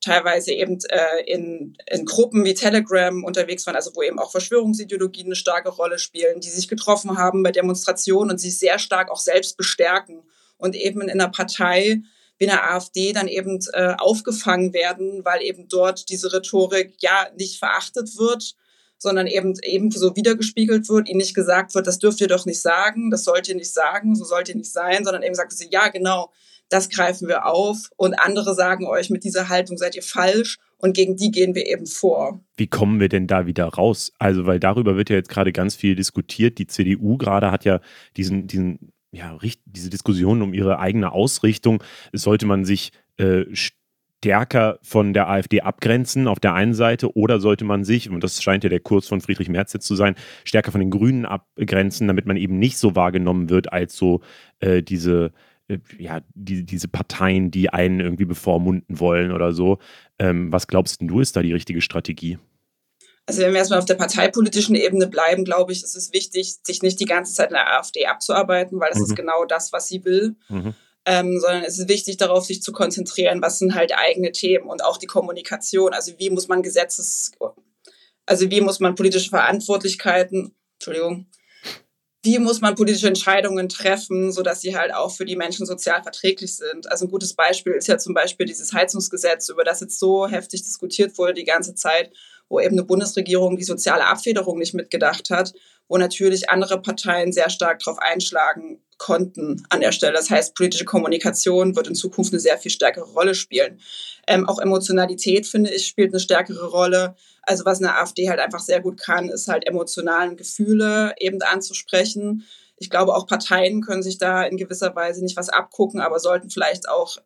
teilweise 0.01 0.51
eben 0.51 0.79
äh, 0.89 1.23
in, 1.25 1.77
in 1.89 2.05
Gruppen 2.05 2.43
wie 2.43 2.53
Telegram 2.53 3.23
unterwegs 3.23 3.65
waren, 3.65 3.75
also 3.75 3.91
wo 3.95 4.01
eben 4.01 4.19
auch 4.19 4.31
Verschwörungsideologien 4.31 5.27
eine 5.27 5.35
starke 5.35 5.69
Rolle 5.69 5.99
spielen, 5.99 6.41
die 6.41 6.49
sich 6.49 6.67
getroffen 6.67 7.17
haben 7.17 7.43
bei 7.43 7.51
Demonstrationen 7.51 8.31
und 8.31 8.37
sich 8.39 8.57
sehr 8.57 8.79
stark 8.79 9.11
auch 9.11 9.19
selbst 9.19 9.55
bestärken 9.55 10.23
und 10.57 10.75
eben 10.75 11.01
in 11.01 11.09
einer 11.09 11.29
Partei 11.29 12.01
wie 12.37 12.45
der 12.45 12.73
AfD 12.73 13.13
dann 13.13 13.27
eben 13.27 13.59
äh, 13.73 13.93
aufgefangen 13.97 14.73
werden, 14.73 15.23
weil 15.23 15.41
eben 15.43 15.67
dort 15.69 16.09
diese 16.09 16.33
Rhetorik 16.33 16.95
ja 16.99 17.27
nicht 17.37 17.59
verachtet 17.59 18.17
wird, 18.17 18.55
sondern 19.03 19.27
eben 19.27 19.53
eben 19.63 19.91
so 19.91 20.15
wiedergespiegelt 20.15 20.89
wird, 20.89 21.09
ihnen 21.09 21.17
nicht 21.17 21.35
gesagt 21.35 21.75
wird, 21.75 21.85
das 21.85 21.99
dürft 21.99 22.21
ihr 22.21 22.27
doch 22.27 22.45
nicht 22.47 22.61
sagen, 22.61 23.11
das 23.11 23.25
sollt 23.25 23.47
ihr 23.47 23.55
nicht 23.55 23.71
sagen, 23.71 24.15
so 24.15 24.23
sollt 24.23 24.49
ihr 24.49 24.55
nicht 24.55 24.71
sein, 24.71 25.03
sondern 25.03 25.21
eben 25.21 25.35
sagt 25.35 25.51
sie, 25.51 25.67
ja 25.69 25.89
genau, 25.89 26.31
das 26.69 26.89
greifen 26.89 27.27
wir 27.27 27.45
auf 27.45 27.89
und 27.97 28.15
andere 28.15 28.55
sagen 28.55 28.87
euch, 28.87 29.09
mit 29.09 29.23
dieser 29.23 29.49
Haltung 29.49 29.77
seid 29.77 29.95
ihr 29.95 30.01
falsch 30.01 30.57
und 30.77 30.95
gegen 30.95 31.17
die 31.17 31.31
gehen 31.31 31.53
wir 31.53 31.67
eben 31.67 31.85
vor. 31.85 32.41
Wie 32.55 32.67
kommen 32.67 32.99
wir 32.99 33.09
denn 33.09 33.27
da 33.27 33.45
wieder 33.45 33.65
raus? 33.65 34.13
Also, 34.19 34.45
weil 34.45 34.59
darüber 34.59 34.95
wird 34.95 35.09
ja 35.09 35.17
jetzt 35.17 35.29
gerade 35.29 35.51
ganz 35.51 35.75
viel 35.75 35.95
diskutiert. 35.95 36.57
Die 36.57 36.67
CDU 36.67 37.17
gerade 37.17 37.51
hat 37.51 37.65
ja 37.65 37.79
diesen, 38.17 38.47
diesen, 38.47 38.93
ja, 39.11 39.37
diese 39.65 39.89
Diskussion 39.89 40.41
um 40.41 40.53
ihre 40.53 40.79
eigene 40.79 41.11
Ausrichtung. 41.11 41.83
Sollte 42.13 42.45
man 42.45 42.65
sich 42.65 42.91
äh, 43.17 43.43
stärker 44.23 44.79
von 44.81 45.11
der 45.11 45.27
AfD 45.27 45.59
abgrenzen 45.59 46.29
auf 46.29 46.39
der 46.39 46.53
einen 46.53 46.73
Seite 46.73 47.13
oder 47.17 47.41
sollte 47.41 47.65
man 47.65 47.83
sich, 47.83 48.09
und 48.09 48.23
das 48.23 48.41
scheint 48.41 48.63
ja 48.63 48.69
der 48.69 48.79
Kurs 48.79 49.05
von 49.05 49.19
Friedrich 49.19 49.49
Merz 49.49 49.73
jetzt 49.73 49.85
zu 49.85 49.95
sein, 49.95 50.15
stärker 50.45 50.71
von 50.71 50.79
den 50.79 50.91
Grünen 50.91 51.25
abgrenzen, 51.25 52.07
damit 52.07 52.25
man 52.25 52.37
eben 52.37 52.57
nicht 52.57 52.77
so 52.77 52.95
wahrgenommen 52.95 53.49
wird 53.49 53.73
als 53.73 53.97
so 53.97 54.21
äh, 54.61 54.81
diese 54.81 55.33
äh, 55.67 55.79
ja, 55.97 56.21
die, 56.35 56.65
diese 56.65 56.87
Parteien, 56.87 57.51
die 57.51 57.69
einen 57.69 57.99
irgendwie 57.99 58.23
bevormunden 58.23 58.97
wollen 58.97 59.33
oder 59.33 59.51
so. 59.51 59.79
Ähm, 60.19 60.53
was 60.53 60.67
glaubst 60.67 61.01
du, 61.01 61.19
ist 61.19 61.35
da 61.35 61.41
die 61.41 61.53
richtige 61.53 61.81
Strategie? 61.81 62.37
Also 63.25 63.41
wenn 63.41 63.51
wir 63.51 63.59
erstmal 63.59 63.79
auf 63.79 63.85
der 63.85 63.95
parteipolitischen 63.95 64.75
Ebene 64.75 65.07
bleiben, 65.07 65.43
glaube 65.43 65.73
ich, 65.73 65.83
ist 65.83 65.97
es 65.97 66.13
wichtig, 66.13 66.59
sich 66.63 66.81
nicht 66.81 66.99
die 67.01 67.05
ganze 67.05 67.33
Zeit 67.33 67.49
in 67.49 67.55
der 67.55 67.77
AfD 67.77 68.05
abzuarbeiten, 68.05 68.79
weil 68.79 68.89
das 68.89 68.99
mhm. 68.99 69.05
ist 69.05 69.15
genau 69.17 69.43
das, 69.43 69.73
was 69.73 69.89
sie 69.89 70.05
will. 70.05 70.37
Mhm. 70.47 70.73
Ähm, 71.05 71.39
sondern 71.39 71.63
es 71.63 71.79
ist 71.79 71.89
wichtig 71.89 72.15
darauf, 72.17 72.45
sich 72.45 72.61
zu 72.61 72.71
konzentrieren, 72.71 73.41
was 73.41 73.59
sind 73.59 73.75
halt 73.75 73.93
eigene 73.93 74.31
Themen 74.31 74.69
und 74.69 74.85
auch 74.85 74.97
die 74.97 75.05
Kommunikation. 75.05 75.93
Also 75.93 76.13
wie 76.17 76.29
muss 76.29 76.47
man 76.47 76.63
Gesetzes, 76.63 77.31
also 78.25 78.49
wie 78.49 78.61
muss 78.61 78.79
man 78.79 78.95
politische 78.95 79.29
Verantwortlichkeiten, 79.29 80.55
Entschuldigung, 80.75 81.27
wie 82.23 82.39
muss 82.39 82.61
man 82.61 82.75
politische 82.75 83.09
Entscheidungen 83.09 83.67
treffen, 83.67 84.31
so 84.31 84.43
dass 84.43 84.61
sie 84.61 84.77
halt 84.77 84.93
auch 84.93 85.11
für 85.11 85.25
die 85.25 85.35
Menschen 85.35 85.65
sozial 85.65 86.01
verträglich 86.01 86.55
sind. 86.55 86.89
Also 86.89 87.05
ein 87.05 87.11
gutes 87.11 87.33
Beispiel 87.33 87.73
ist 87.73 87.89
ja 87.89 87.97
zum 87.97 88.13
Beispiel 88.13 88.45
dieses 88.45 88.71
Heizungsgesetz, 88.71 89.49
über 89.49 89.65
das 89.65 89.81
jetzt 89.81 89.99
so 89.99 90.25
heftig 90.25 90.63
diskutiert 90.63 91.17
wurde 91.17 91.33
die 91.33 91.43
ganze 91.43 91.75
Zeit, 91.75 92.13
wo 92.49 92.59
eben 92.59 92.75
eine 92.75 92.83
Bundesregierung 92.83 93.57
die 93.57 93.63
soziale 93.63 94.05
Abfederung 94.05 94.59
nicht 94.59 94.73
mitgedacht 94.73 95.29
hat, 95.29 95.53
wo 95.87 95.97
natürlich 95.97 96.49
andere 96.49 96.81
Parteien 96.81 97.31
sehr 97.31 97.49
stark 97.49 97.79
darauf 97.79 97.99
einschlagen 97.99 98.81
konnten 98.97 99.65
an 99.69 99.81
der 99.81 99.91
Stelle. 99.91 100.13
Das 100.13 100.29
heißt, 100.29 100.55
politische 100.55 100.85
Kommunikation 100.85 101.75
wird 101.75 101.87
in 101.87 101.95
Zukunft 101.95 102.31
eine 102.31 102.39
sehr 102.39 102.57
viel 102.57 102.71
stärkere 102.71 103.05
Rolle 103.11 103.35
spielen. 103.35 103.79
Ähm, 104.27 104.47
auch 104.47 104.59
Emotionalität, 104.59 105.45
finde 105.45 105.71
ich, 105.71 105.87
spielt 105.87 106.13
eine 106.13 106.19
stärkere 106.19 106.69
Rolle. 106.69 107.15
Also 107.41 107.65
was 107.65 107.81
eine 107.81 107.97
AfD 107.97 108.29
halt 108.29 108.39
einfach 108.39 108.61
sehr 108.61 108.79
gut 108.79 108.99
kann, 108.99 109.29
ist 109.29 109.47
halt 109.47 109.67
emotionalen 109.67 110.37
Gefühle 110.37 111.13
eben 111.19 111.41
anzusprechen. 111.41 112.45
Ich 112.77 112.89
glaube, 112.89 113.13
auch 113.15 113.27
Parteien 113.27 113.81
können 113.81 114.03
sich 114.03 114.17
da 114.17 114.43
in 114.43 114.57
gewisser 114.57 114.95
Weise 114.95 115.23
nicht 115.23 115.37
was 115.37 115.49
abgucken, 115.49 115.99
aber 115.99 116.19
sollten 116.19 116.49
vielleicht 116.49 116.87
auch 116.87 117.17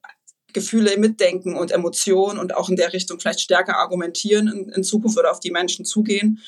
Gefühle 0.58 0.98
mitdenken 0.98 1.56
und 1.56 1.72
Emotionen 1.72 2.40
und 2.40 2.56
auch 2.56 2.68
in 2.70 2.76
der 2.76 2.92
Richtung 2.92 3.20
vielleicht 3.20 3.42
stärker 3.42 3.78
argumentieren 3.78 4.48
in, 4.48 4.70
in 4.70 4.84
Zukunft 4.84 5.20
oder 5.20 5.30
auf 5.30 5.40
die 5.40 5.52
Menschen 5.52 5.86
zugehen. 5.86 6.40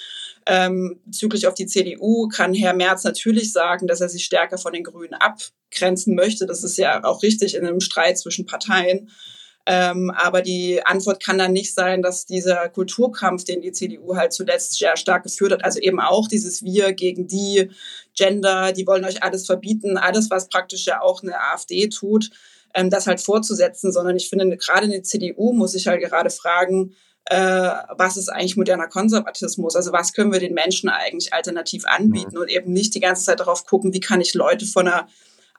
Ähm, 0.48 1.00
bezüglich 1.06 1.46
auf 1.46 1.54
die 1.54 1.68
CDU 1.68 2.28
kann 2.28 2.56
Herr 2.56 2.74
Merz 2.74 3.04
natürlich 3.04 3.52
sagen, 3.54 3.86
dass 3.86 4.02
er 4.02 4.10
sich 4.10 4.26
stärker 4.26 4.58
von 4.58 4.74
den 4.74 4.84
Grünen 4.84 5.14
abgrenzen 5.14 6.16
möchte. 6.16 6.48
Das 6.48 6.64
ist 6.64 6.78
ja 6.78 7.04
auch 7.04 7.22
richtig 7.22 7.54
in 7.54 7.68
einem 7.68 7.82
Streit 7.82 8.18
zwischen 8.18 8.48
Parteien. 8.48 9.10
Ähm, 9.68 10.10
aber 10.10 10.42
die 10.42 10.84
Antwort 10.84 11.24
kann 11.24 11.38
dann 11.38 11.54
nicht 11.54 11.76
sein, 11.76 12.02
dass 12.02 12.26
dieser 12.26 12.70
Kulturkampf, 12.70 13.44
den 13.44 13.62
die 13.62 13.74
CDU 13.74 14.16
halt 14.16 14.34
zuletzt 14.34 14.80
sehr 14.80 14.98
stark 14.98 15.22
geführt 15.22 15.52
hat, 15.52 15.64
also 15.64 15.80
eben 15.80 16.00
auch 16.00 16.28
dieses 16.28 16.64
Wir 16.64 16.94
gegen 16.94 17.28
die 17.28 17.70
Gender, 18.18 18.72
die 18.72 18.88
wollen 18.88 19.06
euch 19.06 19.22
alles 19.22 19.46
verbieten, 19.46 19.98
alles, 19.98 20.32
was 20.32 20.50
praktisch 20.50 20.88
ja 20.88 21.02
auch 21.02 21.22
eine 21.22 21.40
AfD 21.40 21.88
tut, 21.90 22.32
ähm, 22.74 22.90
das 22.90 23.08
halt 23.08 23.22
fortzusetzen, 23.22 23.92
sondern 23.92 24.16
ich 24.16 24.30
finde, 24.30 24.58
gerade 24.58 24.86
eine 24.86 25.02
CDU 25.02 25.54
muss 25.54 25.74
sich 25.74 25.88
halt 25.88 26.02
gerade 26.02 26.30
fragen, 26.30 26.94
äh, 27.26 27.72
was 27.98 28.18
ist 28.18 28.30
eigentlich 28.30 28.58
moderner 28.58 28.88
Konservatismus? 28.88 29.76
Also 29.76 29.92
was 29.92 30.14
können 30.14 30.32
wir 30.32 30.40
den 30.40 30.54
Menschen 30.54 30.90
eigentlich 30.90 31.34
alternativ 31.34 31.86
anbieten 31.86 32.36
mhm. 32.36 32.42
und 32.42 32.50
eben 32.50 32.74
nicht 32.74 32.96
die 32.96 33.00
ganze 33.00 33.24
Zeit 33.24 33.40
darauf 33.40 33.66
gucken, 33.66 33.94
wie 33.94 34.00
kann 34.00 34.22
ich 34.22 34.34
Leute 34.34 34.66
von 34.66 34.86
der 34.86 35.08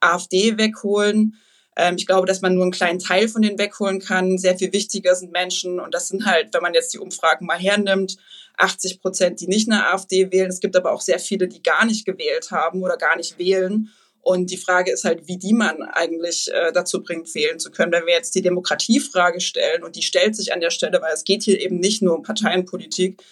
AfD 0.00 0.56
wegholen. 0.58 1.36
Ähm, 1.76 1.94
ich 1.96 2.06
glaube, 2.06 2.26
dass 2.26 2.40
man 2.40 2.54
nur 2.54 2.64
einen 2.64 2.72
kleinen 2.72 2.98
Teil 2.98 3.28
von 3.28 3.42
denen 3.42 3.58
wegholen 3.58 4.00
kann. 4.00 4.38
Sehr 4.38 4.58
viel 4.58 4.72
wichtiger 4.72 5.14
sind 5.14 5.32
Menschen 5.32 5.78
und 5.78 5.94
das 5.94 6.08
sind 6.08 6.26
halt, 6.26 6.52
wenn 6.52 6.62
man 6.62 6.74
jetzt 6.74 6.92
die 6.94 6.98
Umfragen 6.98 7.46
mal 7.46 7.58
hernimmt, 7.58 8.16
80 8.56 9.00
Prozent, 9.00 9.40
die 9.40 9.46
nicht 9.46 9.70
eine 9.70 9.86
AfD 9.86 10.32
wählen. 10.32 10.50
Es 10.50 10.60
gibt 10.60 10.76
aber 10.76 10.92
auch 10.92 11.00
sehr 11.00 11.18
viele, 11.18 11.48
die 11.48 11.62
gar 11.62 11.84
nicht 11.86 12.04
gewählt 12.04 12.50
haben 12.50 12.82
oder 12.82 12.96
gar 12.96 13.16
nicht 13.16 13.38
wählen 13.38 13.90
und 14.22 14.50
die 14.50 14.56
Frage 14.56 14.92
ist 14.92 15.04
halt, 15.04 15.26
wie 15.26 15.38
die 15.38 15.54
man 15.54 15.82
eigentlich 15.82 16.50
äh, 16.52 16.72
dazu 16.72 17.02
bringt, 17.02 17.34
wählen 17.34 17.58
zu 17.58 17.70
können. 17.70 17.92
Wenn 17.92 18.06
wir 18.06 18.12
jetzt 18.12 18.34
die 18.34 18.42
Demokratiefrage 18.42 19.40
stellen, 19.40 19.82
und 19.82 19.96
die 19.96 20.02
stellt 20.02 20.36
sich 20.36 20.52
an 20.52 20.60
der 20.60 20.70
Stelle, 20.70 21.00
weil 21.00 21.14
es 21.14 21.24
geht 21.24 21.42
hier 21.42 21.60
eben 21.60 21.78
nicht 21.78 22.02
nur 22.02 22.16
um 22.16 22.22
Parteienpolitik, 22.22 23.22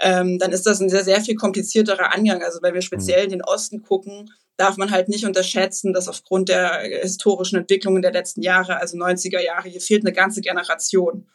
ähm, 0.00 0.38
dann 0.38 0.52
ist 0.52 0.66
das 0.66 0.80
ein 0.80 0.90
sehr, 0.90 1.04
sehr 1.04 1.20
viel 1.20 1.34
komplizierterer 1.34 2.14
Angang. 2.14 2.42
Also 2.42 2.60
wenn 2.62 2.74
wir 2.74 2.82
speziell 2.82 3.24
in 3.24 3.30
den 3.30 3.42
Osten 3.42 3.82
gucken, 3.82 4.30
darf 4.56 4.76
man 4.76 4.90
halt 4.90 5.08
nicht 5.08 5.24
unterschätzen, 5.24 5.92
dass 5.92 6.08
aufgrund 6.08 6.48
der 6.48 6.82
historischen 7.02 7.58
Entwicklungen 7.58 8.02
der 8.02 8.12
letzten 8.12 8.42
Jahre, 8.42 8.80
also 8.80 8.96
90er 8.96 9.40
Jahre, 9.40 9.68
hier 9.68 9.80
fehlt 9.80 10.04
eine 10.04 10.12
ganze 10.12 10.40
Generation. 10.40 11.26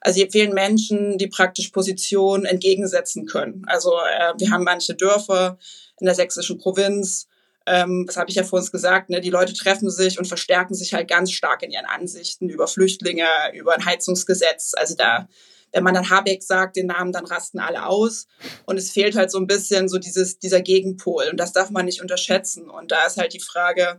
Also 0.00 0.16
hier 0.18 0.30
fehlen 0.30 0.54
Menschen, 0.54 1.18
die 1.18 1.26
praktisch 1.26 1.68
Positionen 1.68 2.46
entgegensetzen 2.46 3.26
können. 3.26 3.64
Also 3.66 3.92
äh, 3.92 4.32
wir 4.38 4.50
haben 4.50 4.64
manche 4.64 4.94
Dörfer 4.94 5.58
in 6.00 6.06
der 6.06 6.14
sächsischen 6.14 6.58
Provinz, 6.58 7.28
ähm, 7.70 8.04
das 8.06 8.16
habe 8.16 8.28
ich 8.28 8.36
ja 8.36 8.42
vor 8.42 8.58
uns 8.58 8.72
gesagt, 8.72 9.10
ne, 9.10 9.20
die 9.20 9.30
Leute 9.30 9.54
treffen 9.54 9.90
sich 9.90 10.18
und 10.18 10.26
verstärken 10.26 10.74
sich 10.74 10.92
halt 10.92 11.08
ganz 11.08 11.30
stark 11.30 11.62
in 11.62 11.70
ihren 11.70 11.86
Ansichten 11.86 12.48
über 12.48 12.66
Flüchtlinge, 12.66 13.28
über 13.54 13.74
ein 13.74 13.84
Heizungsgesetz. 13.84 14.72
Also 14.76 14.96
da, 14.96 15.28
wenn 15.72 15.84
man 15.84 15.94
dann 15.94 16.10
Habeck 16.10 16.42
sagt, 16.42 16.74
den 16.74 16.86
Namen, 16.86 17.12
dann 17.12 17.26
rasten 17.26 17.60
alle 17.60 17.86
aus. 17.86 18.26
Und 18.66 18.76
es 18.76 18.90
fehlt 18.90 19.14
halt 19.14 19.30
so 19.30 19.38
ein 19.38 19.46
bisschen 19.46 19.88
so 19.88 19.98
dieses, 19.98 20.40
dieser 20.40 20.62
Gegenpol. 20.62 21.28
Und 21.30 21.38
das 21.38 21.52
darf 21.52 21.70
man 21.70 21.84
nicht 21.86 22.02
unterschätzen. 22.02 22.68
Und 22.68 22.90
da 22.90 23.06
ist 23.06 23.18
halt 23.18 23.34
die 23.34 23.40
Frage, 23.40 23.98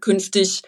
künftig 0.00 0.62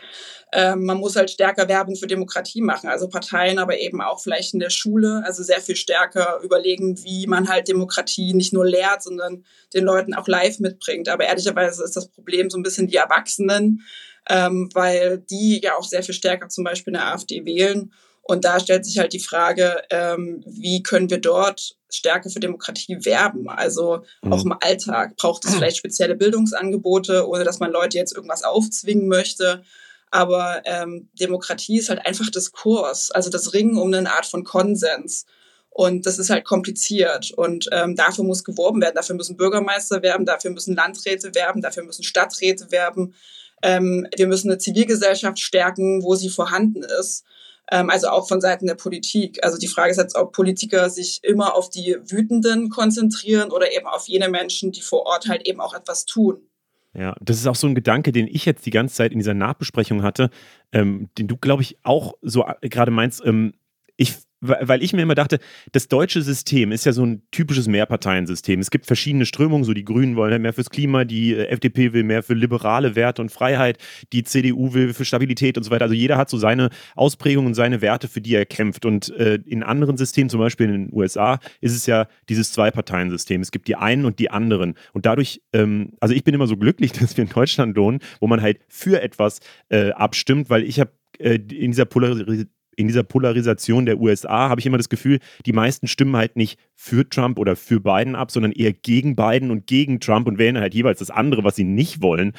ähm, 0.53 0.85
man 0.85 0.99
muss 0.99 1.17
halt 1.17 1.31
stärker 1.31 1.69
Werbung 1.69 1.97
für 1.97 2.07
Demokratie 2.07 2.63
machen, 2.63 2.89
also 2.89 3.09
Parteien, 3.09 3.59
aber 3.59 3.79
eben 3.79 4.01
auch 4.01 4.21
vielleicht 4.21 4.55
in 4.55 4.61
der 4.61 4.71
Schule, 4.71 5.23
also 5.25 5.43
sehr 5.43 5.61
viel 5.61 5.77
stärker 5.77 6.41
überlegen, 6.43 7.03
wie 7.05 7.27
man 7.27 7.49
halt 7.49 7.69
Demokratie 7.69 8.33
nicht 8.33 8.55
nur 8.55 8.67
lehrt, 8.67 9.03
sondern 9.03 9.45
den 9.75 9.85
Leuten 9.85 10.15
auch 10.15 10.27
live 10.27 10.59
mitbringt. 10.61 11.09
Aber 11.09 11.25
ehrlicherweise 11.25 11.85
ist 11.85 11.97
das 11.97 12.09
Problem 12.09 12.49
so 12.49 12.57
ein 12.59 12.63
bisschen 12.63 12.87
die 12.87 12.97
Erwachsenen, 12.97 13.83
ähm, 14.29 14.71
weil 14.73 15.19
die 15.19 15.61
ja 15.63 15.77
auch 15.77 15.85
sehr 15.85 16.03
viel 16.03 16.15
stärker 16.15 16.49
zum 16.49 16.65
Beispiel 16.65 16.95
eine 16.95 17.05
AfD 17.05 17.45
wählen 17.45 17.93
Und 18.23 18.45
da 18.45 18.61
stellt 18.61 18.85
sich 18.85 18.99
halt 18.99 19.15
die 19.15 19.21
Frage, 19.21 19.83
ähm, 19.91 20.43
wie 20.47 20.83
können 20.83 21.09
wir 21.09 21.19
dort 21.19 21.77
Stärke 21.91 22.29
für 22.29 22.41
Demokratie 22.41 23.05
werben? 23.07 23.49
Also 23.49 24.03
mhm. 24.23 24.33
auch 24.33 24.45
im 24.45 24.55
Alltag 24.61 25.17
braucht 25.17 25.47
es 25.47 25.55
vielleicht 25.55 25.79
spezielle 25.79 26.15
Bildungsangebote, 26.15 27.27
ohne 27.27 27.45
dass 27.45 27.59
man 27.59 27.73
Leute 27.73 27.97
jetzt 27.97 28.15
irgendwas 28.15 28.45
aufzwingen 28.45 29.09
möchte. 29.09 29.63
Aber 30.11 30.63
ähm, 30.65 31.09
Demokratie 31.19 31.79
ist 31.79 31.89
halt 31.91 32.05
einfach 32.07 32.31
Diskurs, 32.31 33.11
also 33.11 33.31
das 33.31 33.53
Ringen 33.53 33.77
um 33.77 33.93
eine 33.93 34.13
Art 34.13 34.27
von 34.27 34.45
Konsens. 34.45 35.27
Und 35.71 36.07
das 36.07 36.19
ist 36.19 36.31
halt 36.31 36.45
kompliziert. 36.45 37.31
Und 37.33 37.69
ähm, 37.73 37.95
dafür 37.95 38.25
muss 38.25 38.43
geworben 38.43 38.81
werden. 38.81 38.97
Dafür 38.97 39.15
müssen 39.15 39.37
Bürgermeister 39.37 40.03
werben, 40.03 40.27
dafür 40.27 40.51
müssen 40.51 40.75
Landräte 40.75 41.35
werben, 41.35 41.63
dafür 41.63 41.85
müssen 41.85 42.03
Stadträte 42.03 42.71
werben. 42.71 43.15
Ähm, 43.63 44.07
wir 44.17 44.27
müssen 44.27 44.51
eine 44.51 44.59
Zivilgesellschaft 44.59 45.39
stärken, 45.39 46.03
wo 46.03 46.15
sie 46.15 46.31
vorhanden 46.31 46.83
ist. 46.83 47.25
Ähm, 47.71 47.91
also 47.91 48.09
auch 48.09 48.27
von 48.27 48.41
Seiten 48.41 48.67
der 48.67 48.75
Politik. 48.75 49.45
Also 49.45 49.59
die 49.59 49.69
Frage 49.69 49.91
ist 49.91 49.99
jetzt, 49.99 50.17
ob 50.17 50.33
Politiker 50.33 50.91
sich 50.91 51.21
immer 51.23 51.55
auf 51.55 51.71
die 51.71 51.97
Wütenden 52.03 52.71
konzentrieren 52.71 53.51
oder 53.51 53.73
eben 53.73 53.87
auf 53.87 54.09
jene 54.09 54.29
Menschen, 54.29 54.73
die 54.73 54.81
vor 54.81 55.07
Ort 55.07 55.29
halt 55.29 55.47
eben 55.47 55.61
auch 55.61 55.75
etwas 55.75 56.07
tun. 56.07 56.49
Ja, 56.95 57.15
das 57.21 57.37
ist 57.39 57.47
auch 57.47 57.55
so 57.55 57.67
ein 57.67 57.75
Gedanke, 57.75 58.13
den 58.13 58.27
ich 58.27 58.45
jetzt 58.45 58.65
die 58.67 58.71
ganze 58.71 58.95
Zeit 58.95 59.13
in 59.13 59.19
dieser 59.19 59.35
Nachbesprechung 59.35 60.03
hatte, 60.03 60.31
ähm, 60.73 61.09
den 61.19 61.29
du, 61.29 61.37
glaube 61.37 61.63
ich, 61.63 61.79
auch 61.83 62.15
so 62.23 62.47
äh, 62.47 62.69
gerade 62.69 62.91
meinst. 62.91 63.25
Ähm, 63.25 63.55
ich 63.97 64.17
weil 64.41 64.83
ich 64.83 64.93
mir 64.93 65.03
immer 65.03 65.15
dachte, 65.15 65.39
das 65.73 65.89
deutsche 65.89 66.23
System 66.23 66.71
ist 66.71 66.87
ja 66.87 66.93
so 66.93 67.05
ein 67.05 67.23
typisches 67.31 67.67
Mehrparteiensystem. 67.67 68.61
Es 68.61 68.71
gibt 68.71 68.87
verschiedene 68.87 69.27
Strömungen, 69.27 69.65
so 69.65 69.75
die 69.75 69.85
Grünen 69.85 70.17
wollen 70.17 70.41
mehr 70.43 70.53
fürs 70.53 70.71
Klima, 70.71 71.05
die 71.05 71.35
äh, 71.35 71.47
FDP 71.47 71.93
will 71.93 72.05
mehr 72.05 72.23
für 72.23 72.35
liberale 72.35 72.95
Werte 72.95 73.21
und 73.23 73.31
Freiheit, 73.31 73.79
die 74.13 74.23
CDU 74.23 74.75
will 74.75 74.95
für 74.95 75.05
Stabilität 75.05 75.57
und 75.57 75.65
so 75.65 75.71
weiter. 75.71 75.85
Also 75.85 75.95
jeder 75.95 76.17
hat 76.17 76.31
so 76.31 76.39
seine 76.39 76.71
Ausprägungen 76.95 77.49
und 77.49 77.55
seine 77.55 77.81
Werte, 77.81 78.09
für 78.09 78.21
die 78.21 78.35
er 78.35 78.47
kämpft. 78.47 78.85
Und 78.85 79.11
äh, 79.17 79.39
in 79.47 79.63
anderen 79.63 79.97
Systemen, 79.97 80.31
zum 80.31 80.41
Beispiel 80.41 80.67
in 80.67 80.73
den 80.73 80.93
USA, 80.93 81.41
ist 81.61 81.75
es 81.75 81.87
ja 81.87 82.07
dieses 82.29 82.53
Zwei-Parteien-System. 82.53 83.41
Es 83.41 83.51
gibt 83.51 83.69
die 83.69 83.77
einen 83.77 84.05
und 84.05 84.19
die 84.19 84.31
anderen. 84.31 84.75
Und 84.93 85.07
dadurch, 85.07 85.43
ähm, 85.53 85.93
also 86.01 86.15
ich 86.15 86.25
bin 86.25 86.35
immer 86.35 86.47
so 86.47 86.57
glücklich, 86.57 86.93
dass 86.99 87.17
wir 87.17 87.25
in 87.25 87.31
Deutschland 87.31 87.77
lohnen, 87.77 88.01
wo 88.21 88.27
man 88.29 88.41
halt 88.41 88.61
für 88.69 89.03
etwas 89.03 89.41
äh, 89.69 89.91
abstimmt, 89.91 90.51
weil 90.51 90.63
ich 90.63 90.79
habe 90.79 90.93
äh, 91.19 91.35
in 91.35 91.73
dieser 91.73 91.85
Polarisierung 91.85 92.47
in 92.79 92.87
dieser 92.87 93.03
Polarisation 93.03 93.87
der 93.87 93.99
USA 93.99 94.49
habe 94.49 94.61
ich 94.61 94.67
immer 94.67 94.77
das 94.77 94.89
Gefühl, 94.89 95.19
die 95.45 95.53
meisten 95.53 95.89
stimmen 95.89 96.15
halt 96.17 96.37
nicht 96.37 96.61
für 96.77 97.09
Trump 97.09 97.39
oder 97.39 97.57
für 97.57 97.81
Biden 97.81 98.15
ab, 98.15 98.31
sondern 98.31 98.53
eher 98.53 98.73
gegen 98.73 99.17
Biden 99.17 99.51
und 99.51 99.67
gegen 99.67 99.99
Trump 99.99 100.29
und 100.29 100.39
wählen 100.39 100.59
halt 100.59 100.75
jeweils 100.75 101.01
das 101.01 101.11
andere, 101.11 101.43
was 101.43 101.57
sie 101.57 101.65
nicht 101.65 102.03
wollen. 102.03 102.35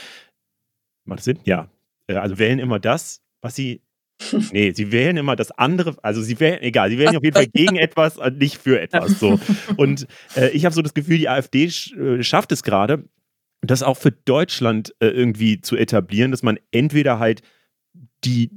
Macht 1.04 1.20
das 1.20 1.26
Sinn? 1.26 1.40
Ja. 1.44 1.70
Äh, 2.08 2.16
also 2.16 2.40
wählen 2.40 2.60
immer 2.60 2.80
das, 2.80 3.22
was 3.42 3.56
sie. 3.56 3.82
Nee, 4.54 4.72
sie 4.72 4.92
wählen 4.94 5.18
immer 5.18 5.36
das 5.36 5.52
andere, 5.52 5.96
also 6.04 6.22
sie 6.22 6.40
wählen, 6.40 6.62
egal, 6.62 6.90
sie 6.90 6.98
wählen 6.98 7.16
auf 7.16 7.24
jeden 7.24 7.36
Fall 7.36 7.48
gegen 7.54 7.78
etwas 7.78 8.18
und 8.18 8.38
nicht 8.38 8.58
für 8.58 8.80
etwas. 8.80 9.20
So. 9.20 9.40
Und 9.76 10.08
äh, 10.36 10.50
ich 10.50 10.66
habe 10.66 10.76
so 10.76 10.82
das 10.82 10.94
Gefühl, 10.94 11.18
die 11.18 11.30
AfD 11.30 11.66
äh, 11.66 12.24
schafft 12.24 12.52
es 12.54 12.64
gerade, 12.64 13.04
das 13.62 13.84
auch 13.84 13.98
für 13.98 14.12
Deutschland 14.12 14.96
äh, 15.00 15.08
irgendwie 15.08 15.60
zu 15.60 15.76
etablieren, 15.76 16.32
dass 16.32 16.44
man 16.44 16.60
entweder 16.72 17.20
halt 17.20 17.42
die 18.24 18.52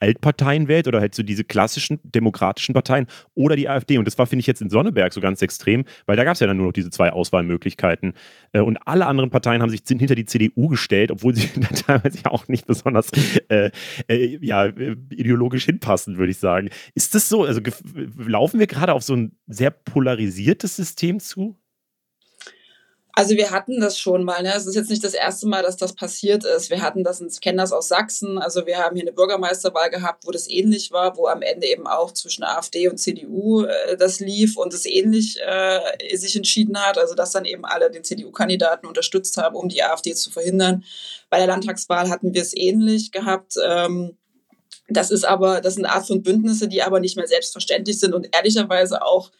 Altparteien 0.00 0.68
wählt 0.68 0.88
oder 0.88 1.00
halt 1.00 1.14
so 1.14 1.22
diese 1.22 1.44
klassischen 1.44 2.00
demokratischen 2.02 2.72
Parteien 2.72 3.06
oder 3.34 3.56
die 3.56 3.68
AfD. 3.68 3.98
Und 3.98 4.04
das 4.04 4.18
war, 4.18 4.26
finde 4.26 4.40
ich, 4.40 4.46
jetzt 4.46 4.62
in 4.62 4.70
Sonneberg 4.70 5.12
so 5.12 5.20
ganz 5.20 5.42
extrem, 5.42 5.84
weil 6.06 6.16
da 6.16 6.24
gab 6.24 6.34
es 6.34 6.40
ja 6.40 6.46
dann 6.46 6.56
nur 6.56 6.66
noch 6.66 6.72
diese 6.72 6.90
zwei 6.90 7.12
Auswahlmöglichkeiten. 7.12 8.14
Äh, 8.52 8.60
und 8.60 8.76
alle 8.86 9.06
anderen 9.06 9.30
Parteien 9.30 9.62
haben 9.62 9.70
sich 9.70 9.82
hinter 9.86 10.14
die 10.14 10.26
CDU 10.26 10.68
gestellt, 10.68 11.10
obwohl 11.10 11.34
sie 11.34 11.48
teilweise 11.86 12.18
ja 12.24 12.30
auch 12.30 12.48
nicht 12.48 12.66
besonders 12.66 13.10
äh, 13.48 13.70
äh, 14.08 14.38
ja, 14.40 14.66
ideologisch 14.66 15.64
hinpassen, 15.64 16.18
würde 16.18 16.30
ich 16.30 16.38
sagen. 16.38 16.70
Ist 16.94 17.14
das 17.14 17.28
so? 17.28 17.44
Also 17.44 17.60
laufen 18.16 18.60
wir 18.60 18.66
gerade 18.66 18.92
auf 18.92 19.02
so 19.02 19.14
ein 19.14 19.32
sehr 19.46 19.70
polarisiertes 19.70 20.76
System 20.76 21.20
zu? 21.20 21.56
Also 23.18 23.34
wir 23.34 23.50
hatten 23.50 23.80
das 23.80 23.98
schon 23.98 24.22
mal. 24.22 24.44
Ne? 24.44 24.54
Es 24.54 24.64
ist 24.66 24.76
jetzt 24.76 24.90
nicht 24.90 25.02
das 25.02 25.12
erste 25.12 25.48
Mal, 25.48 25.64
dass 25.64 25.76
das 25.76 25.92
passiert 25.92 26.44
ist. 26.44 26.70
Wir 26.70 26.82
hatten 26.82 27.02
das, 27.02 27.20
ich 27.20 27.40
kenne 27.40 27.60
das 27.60 27.72
aus 27.72 27.88
Sachsen. 27.88 28.38
Also 28.38 28.64
wir 28.64 28.78
haben 28.78 28.94
hier 28.94 29.02
eine 29.02 29.12
Bürgermeisterwahl 29.12 29.90
gehabt, 29.90 30.24
wo 30.24 30.30
das 30.30 30.48
ähnlich 30.48 30.92
war, 30.92 31.16
wo 31.16 31.26
am 31.26 31.42
Ende 31.42 31.66
eben 31.66 31.88
auch 31.88 32.12
zwischen 32.12 32.44
AfD 32.44 32.86
und 32.86 32.98
CDU 32.98 33.64
äh, 33.64 33.96
das 33.96 34.20
lief 34.20 34.56
und 34.56 34.72
es 34.72 34.86
ähnlich 34.86 35.36
äh, 35.44 36.16
sich 36.16 36.36
entschieden 36.36 36.78
hat. 36.78 36.96
Also 36.96 37.16
dass 37.16 37.32
dann 37.32 37.44
eben 37.44 37.64
alle 37.64 37.90
den 37.90 38.04
CDU-Kandidaten 38.04 38.86
unterstützt 38.86 39.36
haben, 39.36 39.56
um 39.56 39.68
die 39.68 39.82
AfD 39.82 40.14
zu 40.14 40.30
verhindern. 40.30 40.84
Bei 41.28 41.38
der 41.38 41.48
Landtagswahl 41.48 42.10
hatten 42.10 42.34
wir 42.34 42.42
es 42.42 42.56
ähnlich 42.56 43.10
gehabt. 43.10 43.54
Ähm, 43.66 44.16
das 44.88 45.10
ist 45.10 45.24
aber, 45.24 45.60
das 45.60 45.74
sind 45.74 45.86
Art 45.86 46.06
von 46.06 46.22
Bündnisse, 46.22 46.68
die 46.68 46.84
aber 46.84 47.00
nicht 47.00 47.16
mehr 47.16 47.26
selbstverständlich 47.26 47.98
sind 47.98 48.14
und 48.14 48.28
ehrlicherweise 48.32 49.02
auch 49.02 49.32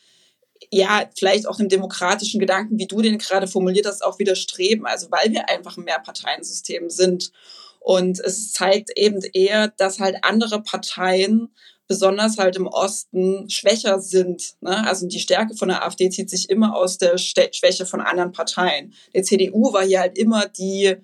ja, 0.70 1.09
vielleicht 1.16 1.46
auch 1.46 1.56
dem 1.56 1.68
demokratischen 1.68 2.40
Gedanken, 2.40 2.78
wie 2.78 2.86
du 2.86 3.02
den 3.02 3.18
gerade 3.18 3.46
formuliert 3.46 3.86
hast, 3.86 4.04
auch 4.04 4.18
widerstreben. 4.18 4.86
Also 4.86 5.11
weil 5.11 5.32
wir 5.32 5.48
einfach 5.48 5.76
ein 5.76 5.84
Mehrparteiensystem 5.84 6.90
sind. 6.90 7.32
Und 7.80 8.20
es 8.20 8.52
zeigt 8.52 8.90
eben 8.96 9.20
eher, 9.32 9.68
dass 9.68 10.00
halt 10.00 10.16
andere 10.22 10.62
Parteien 10.62 11.48
besonders 11.86 12.36
halt 12.36 12.54
im 12.56 12.66
Osten 12.66 13.48
schwächer 13.48 13.98
sind. 13.98 14.54
Ne? 14.61 14.86
Also 14.86 15.09
die 15.09 15.20
Stärke 15.20 15.56
von 15.56 15.68
der 15.68 15.84
AfD 15.84 16.11
zieht 16.11 16.28
sich 16.28 16.50
immer 16.50 16.76
aus 16.76 16.98
der 16.98 17.16
Schwäche 17.16 17.86
von 17.86 18.02
anderen 18.02 18.32
Parteien. 18.32 18.92
Die 19.14 19.22
CDU 19.22 19.72
war 19.72 19.84
hier 19.84 20.00
halt 20.00 20.18
immer 20.18 20.46
die 20.46 20.96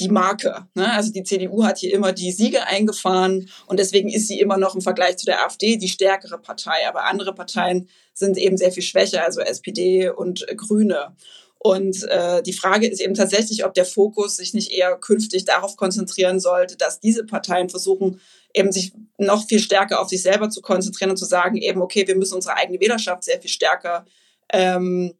die 0.00 0.08
Marke. 0.08 0.66
Ne? 0.74 0.92
Also 0.92 1.12
die 1.12 1.24
CDU 1.24 1.64
hat 1.64 1.78
hier 1.78 1.92
immer 1.92 2.12
die 2.12 2.32
Siege 2.32 2.66
eingefahren 2.66 3.48
und 3.66 3.78
deswegen 3.78 4.08
ist 4.08 4.28
sie 4.28 4.40
immer 4.40 4.56
noch 4.56 4.74
im 4.74 4.80
Vergleich 4.80 5.16
zu 5.16 5.26
der 5.26 5.44
AfD 5.44 5.76
die 5.76 5.88
stärkere 5.88 6.38
Partei. 6.38 6.86
Aber 6.88 7.04
andere 7.04 7.34
Parteien 7.34 7.88
sind 8.14 8.38
eben 8.38 8.56
sehr 8.56 8.72
viel 8.72 8.82
schwächer, 8.82 9.24
also 9.24 9.40
SPD 9.40 10.08
und 10.10 10.46
Grüne. 10.56 11.14
Und 11.60 12.04
äh, 12.04 12.40
die 12.42 12.52
Frage 12.52 12.86
ist 12.86 13.00
eben 13.00 13.14
tatsächlich, 13.14 13.64
ob 13.64 13.74
der 13.74 13.84
Fokus 13.84 14.36
sich 14.36 14.54
nicht 14.54 14.70
eher 14.70 14.96
künftig 14.96 15.44
darauf 15.44 15.76
konzentrieren 15.76 16.38
sollte, 16.38 16.76
dass 16.76 17.00
diese 17.00 17.24
Parteien 17.24 17.68
versuchen, 17.68 18.20
eben 18.54 18.70
sich 18.70 18.92
noch 19.18 19.44
viel 19.46 19.58
stärker 19.58 20.00
auf 20.00 20.08
sich 20.08 20.22
selber 20.22 20.50
zu 20.50 20.60
konzentrieren 20.60 21.10
und 21.10 21.16
zu 21.16 21.24
sagen, 21.24 21.56
eben, 21.56 21.82
okay, 21.82 22.06
wir 22.06 22.16
müssen 22.16 22.36
unsere 22.36 22.56
eigene 22.56 22.80
Wählerschaft 22.80 23.24
sehr 23.24 23.40
viel 23.40 23.50
stärker 23.50 24.06
ähm, 24.52 25.14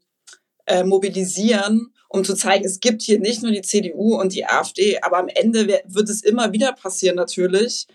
äh, 0.66 0.84
mobilisieren 0.84 1.92
um 2.08 2.24
zu 2.24 2.34
zeigen, 2.34 2.64
es 2.64 2.80
gibt 2.80 3.02
hier 3.02 3.20
nicht 3.20 3.42
nur 3.42 3.52
die 3.52 3.62
CDU 3.62 4.18
und 4.18 4.32
die 4.32 4.46
AfD, 4.46 4.98
aber 5.00 5.18
am 5.18 5.28
Ende 5.28 5.80
wird 5.86 6.08
es 6.08 6.22
immer 6.22 6.52
wieder 6.52 6.72
passieren 6.72 7.16
natürlich 7.16 7.86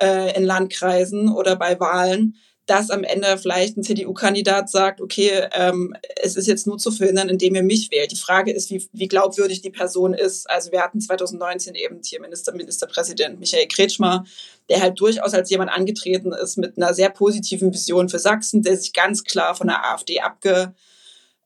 äh, 0.00 0.36
in 0.36 0.44
Landkreisen 0.44 1.28
oder 1.32 1.56
bei 1.56 1.78
Wahlen, 1.80 2.36
dass 2.66 2.90
am 2.90 3.02
Ende 3.02 3.38
vielleicht 3.38 3.76
ein 3.76 3.82
CDU-Kandidat 3.82 4.70
sagt, 4.70 5.00
okay, 5.00 5.48
ähm, 5.52 5.94
es 6.22 6.36
ist 6.36 6.46
jetzt 6.46 6.66
nur 6.66 6.78
zu 6.78 6.92
verhindern, 6.92 7.28
indem 7.28 7.56
ihr 7.56 7.62
mich 7.64 7.90
wählt. 7.90 8.12
Die 8.12 8.16
Frage 8.16 8.52
ist, 8.52 8.70
wie, 8.70 8.86
wie 8.92 9.08
glaubwürdig 9.08 9.62
die 9.62 9.70
Person 9.70 10.14
ist. 10.14 10.48
Also 10.48 10.70
wir 10.70 10.80
hatten 10.80 11.00
2019 11.00 11.74
eben 11.74 12.00
hier 12.04 12.20
Minister, 12.20 12.52
Ministerpräsident 12.52 13.40
Michael 13.40 13.66
Kretschmer, 13.66 14.24
der 14.68 14.80
halt 14.80 15.00
durchaus 15.00 15.34
als 15.34 15.50
jemand 15.50 15.72
angetreten 15.72 16.32
ist 16.32 16.56
mit 16.56 16.76
einer 16.76 16.94
sehr 16.94 17.10
positiven 17.10 17.74
Vision 17.74 18.08
für 18.08 18.20
Sachsen, 18.20 18.62
der 18.62 18.76
sich 18.76 18.92
ganz 18.92 19.24
klar 19.24 19.56
von 19.56 19.66
der 19.66 19.84
AfD 19.92 20.20
abge 20.20 20.72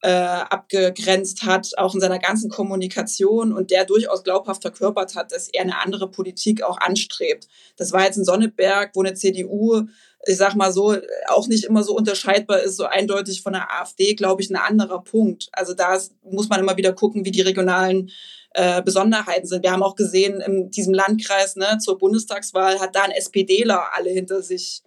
äh, 0.02 0.10
abgegrenzt 0.10 1.42
hat, 1.44 1.72
auch 1.78 1.94
in 1.94 2.00
seiner 2.00 2.18
ganzen 2.18 2.50
Kommunikation 2.50 3.52
und 3.52 3.70
der 3.70 3.84
durchaus 3.84 4.24
glaubhaft 4.24 4.62
verkörpert 4.62 5.14
hat, 5.14 5.32
dass 5.32 5.48
er 5.48 5.62
eine 5.62 5.80
andere 5.82 6.10
Politik 6.10 6.62
auch 6.62 6.78
anstrebt. 6.78 7.48
Das 7.76 7.92
war 7.92 8.04
jetzt 8.04 8.18
in 8.18 8.24
Sonneberg, 8.24 8.90
wo 8.94 9.00
eine 9.00 9.14
CDU, 9.14 9.82
ich 10.26 10.36
sag 10.36 10.54
mal 10.54 10.72
so, 10.72 10.96
auch 11.28 11.48
nicht 11.48 11.64
immer 11.64 11.82
so 11.82 11.96
unterscheidbar 11.96 12.60
ist, 12.60 12.76
so 12.76 12.84
eindeutig 12.84 13.42
von 13.42 13.54
der 13.54 13.72
AfD, 13.80 14.14
glaube 14.14 14.42
ich, 14.42 14.50
ein 14.50 14.56
anderer 14.56 15.02
Punkt. 15.02 15.48
Also 15.52 15.72
da 15.72 15.98
muss 16.22 16.48
man 16.48 16.60
immer 16.60 16.76
wieder 16.76 16.92
gucken, 16.92 17.24
wie 17.24 17.30
die 17.30 17.40
regionalen 17.40 18.10
äh, 18.52 18.82
Besonderheiten 18.82 19.46
sind. 19.46 19.62
Wir 19.62 19.72
haben 19.72 19.82
auch 19.82 19.96
gesehen, 19.96 20.40
in 20.40 20.70
diesem 20.70 20.94
Landkreis 20.94 21.56
ne, 21.56 21.78
zur 21.78 21.98
Bundestagswahl 21.98 22.80
hat 22.80 22.94
da 22.94 23.02
ein 23.02 23.12
SPDler 23.12 23.94
alle 23.94 24.10
hinter 24.10 24.42
sich 24.42 24.82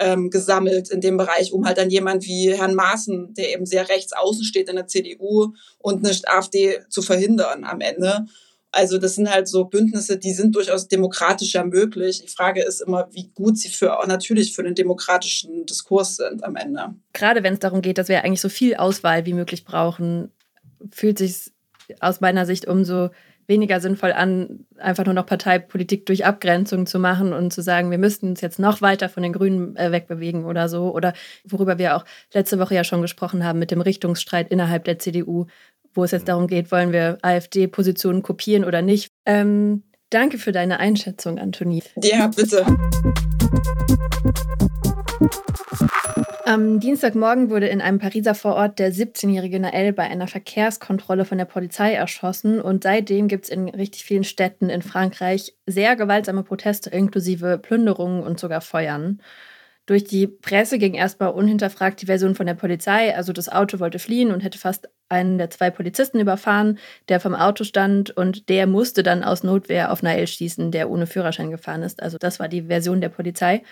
ähm, 0.00 0.30
gesammelt 0.30 0.90
in 0.90 1.00
dem 1.00 1.16
Bereich, 1.16 1.52
um 1.52 1.66
halt 1.66 1.78
dann 1.78 1.90
jemand 1.90 2.24
wie 2.24 2.54
Herrn 2.54 2.74
Maaßen, 2.74 3.34
der 3.34 3.52
eben 3.52 3.66
sehr 3.66 3.88
rechts 3.88 4.12
außen 4.12 4.44
steht 4.44 4.68
in 4.68 4.76
der 4.76 4.86
CDU 4.86 5.52
und 5.78 6.02
nicht 6.02 6.28
AfD 6.28 6.80
zu 6.88 7.02
verhindern 7.02 7.64
am 7.64 7.80
Ende. 7.80 8.26
Also 8.74 8.96
das 8.96 9.16
sind 9.16 9.30
halt 9.30 9.48
so 9.48 9.66
Bündnisse, 9.66 10.16
die 10.16 10.32
sind 10.32 10.56
durchaus 10.56 10.88
demokratischer 10.88 11.62
möglich. 11.64 12.22
Die 12.22 12.28
Frage 12.28 12.62
ist 12.62 12.80
immer, 12.80 13.06
wie 13.12 13.30
gut 13.34 13.58
sie 13.58 13.68
für 13.68 13.98
natürlich 14.06 14.54
für 14.54 14.62
den 14.62 14.74
demokratischen 14.74 15.66
Diskurs 15.66 16.16
sind 16.16 16.42
am 16.42 16.56
Ende. 16.56 16.94
Gerade 17.12 17.42
wenn 17.42 17.52
es 17.52 17.60
darum 17.60 17.82
geht, 17.82 17.98
dass 17.98 18.08
wir 18.08 18.24
eigentlich 18.24 18.40
so 18.40 18.48
viel 18.48 18.76
Auswahl 18.76 19.26
wie 19.26 19.34
möglich 19.34 19.66
brauchen, 19.66 20.30
fühlt 20.90 21.18
sich 21.18 21.52
aus 22.00 22.22
meiner 22.22 22.46
Sicht 22.46 22.66
umso 22.66 23.10
weniger 23.46 23.80
sinnvoll 23.80 24.12
an, 24.12 24.66
einfach 24.78 25.04
nur 25.04 25.14
noch 25.14 25.26
Parteipolitik 25.26 26.06
durch 26.06 26.24
Abgrenzung 26.24 26.86
zu 26.86 26.98
machen 26.98 27.32
und 27.32 27.52
zu 27.52 27.62
sagen, 27.62 27.90
wir 27.90 27.98
müssten 27.98 28.28
uns 28.28 28.40
jetzt 28.40 28.58
noch 28.58 28.80
weiter 28.80 29.08
von 29.08 29.22
den 29.22 29.32
Grünen 29.32 29.76
äh, 29.76 29.92
wegbewegen 29.92 30.44
oder 30.44 30.68
so. 30.68 30.94
Oder 30.94 31.12
worüber 31.44 31.78
wir 31.78 31.96
auch 31.96 32.04
letzte 32.32 32.58
Woche 32.58 32.74
ja 32.74 32.84
schon 32.84 33.02
gesprochen 33.02 33.44
haben 33.44 33.58
mit 33.58 33.70
dem 33.70 33.80
Richtungsstreit 33.80 34.50
innerhalb 34.50 34.84
der 34.84 34.98
CDU, 34.98 35.46
wo 35.94 36.04
es 36.04 36.10
jetzt 36.10 36.28
darum 36.28 36.46
geht, 36.46 36.72
wollen 36.72 36.92
wir 36.92 37.18
AfD-Positionen 37.22 38.22
kopieren 38.22 38.64
oder 38.64 38.82
nicht. 38.82 39.12
Ähm, 39.26 39.82
danke 40.10 40.38
für 40.38 40.52
deine 40.52 40.78
Einschätzung, 40.78 41.38
Antonie. 41.38 41.82
Ja, 42.02 42.28
bitte. 42.28 42.64
Am 46.44 46.80
Dienstagmorgen 46.80 47.50
wurde 47.50 47.68
in 47.68 47.80
einem 47.80 48.00
Pariser 48.00 48.34
Vorort 48.34 48.80
der 48.80 48.92
17-jährige 48.92 49.60
Nael 49.60 49.92
bei 49.92 50.02
einer 50.02 50.26
Verkehrskontrolle 50.26 51.24
von 51.24 51.38
der 51.38 51.44
Polizei 51.44 51.92
erschossen 51.92 52.60
und 52.60 52.82
seitdem 52.82 53.28
gibt 53.28 53.44
es 53.44 53.50
in 53.50 53.68
richtig 53.68 54.02
vielen 54.02 54.24
Städten 54.24 54.68
in 54.68 54.82
Frankreich 54.82 55.54
sehr 55.66 55.94
gewaltsame 55.94 56.42
Proteste 56.42 56.90
inklusive 56.90 57.58
Plünderungen 57.58 58.24
und 58.24 58.40
sogar 58.40 58.60
Feuern. 58.60 59.20
Durch 59.86 60.04
die 60.04 60.26
Presse 60.26 60.78
ging 60.78 60.94
erstmal 60.94 61.30
unhinterfragt 61.30 62.00
die 62.02 62.06
Version 62.06 62.34
von 62.34 62.46
der 62.46 62.54
Polizei. 62.54 63.16
Also 63.16 63.32
das 63.32 63.48
Auto 63.48 63.80
wollte 63.80 63.98
fliehen 63.98 64.32
und 64.32 64.40
hätte 64.40 64.58
fast 64.58 64.88
einen 65.08 65.38
der 65.38 65.50
zwei 65.50 65.70
Polizisten 65.70 66.20
überfahren, 66.20 66.78
der 67.08 67.20
vom 67.20 67.34
Auto 67.34 67.64
stand 67.64 68.10
und 68.10 68.48
der 68.48 68.66
musste 68.66 69.02
dann 69.02 69.24
aus 69.24 69.42
Notwehr 69.42 69.92
auf 69.92 70.02
Nael 70.02 70.26
schießen, 70.26 70.70
der 70.70 70.88
ohne 70.88 71.06
Führerschein 71.06 71.50
gefahren 71.50 71.82
ist. 71.82 72.02
Also 72.02 72.16
das 72.18 72.40
war 72.40 72.48
die 72.48 72.62
Version 72.62 73.00
der 73.00 73.10
Polizei. 73.10 73.62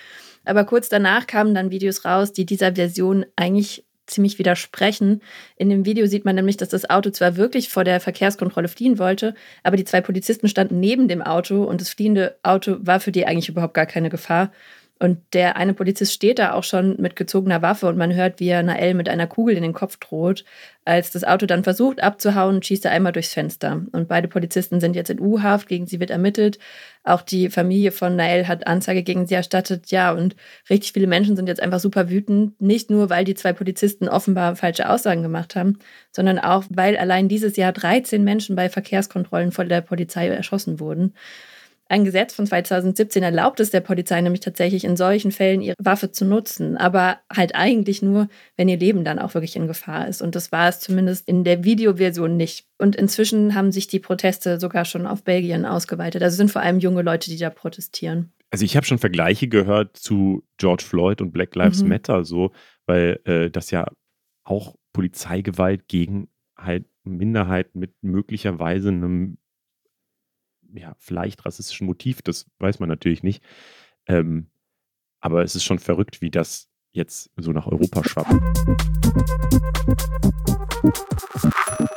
Aber 0.45 0.65
kurz 0.65 0.89
danach 0.89 1.27
kamen 1.27 1.55
dann 1.55 1.71
Videos 1.71 2.05
raus, 2.05 2.33
die 2.33 2.47
dieser 2.47 2.75
Version 2.75 3.27
eigentlich 3.37 3.85
ziemlich 4.11 4.39
widersprechen. 4.39 5.23
In 5.57 5.71
dem 5.71 5.85
Video 5.85 6.07
sieht 6.07 6.25
man 6.25 6.35
nämlich, 6.35 6.57
dass 6.57 6.69
das 6.69 6.91
Auto 6.91 7.11
zwar 7.11 7.37
wirklich 7.37 7.69
vor 7.69 7.85
der 7.85 8.01
Verkehrskontrolle 8.01 8.69
fliehen 8.69 8.99
wollte, 8.99 9.35
aber 9.63 9.77
die 9.77 9.85
zwei 9.85 10.01
Polizisten 10.01 10.49
standen 10.49 10.81
neben 10.81 11.09
dem 11.09 11.23
Auto 11.23 11.65
und 11.65 11.81
das 11.81 11.91
fliehende 11.91 12.37
Auto 12.43 12.77
war 12.81 13.01
für 13.01 13.13
die 13.13 13.27
eigentlich 13.27 13.49
überhaupt 13.49 13.75
gar 13.75 13.87
keine 13.87 14.11
Gefahr. 14.11 14.53
Und 15.03 15.19
der 15.33 15.57
eine 15.57 15.73
Polizist 15.73 16.13
steht 16.13 16.39
da 16.39 16.53
auch 16.53 16.63
schon 16.63 17.01
mit 17.01 17.17
gezogener 17.17 17.63
Waffe 17.63 17.87
und 17.87 17.97
man 17.97 18.15
hört, 18.15 18.39
wie 18.39 18.49
er 18.49 18.63
Nael 18.63 18.93
mit 18.93 19.09
einer 19.09 19.27
Kugel 19.27 19.57
in 19.57 19.63
den 19.63 19.73
Kopf 19.73 19.97
droht. 19.97 20.45
Als 20.85 21.11
das 21.11 21.25
Auto 21.25 21.47
dann 21.47 21.65
versucht 21.65 22.03
abzuhauen, 22.03 22.63
schießt 22.63 22.85
er 22.85 22.91
einmal 22.91 23.13
durchs 23.13 23.33
Fenster. 23.33 23.81
Und 23.93 24.09
beide 24.09 24.29
Polizisten 24.29 24.79
sind 24.79 24.95
jetzt 24.95 25.09
in 25.09 25.19
U-Haft, 25.19 25.69
gegen 25.69 25.87
sie 25.87 26.01
wird 26.01 26.11
ermittelt. 26.11 26.59
Auch 27.03 27.23
die 27.23 27.49
Familie 27.49 27.93
von 27.93 28.15
Nael 28.15 28.47
hat 28.47 28.67
Anzeige 28.67 29.03
gegen 29.03 29.27
sie 29.27 29.35
erstattet. 29.35 29.91
Ja, 29.91 30.13
und 30.13 30.37
richtig 30.69 30.93
viele 30.93 31.07
Menschen 31.07 31.35
sind 31.35 31.49
jetzt 31.49 31.63
einfach 31.63 31.81
super 31.81 32.11
wütend. 32.11 32.61
Nicht 32.61 32.91
nur, 32.91 33.09
weil 33.09 33.25
die 33.25 33.35
zwei 33.35 33.55
Polizisten 33.55 34.07
offenbar 34.07 34.55
falsche 34.55 34.91
Aussagen 34.91 35.23
gemacht 35.23 35.57
haben, 35.57 35.79
sondern 36.13 36.39
auch, 36.39 36.65
weil 36.69 36.99
allein 36.99 37.27
dieses 37.27 37.57
Jahr 37.57 37.73
13 37.73 38.23
Menschen 38.23 38.55
bei 38.55 38.69
Verkehrskontrollen 38.69 39.51
von 39.53 39.67
der 39.67 39.81
Polizei 39.81 40.29
erschossen 40.29 40.79
wurden. 40.79 41.15
Ein 41.91 42.05
Gesetz 42.05 42.33
von 42.33 42.47
2017 42.47 43.21
erlaubt 43.25 43.59
es 43.59 43.71
der 43.71 43.81
Polizei 43.81 44.21
nämlich 44.21 44.43
tatsächlich 44.43 44.85
in 44.85 44.97
solchen 44.97 45.33
Fällen 45.33 45.61
ihre 45.61 45.75
Waffe 45.81 46.13
zu 46.13 46.25
nutzen, 46.25 46.77
aber 46.77 47.19
halt 47.35 47.57
eigentlich 47.57 48.01
nur, 48.01 48.29
wenn 48.57 48.69
ihr 48.69 48.79
Leben 48.79 49.03
dann 49.03 49.19
auch 49.19 49.35
wirklich 49.35 49.57
in 49.57 49.67
Gefahr 49.67 50.07
ist. 50.07 50.23
Und 50.23 50.37
das 50.37 50.53
war 50.53 50.69
es 50.69 50.79
zumindest 50.79 51.27
in 51.27 51.43
der 51.43 51.65
Videoversion 51.65 52.37
nicht. 52.37 52.69
Und 52.79 52.95
inzwischen 52.95 53.57
haben 53.57 53.73
sich 53.73 53.89
die 53.89 53.99
Proteste 53.99 54.61
sogar 54.61 54.85
schon 54.85 55.05
auf 55.05 55.25
Belgien 55.25 55.67
ausgeweitet. 55.67 56.23
Also 56.23 56.37
sind 56.37 56.53
vor 56.53 56.63
allem 56.63 56.79
junge 56.79 57.03
Leute, 57.03 57.29
die 57.29 57.39
da 57.39 57.51
protestieren. 57.51 58.33
Also 58.53 58.65
ich 58.65 58.77
habe 58.77 58.87
schon 58.87 58.99
Vergleiche 58.99 59.49
gehört 59.49 59.97
zu 59.97 60.45
George 60.59 60.85
Floyd 60.87 61.21
und 61.21 61.33
Black 61.33 61.57
Lives 61.57 61.83
mhm. 61.83 61.89
Matter, 61.89 62.25
so, 62.25 62.53
weil 62.87 63.19
äh, 63.25 63.51
das 63.51 63.73
ja 63.73 63.89
auch 64.45 64.77
Polizeigewalt 64.93 65.89
gegen 65.89 66.29
halt 66.57 66.87
Minderheiten 67.03 67.81
mit 67.81 67.95
möglicherweise 68.01 68.91
einem 68.91 69.39
ja, 70.75 70.95
vielleicht 70.99 71.45
rassistischen 71.45 71.87
Motiv, 71.87 72.23
das 72.23 72.47
weiß 72.59 72.81
man 72.81 72.89
natürlich 72.89 73.23
nicht. 73.23 73.43
Ähm, 74.07 74.51
aber 75.21 75.43
es 75.43 75.55
ist 75.55 75.65
schon 75.65 75.79
verrückt, 75.79 76.21
wie 76.23 76.31
das 76.31 76.69
jetzt 76.93 77.31
so 77.37 77.53
nach 77.53 77.67
Europa 77.67 78.03
schwappt. 78.05 78.33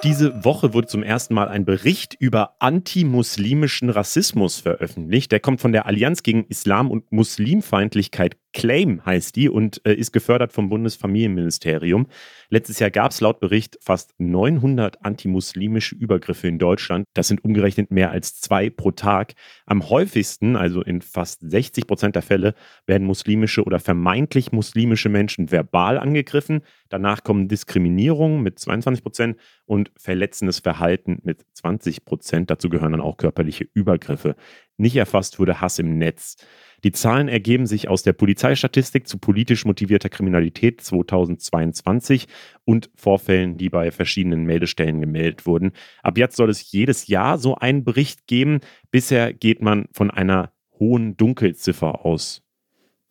Diese 0.03 0.43
Woche 0.43 0.73
wurde 0.73 0.87
zum 0.87 1.03
ersten 1.03 1.33
Mal 1.33 1.47
ein 1.47 1.65
Bericht 1.65 2.15
über 2.19 2.57
antimuslimischen 2.59 3.89
Rassismus 3.89 4.59
veröffentlicht. 4.59 5.31
Der 5.31 5.39
kommt 5.39 5.61
von 5.61 5.71
der 5.71 5.85
Allianz 5.85 6.23
gegen 6.23 6.45
Islam 6.45 6.91
und 6.91 7.11
Muslimfeindlichkeit 7.11 8.37
Claim 8.53 9.03
heißt 9.05 9.35
die 9.35 9.49
und 9.49 9.81
äh, 9.85 9.93
ist 9.93 10.13
gefördert 10.13 10.53
vom 10.53 10.69
Bundesfamilienministerium. 10.69 12.07
Letztes 12.49 12.79
Jahr 12.79 12.91
gab 12.91 13.11
es 13.11 13.19
laut 13.19 13.39
Bericht 13.39 13.77
fast 13.81 14.13
900 14.19 15.03
antimuslimische 15.03 15.95
Übergriffe 15.95 16.47
in 16.47 16.59
Deutschland. 16.59 17.05
Das 17.13 17.27
sind 17.27 17.43
umgerechnet 17.43 17.91
mehr 17.91 18.11
als 18.11 18.39
zwei 18.39 18.69
pro 18.69 18.91
Tag. 18.91 19.33
Am 19.65 19.89
häufigsten, 19.89 20.55
also 20.55 20.81
in 20.81 21.01
fast 21.01 21.41
60 21.41 21.87
Prozent 21.87 22.15
der 22.15 22.21
Fälle, 22.21 22.53
werden 22.85 23.07
muslimische 23.07 23.63
oder 23.63 23.79
vermeintlich 23.79 24.51
muslimische 24.51 25.09
Menschen 25.09 25.51
verbal 25.51 25.97
angegriffen. 25.97 26.61
Danach 26.89 27.23
kommen 27.23 27.47
Diskriminierung 27.47 28.43
mit 28.43 28.59
22 28.59 29.03
Prozent 29.03 29.37
und 29.65 29.91
verletzendes 29.97 30.59
Verhalten 30.59 31.19
mit 31.23 31.43
20 31.53 32.05
Prozent. 32.05 32.51
Dazu 32.51 32.69
gehören 32.69 32.91
dann 32.91 33.01
auch 33.01 33.17
körperliche 33.17 33.67
Übergriffe. 33.73 34.35
Nicht 34.77 34.95
erfasst 34.95 35.39
wurde 35.39 35.61
Hass 35.61 35.79
im 35.79 35.97
Netz. 35.97 36.35
Die 36.83 36.91
Zahlen 36.91 37.29
ergeben 37.29 37.65
sich 37.65 37.87
aus 37.87 38.03
der 38.03 38.11
Polizeistatistik 38.13 39.07
zu 39.07 39.17
politisch 39.17 39.63
motivierter 39.63 40.09
Kriminalität 40.09 40.81
2022 40.81 42.27
und 42.65 42.89
Vorfällen, 42.95 43.57
die 43.57 43.69
bei 43.69 43.91
verschiedenen 43.91 44.43
Meldestellen 44.43 44.99
gemeldet 44.99 45.45
wurden. 45.45 45.71
Ab 46.01 46.17
jetzt 46.17 46.35
soll 46.35 46.49
es 46.49 46.71
jedes 46.71 47.07
Jahr 47.07 47.37
so 47.37 47.55
einen 47.55 47.85
Bericht 47.85 48.27
geben. 48.27 48.59
Bisher 48.91 49.33
geht 49.33 49.61
man 49.61 49.85
von 49.93 50.11
einer 50.11 50.51
hohen 50.77 51.15
Dunkelziffer 51.15 52.05
aus. 52.05 52.41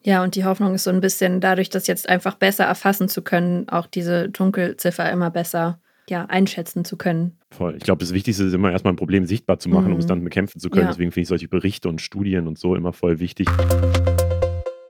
Ja, 0.04 0.22
und 0.22 0.34
die 0.34 0.44
Hoffnung 0.44 0.74
ist 0.74 0.84
so 0.84 0.90
ein 0.90 1.00
bisschen 1.00 1.40
dadurch, 1.40 1.70
das 1.70 1.86
jetzt 1.86 2.08
einfach 2.08 2.34
besser 2.34 2.64
erfassen 2.64 3.08
zu 3.08 3.22
können, 3.22 3.68
auch 3.68 3.86
diese 3.86 4.28
Dunkelziffer 4.28 5.10
immer 5.10 5.30
besser 5.30 5.80
ja, 6.08 6.26
einschätzen 6.26 6.84
zu 6.84 6.96
können. 6.96 7.38
Voll. 7.50 7.76
Ich 7.76 7.84
glaube, 7.84 8.00
das 8.00 8.12
Wichtigste 8.12 8.44
ist 8.44 8.52
immer 8.52 8.72
erstmal 8.72 8.92
ein 8.92 8.96
Problem 8.96 9.26
sichtbar 9.26 9.58
zu 9.58 9.68
machen, 9.68 9.86
mhm. 9.86 9.92
um 9.94 9.98
es 9.98 10.04
mhm. 10.04 10.08
dann 10.08 10.24
bekämpfen 10.24 10.60
zu 10.60 10.70
können. 10.70 10.84
Ja. 10.84 10.90
Deswegen 10.90 11.12
finde 11.12 11.22
ich 11.22 11.28
solche 11.28 11.48
Berichte 11.48 11.88
und 11.88 12.00
Studien 12.00 12.46
und 12.46 12.58
so 12.58 12.74
immer 12.74 12.92
voll 12.92 13.20
wichtig. 13.20 13.48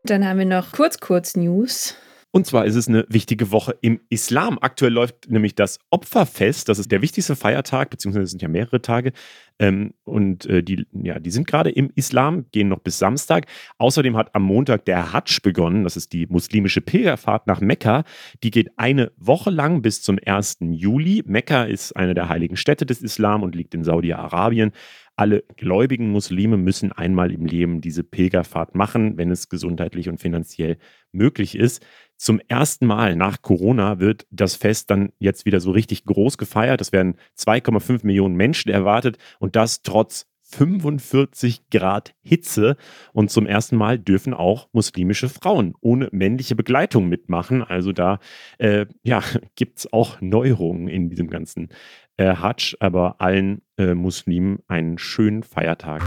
Dann 0.05 0.27
haben 0.27 0.39
wir 0.39 0.47
noch 0.47 0.73
kurz, 0.73 0.99
kurz 0.99 1.37
News. 1.37 1.97
Und 2.35 2.47
zwar 2.47 2.65
ist 2.65 2.77
es 2.77 2.89
eine 2.89 3.05
wichtige 3.11 3.51
Woche 3.51 3.77
im 3.83 4.01
Islam. 4.09 4.59
Aktuell 4.63 4.93
läuft 4.93 5.31
nämlich 5.31 5.55
das 5.55 5.79
Opferfest. 5.91 6.67
Das 6.71 6.79
ist 6.79 6.91
der 6.91 7.03
wichtigste 7.03 7.37
Feiertag, 7.37 7.91
beziehungsweise 7.91 8.25
es 8.25 8.31
sind 8.31 8.41
ja 8.41 8.49
mehrere 8.49 8.81
Tage. 8.81 9.13
Ähm, 9.59 9.93
und 10.05 10.47
äh, 10.47 10.63
die, 10.63 10.87
ja, 10.93 11.21
die 11.21 11.31
sind 11.31 11.47
gerade 11.47 11.69
im 11.69 11.91
Islam, 11.95 12.47
gehen 12.51 12.69
noch 12.69 12.79
bis 12.79 12.99
Samstag. 12.99 13.47
Außerdem 13.77 14.17
hat 14.17 14.35
am 14.35 14.45
Montag 14.45 14.87
der 14.87 15.13
Hajj 15.13 15.41
begonnen. 15.43 15.85
Das 15.85 15.99
ist 15.99 16.15
die 16.15 16.27
muslimische 16.27 16.81
Pilgerfahrt 16.81 17.47
nach 17.47 17.61
Mekka. 17.61 18.05
Die 18.43 18.51
geht 18.51 18.71
eine 18.79 19.13
Woche 19.19 19.51
lang 19.51 19.83
bis 19.83 20.01
zum 20.01 20.19
1. 20.25 20.57
Juli. 20.61 21.23
Mekka 21.27 21.65
ist 21.65 21.95
eine 21.97 22.15
der 22.15 22.31
heiligen 22.31 22.57
Städte 22.57 22.87
des 22.87 23.03
Islam 23.03 23.43
und 23.43 23.55
liegt 23.55 23.75
in 23.75 23.85
Saudi-Arabien. 23.85 24.73
Alle 25.17 25.45
gläubigen 25.57 26.11
Muslime 26.11 26.57
müssen 26.57 26.91
einmal 26.91 27.31
im 27.31 27.45
Leben 27.45 27.83
diese 27.83 28.03
Pilgerfahrt 28.03 28.75
machen, 28.75 29.19
wenn 29.19 29.31
es 29.31 29.51
gesundheitlich 29.51 30.09
und 30.09 30.19
finanziell 30.19 30.79
möglich 31.13 31.55
ist. 31.55 31.85
Zum 32.23 32.41
ersten 32.47 32.87
Mal 32.87 33.17
nach 33.17 33.43
Corona 33.43 33.99
wird 33.99 34.29
das 34.31 34.55
Fest 34.55 34.93
dann 34.93 35.11
jetzt 35.19 35.45
wieder 35.45 35.59
so 35.59 35.73
richtig 35.73 36.05
groß 36.05 36.39
gefeiert. 36.39 36.81
Es 36.81 36.93
werden 36.93 37.17
2,5 37.37 38.07
Millionen 38.07 38.37
Menschen 38.37 38.71
erwartet 38.71 39.19
und 39.41 39.57
das 39.57 39.83
trotz 39.83 40.29
45 40.43 41.69
Grad 41.71 42.15
Hitze. 42.23 42.77
Und 43.13 43.33
zum 43.33 43.45
ersten 43.45 43.75
Mal 43.75 43.99
dürfen 43.99 44.35
auch 44.35 44.69
muslimische 44.71 45.29
Frauen 45.29 45.75
ohne 45.81 46.11
männliche 46.13 46.55
Begleitung 46.55 47.09
mitmachen. 47.09 47.65
Also 47.65 47.91
da 47.91 48.21
äh, 48.59 48.87
ja, 49.03 49.25
gibt 49.57 49.81
es 49.81 49.93
auch 49.93 50.21
Neuerungen 50.21 50.87
in 50.87 51.11
diesem 51.11 51.29
ganzen 51.29 51.71
äh, 52.19 52.37
Hajj, 52.37 52.77
aber 52.79 53.21
allen 53.21 53.63
äh, 53.79 53.95
Muslimen 53.95 54.61
einen 54.69 54.97
schönen 54.97 55.43
Feiertag. 55.43 56.03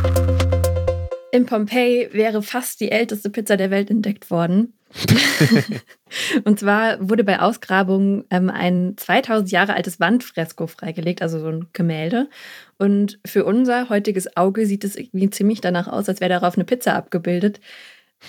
In 1.34 1.46
Pompeji 1.46 2.08
wäre 2.14 2.42
fast 2.42 2.80
die 2.80 2.90
älteste 2.90 3.30
Pizza 3.30 3.58
der 3.58 3.70
Welt 3.70 3.92
entdeckt 3.92 4.32
worden. 4.32 4.76
und 6.46 6.60
zwar 6.60 6.98
wurde 7.10 7.24
bei 7.24 7.40
Ausgrabungen 7.40 8.24
ähm, 8.30 8.50
ein 8.50 8.94
2000 8.98 9.52
Jahre 9.52 9.74
altes 9.76 10.00
Wandfresko 10.00 10.68
freigelegt, 10.68 11.22
also 11.22 11.40
so 11.40 11.48
ein 11.48 11.68
Gemälde. 11.74 12.30
Und 12.78 13.20
für 13.26 13.46
unser 13.46 13.90
heutiges 13.90 14.38
Auge 14.38 14.66
sieht 14.66 14.84
es 14.84 14.96
irgendwie 14.96 15.30
ziemlich 15.30 15.62
danach 15.62 15.88
aus, 15.88 16.08
als 16.08 16.22
wäre 16.22 16.30
darauf 16.30 16.56
eine 16.56 16.66
Pizza 16.66 16.96
abgebildet. 16.96 17.60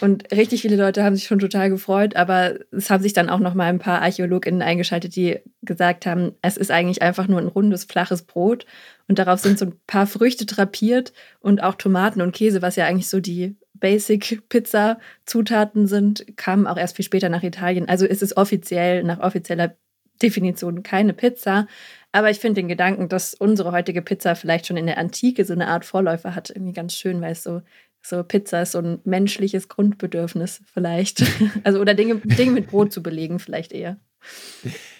Und 0.00 0.30
richtig 0.30 0.62
viele 0.62 0.76
Leute 0.76 1.02
haben 1.02 1.16
sich 1.16 1.24
schon 1.24 1.38
total 1.38 1.70
gefreut, 1.70 2.16
aber 2.16 2.56
es 2.70 2.90
haben 2.90 3.02
sich 3.02 3.14
dann 3.14 3.30
auch 3.30 3.38
noch 3.38 3.54
mal 3.54 3.64
ein 3.64 3.78
paar 3.78 4.02
ArchäologInnen 4.02 4.60
eingeschaltet, 4.60 5.16
die 5.16 5.38
gesagt 5.62 6.04
haben, 6.04 6.34
es 6.42 6.58
ist 6.58 6.70
eigentlich 6.70 7.00
einfach 7.02 7.28
nur 7.28 7.40
ein 7.40 7.46
rundes, 7.46 7.84
flaches 7.84 8.22
Brot 8.22 8.66
und 9.08 9.18
darauf 9.18 9.40
sind 9.40 9.58
so 9.58 9.64
ein 9.66 9.80
paar 9.86 10.06
Früchte 10.06 10.44
drapiert 10.44 11.14
und 11.40 11.62
auch 11.62 11.76
Tomaten 11.76 12.20
und 12.20 12.34
Käse, 12.34 12.60
was 12.60 12.76
ja 12.76 12.84
eigentlich 12.86 13.08
so 13.08 13.20
die 13.20 13.56
Basic-Pizza-Zutaten 13.74 15.86
sind, 15.86 16.26
kamen 16.36 16.66
auch 16.66 16.76
erst 16.76 16.96
viel 16.96 17.04
später 17.04 17.28
nach 17.28 17.42
Italien. 17.42 17.88
Also 17.88 18.06
ist 18.06 18.22
es 18.22 18.36
offiziell, 18.36 19.02
nach 19.02 19.20
offizieller 19.20 19.76
Definition 20.22 20.82
keine 20.82 21.12
Pizza. 21.12 21.66
Aber 22.12 22.30
ich 22.30 22.38
finde 22.38 22.62
den 22.62 22.68
Gedanken, 22.68 23.08
dass 23.08 23.34
unsere 23.34 23.72
heutige 23.72 24.00
Pizza 24.00 24.34
vielleicht 24.34 24.66
schon 24.66 24.78
in 24.78 24.86
der 24.86 24.98
Antike 24.98 25.44
so 25.44 25.52
eine 25.52 25.68
Art 25.68 25.84
Vorläufer 25.84 26.34
hat, 26.34 26.50
irgendwie 26.50 26.72
ganz 26.72 26.94
schön, 26.94 27.20
weil 27.20 27.32
es 27.32 27.42
so 27.42 27.60
so 28.08 28.22
Pizza 28.22 28.62
ist 28.62 28.72
so 28.72 28.78
ein 28.78 29.00
menschliches 29.04 29.68
Grundbedürfnis 29.68 30.62
vielleicht. 30.72 31.24
Also 31.64 31.80
oder 31.80 31.94
Dinge, 31.94 32.16
Dinge 32.16 32.52
mit 32.52 32.68
Brot 32.68 32.92
zu 32.92 33.02
belegen 33.02 33.38
vielleicht 33.38 33.72
eher. 33.72 33.98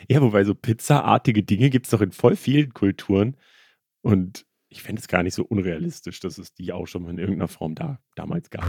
Ja, 0.09 0.21
wobei 0.21 0.45
so 0.45 0.55
pizzaartige 0.55 1.43
Dinge 1.43 1.71
gibt 1.71 1.87
es 1.87 1.91
doch 1.91 2.01
in 2.01 2.13
voll 2.13 2.37
vielen 2.37 2.73
Kulturen. 2.73 3.37
Und 4.03 4.47
ich 4.69 4.83
fände 4.83 5.01
es 5.01 5.09
gar 5.09 5.23
nicht 5.23 5.35
so 5.35 5.45
unrealistisch, 5.45 6.21
dass 6.21 6.39
es 6.39 6.55
die 6.55 6.73
auch 6.73 6.87
schon 6.87 7.03
mal 7.03 7.11
in 7.11 7.19
irgendeiner 7.19 7.49
Form 7.49 7.75
da 7.75 8.01
damals 8.15 8.51
gab. 8.51 8.65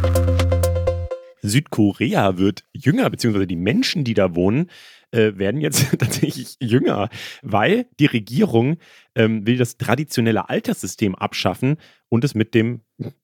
Südkorea 1.41 2.37
wird 2.37 2.63
jünger, 2.73 3.09
beziehungsweise 3.09 3.47
die 3.47 3.55
Menschen, 3.55 4.03
die 4.03 4.13
da 4.13 4.35
wohnen, 4.35 4.69
äh, 5.11 5.33
werden 5.35 5.61
jetzt 5.61 5.91
tatsächlich 5.99 6.57
jünger, 6.59 7.09
weil 7.41 7.87
die 7.99 8.07
Regierung 8.07 8.77
ähm, 9.15 9.45
will 9.45 9.57
das 9.57 9.77
traditionelle 9.77 10.49
Alterssystem 10.49 11.15
abschaffen 11.15 11.77
und 12.09 12.23
es 12.23 12.35
mit 12.35 12.53
dem, 12.53 12.81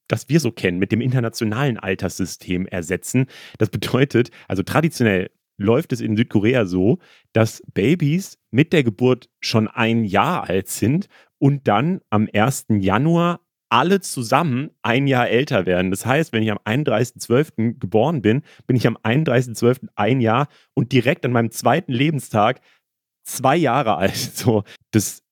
das 0.08 0.28
wir 0.28 0.40
so 0.40 0.50
kennen, 0.52 0.78
mit 0.78 0.92
dem 0.92 1.00
internationalen 1.00 1.78
Alterssystem 1.78 2.66
ersetzen. 2.66 3.26
Das 3.58 3.70
bedeutet, 3.70 4.30
also 4.48 4.62
traditionell 4.62 5.30
läuft 5.56 5.92
es 5.92 6.00
in 6.00 6.16
Südkorea 6.16 6.66
so, 6.66 6.98
dass 7.32 7.62
Babys 7.72 8.38
mit 8.50 8.72
der 8.72 8.84
Geburt 8.84 9.28
schon 9.40 9.68
ein 9.68 10.04
Jahr 10.04 10.48
alt 10.48 10.68
sind 10.68 11.08
und 11.38 11.68
dann 11.68 12.00
am 12.10 12.28
1. 12.32 12.66
Januar 12.80 13.40
alle 13.68 14.00
zusammen 14.00 14.70
ein 14.82 15.06
Jahr 15.06 15.28
älter 15.28 15.66
werden. 15.66 15.90
Das 15.90 16.06
heißt, 16.06 16.32
wenn 16.32 16.42
ich 16.42 16.50
am 16.50 16.58
31.12. 16.58 17.78
geboren 17.78 18.22
bin, 18.22 18.42
bin 18.66 18.76
ich 18.76 18.86
am 18.86 18.96
31.12. 18.96 19.88
ein 19.96 20.20
Jahr 20.20 20.48
und 20.74 20.92
direkt 20.92 21.24
an 21.24 21.32
meinem 21.32 21.50
zweiten 21.50 21.92
Lebenstag 21.92 22.60
zwei 23.24 23.56
Jahre 23.56 23.96
alt. 23.96 24.14
So, 24.16 24.62
das 24.92 25.23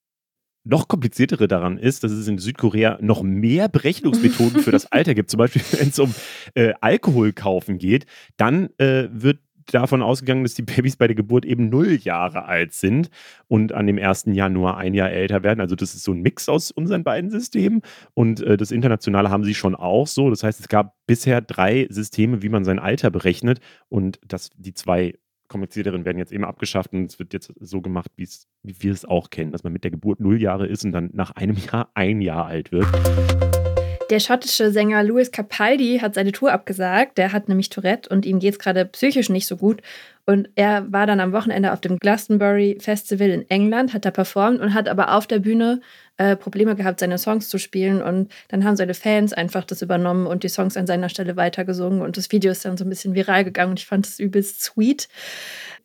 noch 0.63 0.87
kompliziertere 0.87 1.47
daran 1.47 1.77
ist, 1.77 2.03
dass 2.03 2.11
es 2.11 2.27
in 2.27 2.37
Südkorea 2.37 2.97
noch 3.01 3.21
mehr 3.21 3.67
Berechnungsmethoden 3.69 4.61
für 4.61 4.71
das 4.71 4.85
Alter 4.91 5.13
gibt. 5.13 5.29
Zum 5.29 5.37
Beispiel, 5.37 5.61
wenn 5.79 5.89
es 5.89 5.99
um 5.99 6.13
äh, 6.55 6.73
Alkohol 6.81 7.33
kaufen 7.33 7.77
geht, 7.77 8.05
dann 8.37 8.69
äh, 8.77 9.09
wird 9.11 9.39
davon 9.71 10.01
ausgegangen, 10.01 10.43
dass 10.43 10.55
die 10.55 10.61
Babys 10.61 10.97
bei 10.97 11.07
der 11.07 11.15
Geburt 11.15 11.45
eben 11.45 11.69
null 11.69 11.97
Jahre 12.01 12.45
alt 12.45 12.73
sind 12.73 13.09
und 13.47 13.71
an 13.71 13.87
dem 13.87 13.97
ersten 13.97 14.33
Jahr 14.33 14.49
nur 14.49 14.77
ein 14.77 14.93
Jahr 14.93 15.11
älter 15.11 15.43
werden. 15.43 15.61
Also 15.61 15.75
das 15.75 15.95
ist 15.95 16.03
so 16.03 16.11
ein 16.11 16.21
Mix 16.21 16.49
aus 16.49 16.71
unseren 16.71 17.03
beiden 17.03 17.29
Systemen. 17.29 17.81
Und 18.13 18.41
äh, 18.41 18.57
das 18.57 18.71
Internationale 18.71 19.29
haben 19.29 19.43
sie 19.43 19.53
schon 19.53 19.75
auch 19.75 20.07
so. 20.07 20.29
Das 20.29 20.43
heißt, 20.43 20.59
es 20.59 20.67
gab 20.67 20.95
bisher 21.07 21.41
drei 21.41 21.87
Systeme, 21.89 22.41
wie 22.41 22.49
man 22.49 22.65
sein 22.65 22.79
Alter 22.79 23.11
berechnet. 23.11 23.59
Und 23.89 24.19
das, 24.27 24.49
die 24.57 24.73
zwei 24.73 25.13
komplizierteren 25.53 26.03
werden 26.03 26.17
jetzt 26.17 26.31
eben 26.31 26.43
abgeschafft 26.43 26.93
und 26.93 27.11
es 27.11 27.19
wird 27.19 27.31
jetzt 27.31 27.53
so 27.59 27.79
gemacht, 27.79 28.11
wie 28.17 28.27
wir 28.63 28.91
es 28.91 29.05
auch 29.05 29.29
kennen, 29.29 29.51
dass 29.51 29.63
man 29.63 29.71
mit 29.71 29.83
der 29.83 29.91
Geburt 29.91 30.19
null 30.19 30.41
Jahre 30.41 30.67
ist 30.67 30.83
und 30.83 30.91
dann 30.91 31.11
nach 31.13 31.31
einem 31.31 31.55
Jahr 31.71 31.91
ein 31.93 32.21
Jahr 32.21 32.47
alt 32.47 32.71
wird. 32.71 32.87
Der 34.13 34.19
schottische 34.19 34.69
Sänger 34.69 35.03
Louis 35.03 35.31
Capaldi 35.31 35.97
hat 35.99 36.13
seine 36.13 36.31
Tour 36.31 36.51
abgesagt. 36.51 37.17
Der 37.17 37.31
hat 37.31 37.49
nämlich 37.49 37.69
Tourette 37.69 38.07
und 38.09 38.27
ihm 38.27 38.37
geht 38.37 38.53
es 38.53 38.59
gerade 38.59 38.85
psychisch 38.85 39.29
nicht 39.29 39.47
so 39.47 39.57
gut. 39.57 39.81
Und 40.27 40.49
er 40.53 40.85
war 40.93 41.07
dann 41.07 41.19
am 41.19 41.33
Wochenende 41.33 41.73
auf 41.73 41.81
dem 41.81 41.97
Glastonbury 41.97 42.77
Festival 42.79 43.29
in 43.29 43.49
England, 43.49 43.91
hat 43.91 44.05
da 44.05 44.11
performt 44.11 44.61
und 44.61 44.75
hat 44.75 44.87
aber 44.87 45.15
auf 45.15 45.25
der 45.25 45.39
Bühne 45.39 45.81
äh, 46.17 46.35
Probleme 46.35 46.75
gehabt, 46.75 46.99
seine 46.99 47.17
Songs 47.17 47.49
zu 47.49 47.57
spielen. 47.57 48.03
Und 48.03 48.31
dann 48.49 48.63
haben 48.63 48.75
seine 48.75 48.93
Fans 48.93 49.33
einfach 49.33 49.63
das 49.63 49.81
übernommen 49.81 50.27
und 50.27 50.43
die 50.43 50.49
Songs 50.49 50.77
an 50.77 50.85
seiner 50.85 51.09
Stelle 51.09 51.35
weitergesungen. 51.35 52.03
Und 52.03 52.15
das 52.15 52.31
Video 52.31 52.51
ist 52.51 52.63
dann 52.65 52.77
so 52.77 52.85
ein 52.85 52.89
bisschen 52.89 53.15
viral 53.15 53.43
gegangen 53.43 53.71
und 53.71 53.79
ich 53.79 53.87
fand 53.87 54.05
es 54.05 54.19
übelst 54.19 54.61
sweet. 54.61 55.09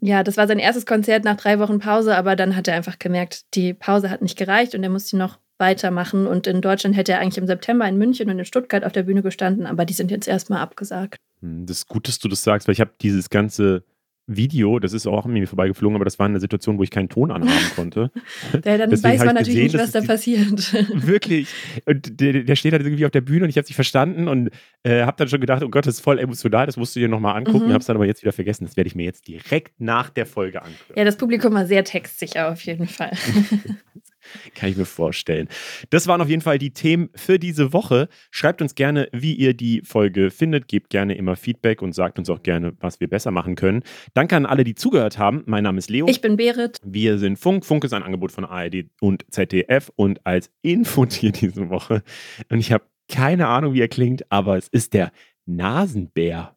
Ja, 0.02 0.22
das 0.22 0.36
war 0.36 0.46
sein 0.46 0.58
erstes 0.58 0.84
Konzert 0.84 1.24
nach 1.24 1.38
drei 1.38 1.58
Wochen 1.60 1.78
Pause, 1.78 2.14
aber 2.14 2.36
dann 2.36 2.56
hat 2.56 2.68
er 2.68 2.74
einfach 2.74 2.98
gemerkt, 2.98 3.54
die 3.54 3.72
Pause 3.72 4.10
hat 4.10 4.20
nicht 4.20 4.36
gereicht 4.36 4.74
und 4.74 4.82
er 4.82 4.90
musste 4.90 5.16
noch 5.16 5.38
weitermachen. 5.59 6.26
Und 6.26 6.46
in 6.46 6.61
Deutschland 6.61 6.96
hätte 6.96 7.12
er 7.12 7.20
eigentlich 7.20 7.38
im 7.38 7.46
September 7.46 7.88
in 7.88 7.98
München 7.98 8.30
und 8.30 8.38
in 8.38 8.44
Stuttgart 8.44 8.84
auf 8.84 8.92
der 8.92 9.02
Bühne 9.02 9.22
gestanden, 9.22 9.66
aber 9.66 9.84
die 9.84 9.94
sind 9.94 10.11
jetzt 10.11 10.28
erstmal 10.28 10.61
abgesagt. 10.61 11.20
Hm, 11.40 11.66
das 11.66 11.78
ist 11.78 11.88
gut, 11.88 12.09
dass 12.09 12.18
du 12.18 12.28
das 12.28 12.42
sagst, 12.42 12.68
weil 12.68 12.72
ich 12.72 12.80
habe 12.80 12.92
dieses 13.00 13.30
ganze 13.30 13.84
Video, 14.28 14.78
das 14.78 14.92
ist 14.92 15.06
auch 15.06 15.24
an 15.24 15.32
mir 15.32 15.48
vorbeigeflogen, 15.48 15.96
aber 15.96 16.04
das 16.04 16.18
war 16.18 16.26
eine 16.26 16.38
Situation, 16.38 16.78
wo 16.78 16.82
ich 16.82 16.90
keinen 16.90 17.09
Ton 17.09 17.30
anhaben 17.30 17.70
konnte. 17.76 18.11
ja, 18.52 18.76
dann 18.76 18.90
Deswegen 18.90 19.14
weiß 19.14 19.24
man 19.24 19.34
natürlich 19.34 19.54
gesehen, 19.54 19.64
nicht, 19.64 19.78
was 19.78 19.90
da 19.92 20.02
passiert. 20.02 20.72
Wirklich. 21.06 21.48
Und 21.86 22.20
der, 22.20 22.44
der, 22.44 22.56
steht 22.56 22.72
halt 22.72 22.82
irgendwie 22.82 23.06
auf 23.06 23.11
der 23.11 23.22
Bühne 23.22 23.44
und 23.44 23.48
ich 23.48 23.56
habe 23.56 23.62
es 23.62 23.70
nicht 23.70 23.76
verstanden 23.76 24.28
und 24.28 24.50
äh, 24.82 25.02
habe 25.02 25.16
dann 25.16 25.28
schon 25.28 25.40
gedacht, 25.40 25.62
oh 25.62 25.70
Gott, 25.70 25.86
das 25.86 25.94
ist 25.94 26.00
voll 26.00 26.18
emotional, 26.18 26.66
das 26.66 26.76
musst 26.76 26.94
du 26.94 27.00
dir 27.00 27.09
nochmal 27.09 27.36
angucken. 27.36 27.66
Mhm. 27.68 27.72
Habe 27.72 27.80
es 27.80 27.86
dann 27.86 27.96
aber 27.96 28.04
jetzt 28.04 28.22
wieder 28.22 28.32
vergessen. 28.32 28.66
Das 28.66 28.76
werde 28.76 28.88
ich 28.88 28.94
mir 28.94 29.04
jetzt 29.04 29.26
direkt 29.26 29.80
nach 29.80 30.11
der 30.11 30.26
Folge 30.26 30.62
angucken. 30.62 30.92
Ja, 30.94 31.04
das 31.04 31.16
Publikum 31.16 31.54
war 31.54 31.66
sehr 31.66 31.84
textsicher 31.84 32.52
auf 32.52 32.61
jeden 32.62 32.86
Fall. 32.86 33.12
Kann 34.54 34.70
ich 34.70 34.76
mir 34.76 34.84
vorstellen. 34.84 35.48
Das 35.90 36.06
waren 36.06 36.20
auf 36.20 36.28
jeden 36.28 36.42
Fall 36.42 36.58
die 36.58 36.70
Themen 36.70 37.10
für 37.14 37.38
diese 37.38 37.72
Woche. 37.72 38.08
Schreibt 38.30 38.62
uns 38.62 38.74
gerne, 38.74 39.08
wie 39.12 39.34
ihr 39.34 39.54
die 39.54 39.82
Folge 39.84 40.30
findet. 40.30 40.68
Gebt 40.68 40.90
gerne 40.90 41.14
immer 41.14 41.36
Feedback 41.36 41.82
und 41.82 41.94
sagt 41.94 42.18
uns 42.18 42.30
auch 42.30 42.42
gerne, 42.42 42.72
was 42.80 43.00
wir 43.00 43.08
besser 43.08 43.30
machen 43.30 43.54
können. 43.54 43.82
Danke 44.14 44.36
an 44.36 44.46
alle, 44.46 44.64
die 44.64 44.74
zugehört 44.74 45.18
haben. 45.18 45.42
Mein 45.46 45.64
Name 45.64 45.78
ist 45.78 45.90
Leo. 45.90 46.06
Ich 46.08 46.20
bin 46.20 46.36
Berit. 46.36 46.78
Wir 46.84 47.18
sind 47.18 47.38
Funk. 47.38 47.64
Funk 47.64 47.84
ist 47.84 47.92
ein 47.92 48.02
Angebot 48.02 48.32
von 48.32 48.44
ARD 48.44 48.86
und 49.00 49.24
ZDF 49.30 49.90
und 49.96 50.24
als 50.26 50.50
Infotier 50.62 51.32
diese 51.32 51.68
Woche. 51.70 52.02
Und 52.50 52.58
ich 52.58 52.72
habe 52.72 52.84
keine 53.08 53.48
Ahnung, 53.48 53.74
wie 53.74 53.80
er 53.80 53.88
klingt, 53.88 54.30
aber 54.30 54.56
es 54.56 54.68
ist 54.68 54.92
der 54.92 55.12
Nasenbär. 55.46 56.56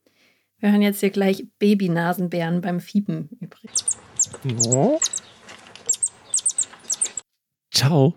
Wir 0.60 0.72
hören 0.72 0.82
jetzt 0.82 1.00
hier 1.00 1.10
gleich 1.10 1.48
Babynasenbären 1.58 2.62
beim 2.62 2.80
Fiepen 2.80 3.30
übrig. 3.40 3.72
Oh. 4.68 5.00
Ciao. 7.82 8.14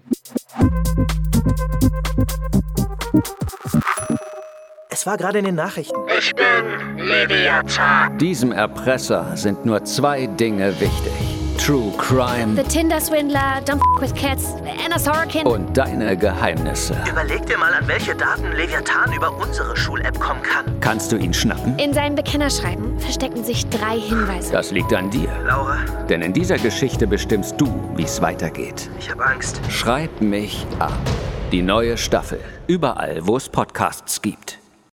Es 4.91 5.07
war 5.07 5.17
gerade 5.17 5.39
in 5.39 5.47
den 5.47 5.55
Nachrichten. 5.55 5.97
Ich 6.19 6.35
bin 6.35 6.99
Leviathan. 6.99 8.19
Diesem 8.19 8.53
Erpresser 8.53 9.35
sind 9.39 9.65
nur 9.65 9.83
zwei 9.85 10.27
Dinge 10.27 10.79
wichtig. 10.81 11.44
True 11.65 11.93
Crime. 11.97 12.55
The 12.57 12.63
Tinder 12.63 13.01
Swindler, 13.01 13.63
Don't 13.65 13.81
F 13.97 14.03
with 14.03 14.15
Cats, 14.15 14.57
Anna 14.85 14.99
Sorokin. 14.99 15.47
Und 15.47 15.75
deine 15.75 16.15
Geheimnisse. 16.15 16.95
Überleg 17.09 17.47
dir 17.47 17.57
mal, 17.57 17.73
an 17.73 17.89
welche 17.89 18.15
Daten 18.15 18.53
Leviathan 18.53 19.15
über 19.15 19.35
unsere 19.39 19.75
Schul-App 19.75 20.21
kommen 20.21 20.43
kann. 20.43 20.79
Kannst 20.81 21.11
du 21.11 21.17
ihn 21.17 21.33
schnappen? 21.33 21.79
In 21.79 21.95
seinem 21.95 22.17
Bekennerschreiben 22.17 23.01
verstecken 23.01 23.43
sich 23.43 23.67
drei 23.71 23.99
Hinweise. 23.99 24.53
Das 24.53 24.73
liegt 24.73 24.93
an 24.93 25.09
dir. 25.09 25.31
Laura. 25.47 25.79
Denn 26.07 26.21
in 26.21 26.35
dieser 26.35 26.59
Geschichte 26.59 27.07
bestimmst 27.07 27.59
du, 27.59 27.67
wie 27.97 28.05
es 28.05 28.21
weitergeht. 28.21 28.91
Ich 28.99 29.11
habe 29.11 29.25
Angst. 29.25 29.59
Schreib 29.71 30.21
mich 30.21 30.67
ab. 30.81 30.93
Die 31.51 31.63
neue 31.63 31.97
Staffel. 31.97 32.41
Überall, 32.67 33.27
wo 33.27 33.39
es 33.39 33.49
Podcasts 33.49 34.21
gibt. 34.21 34.59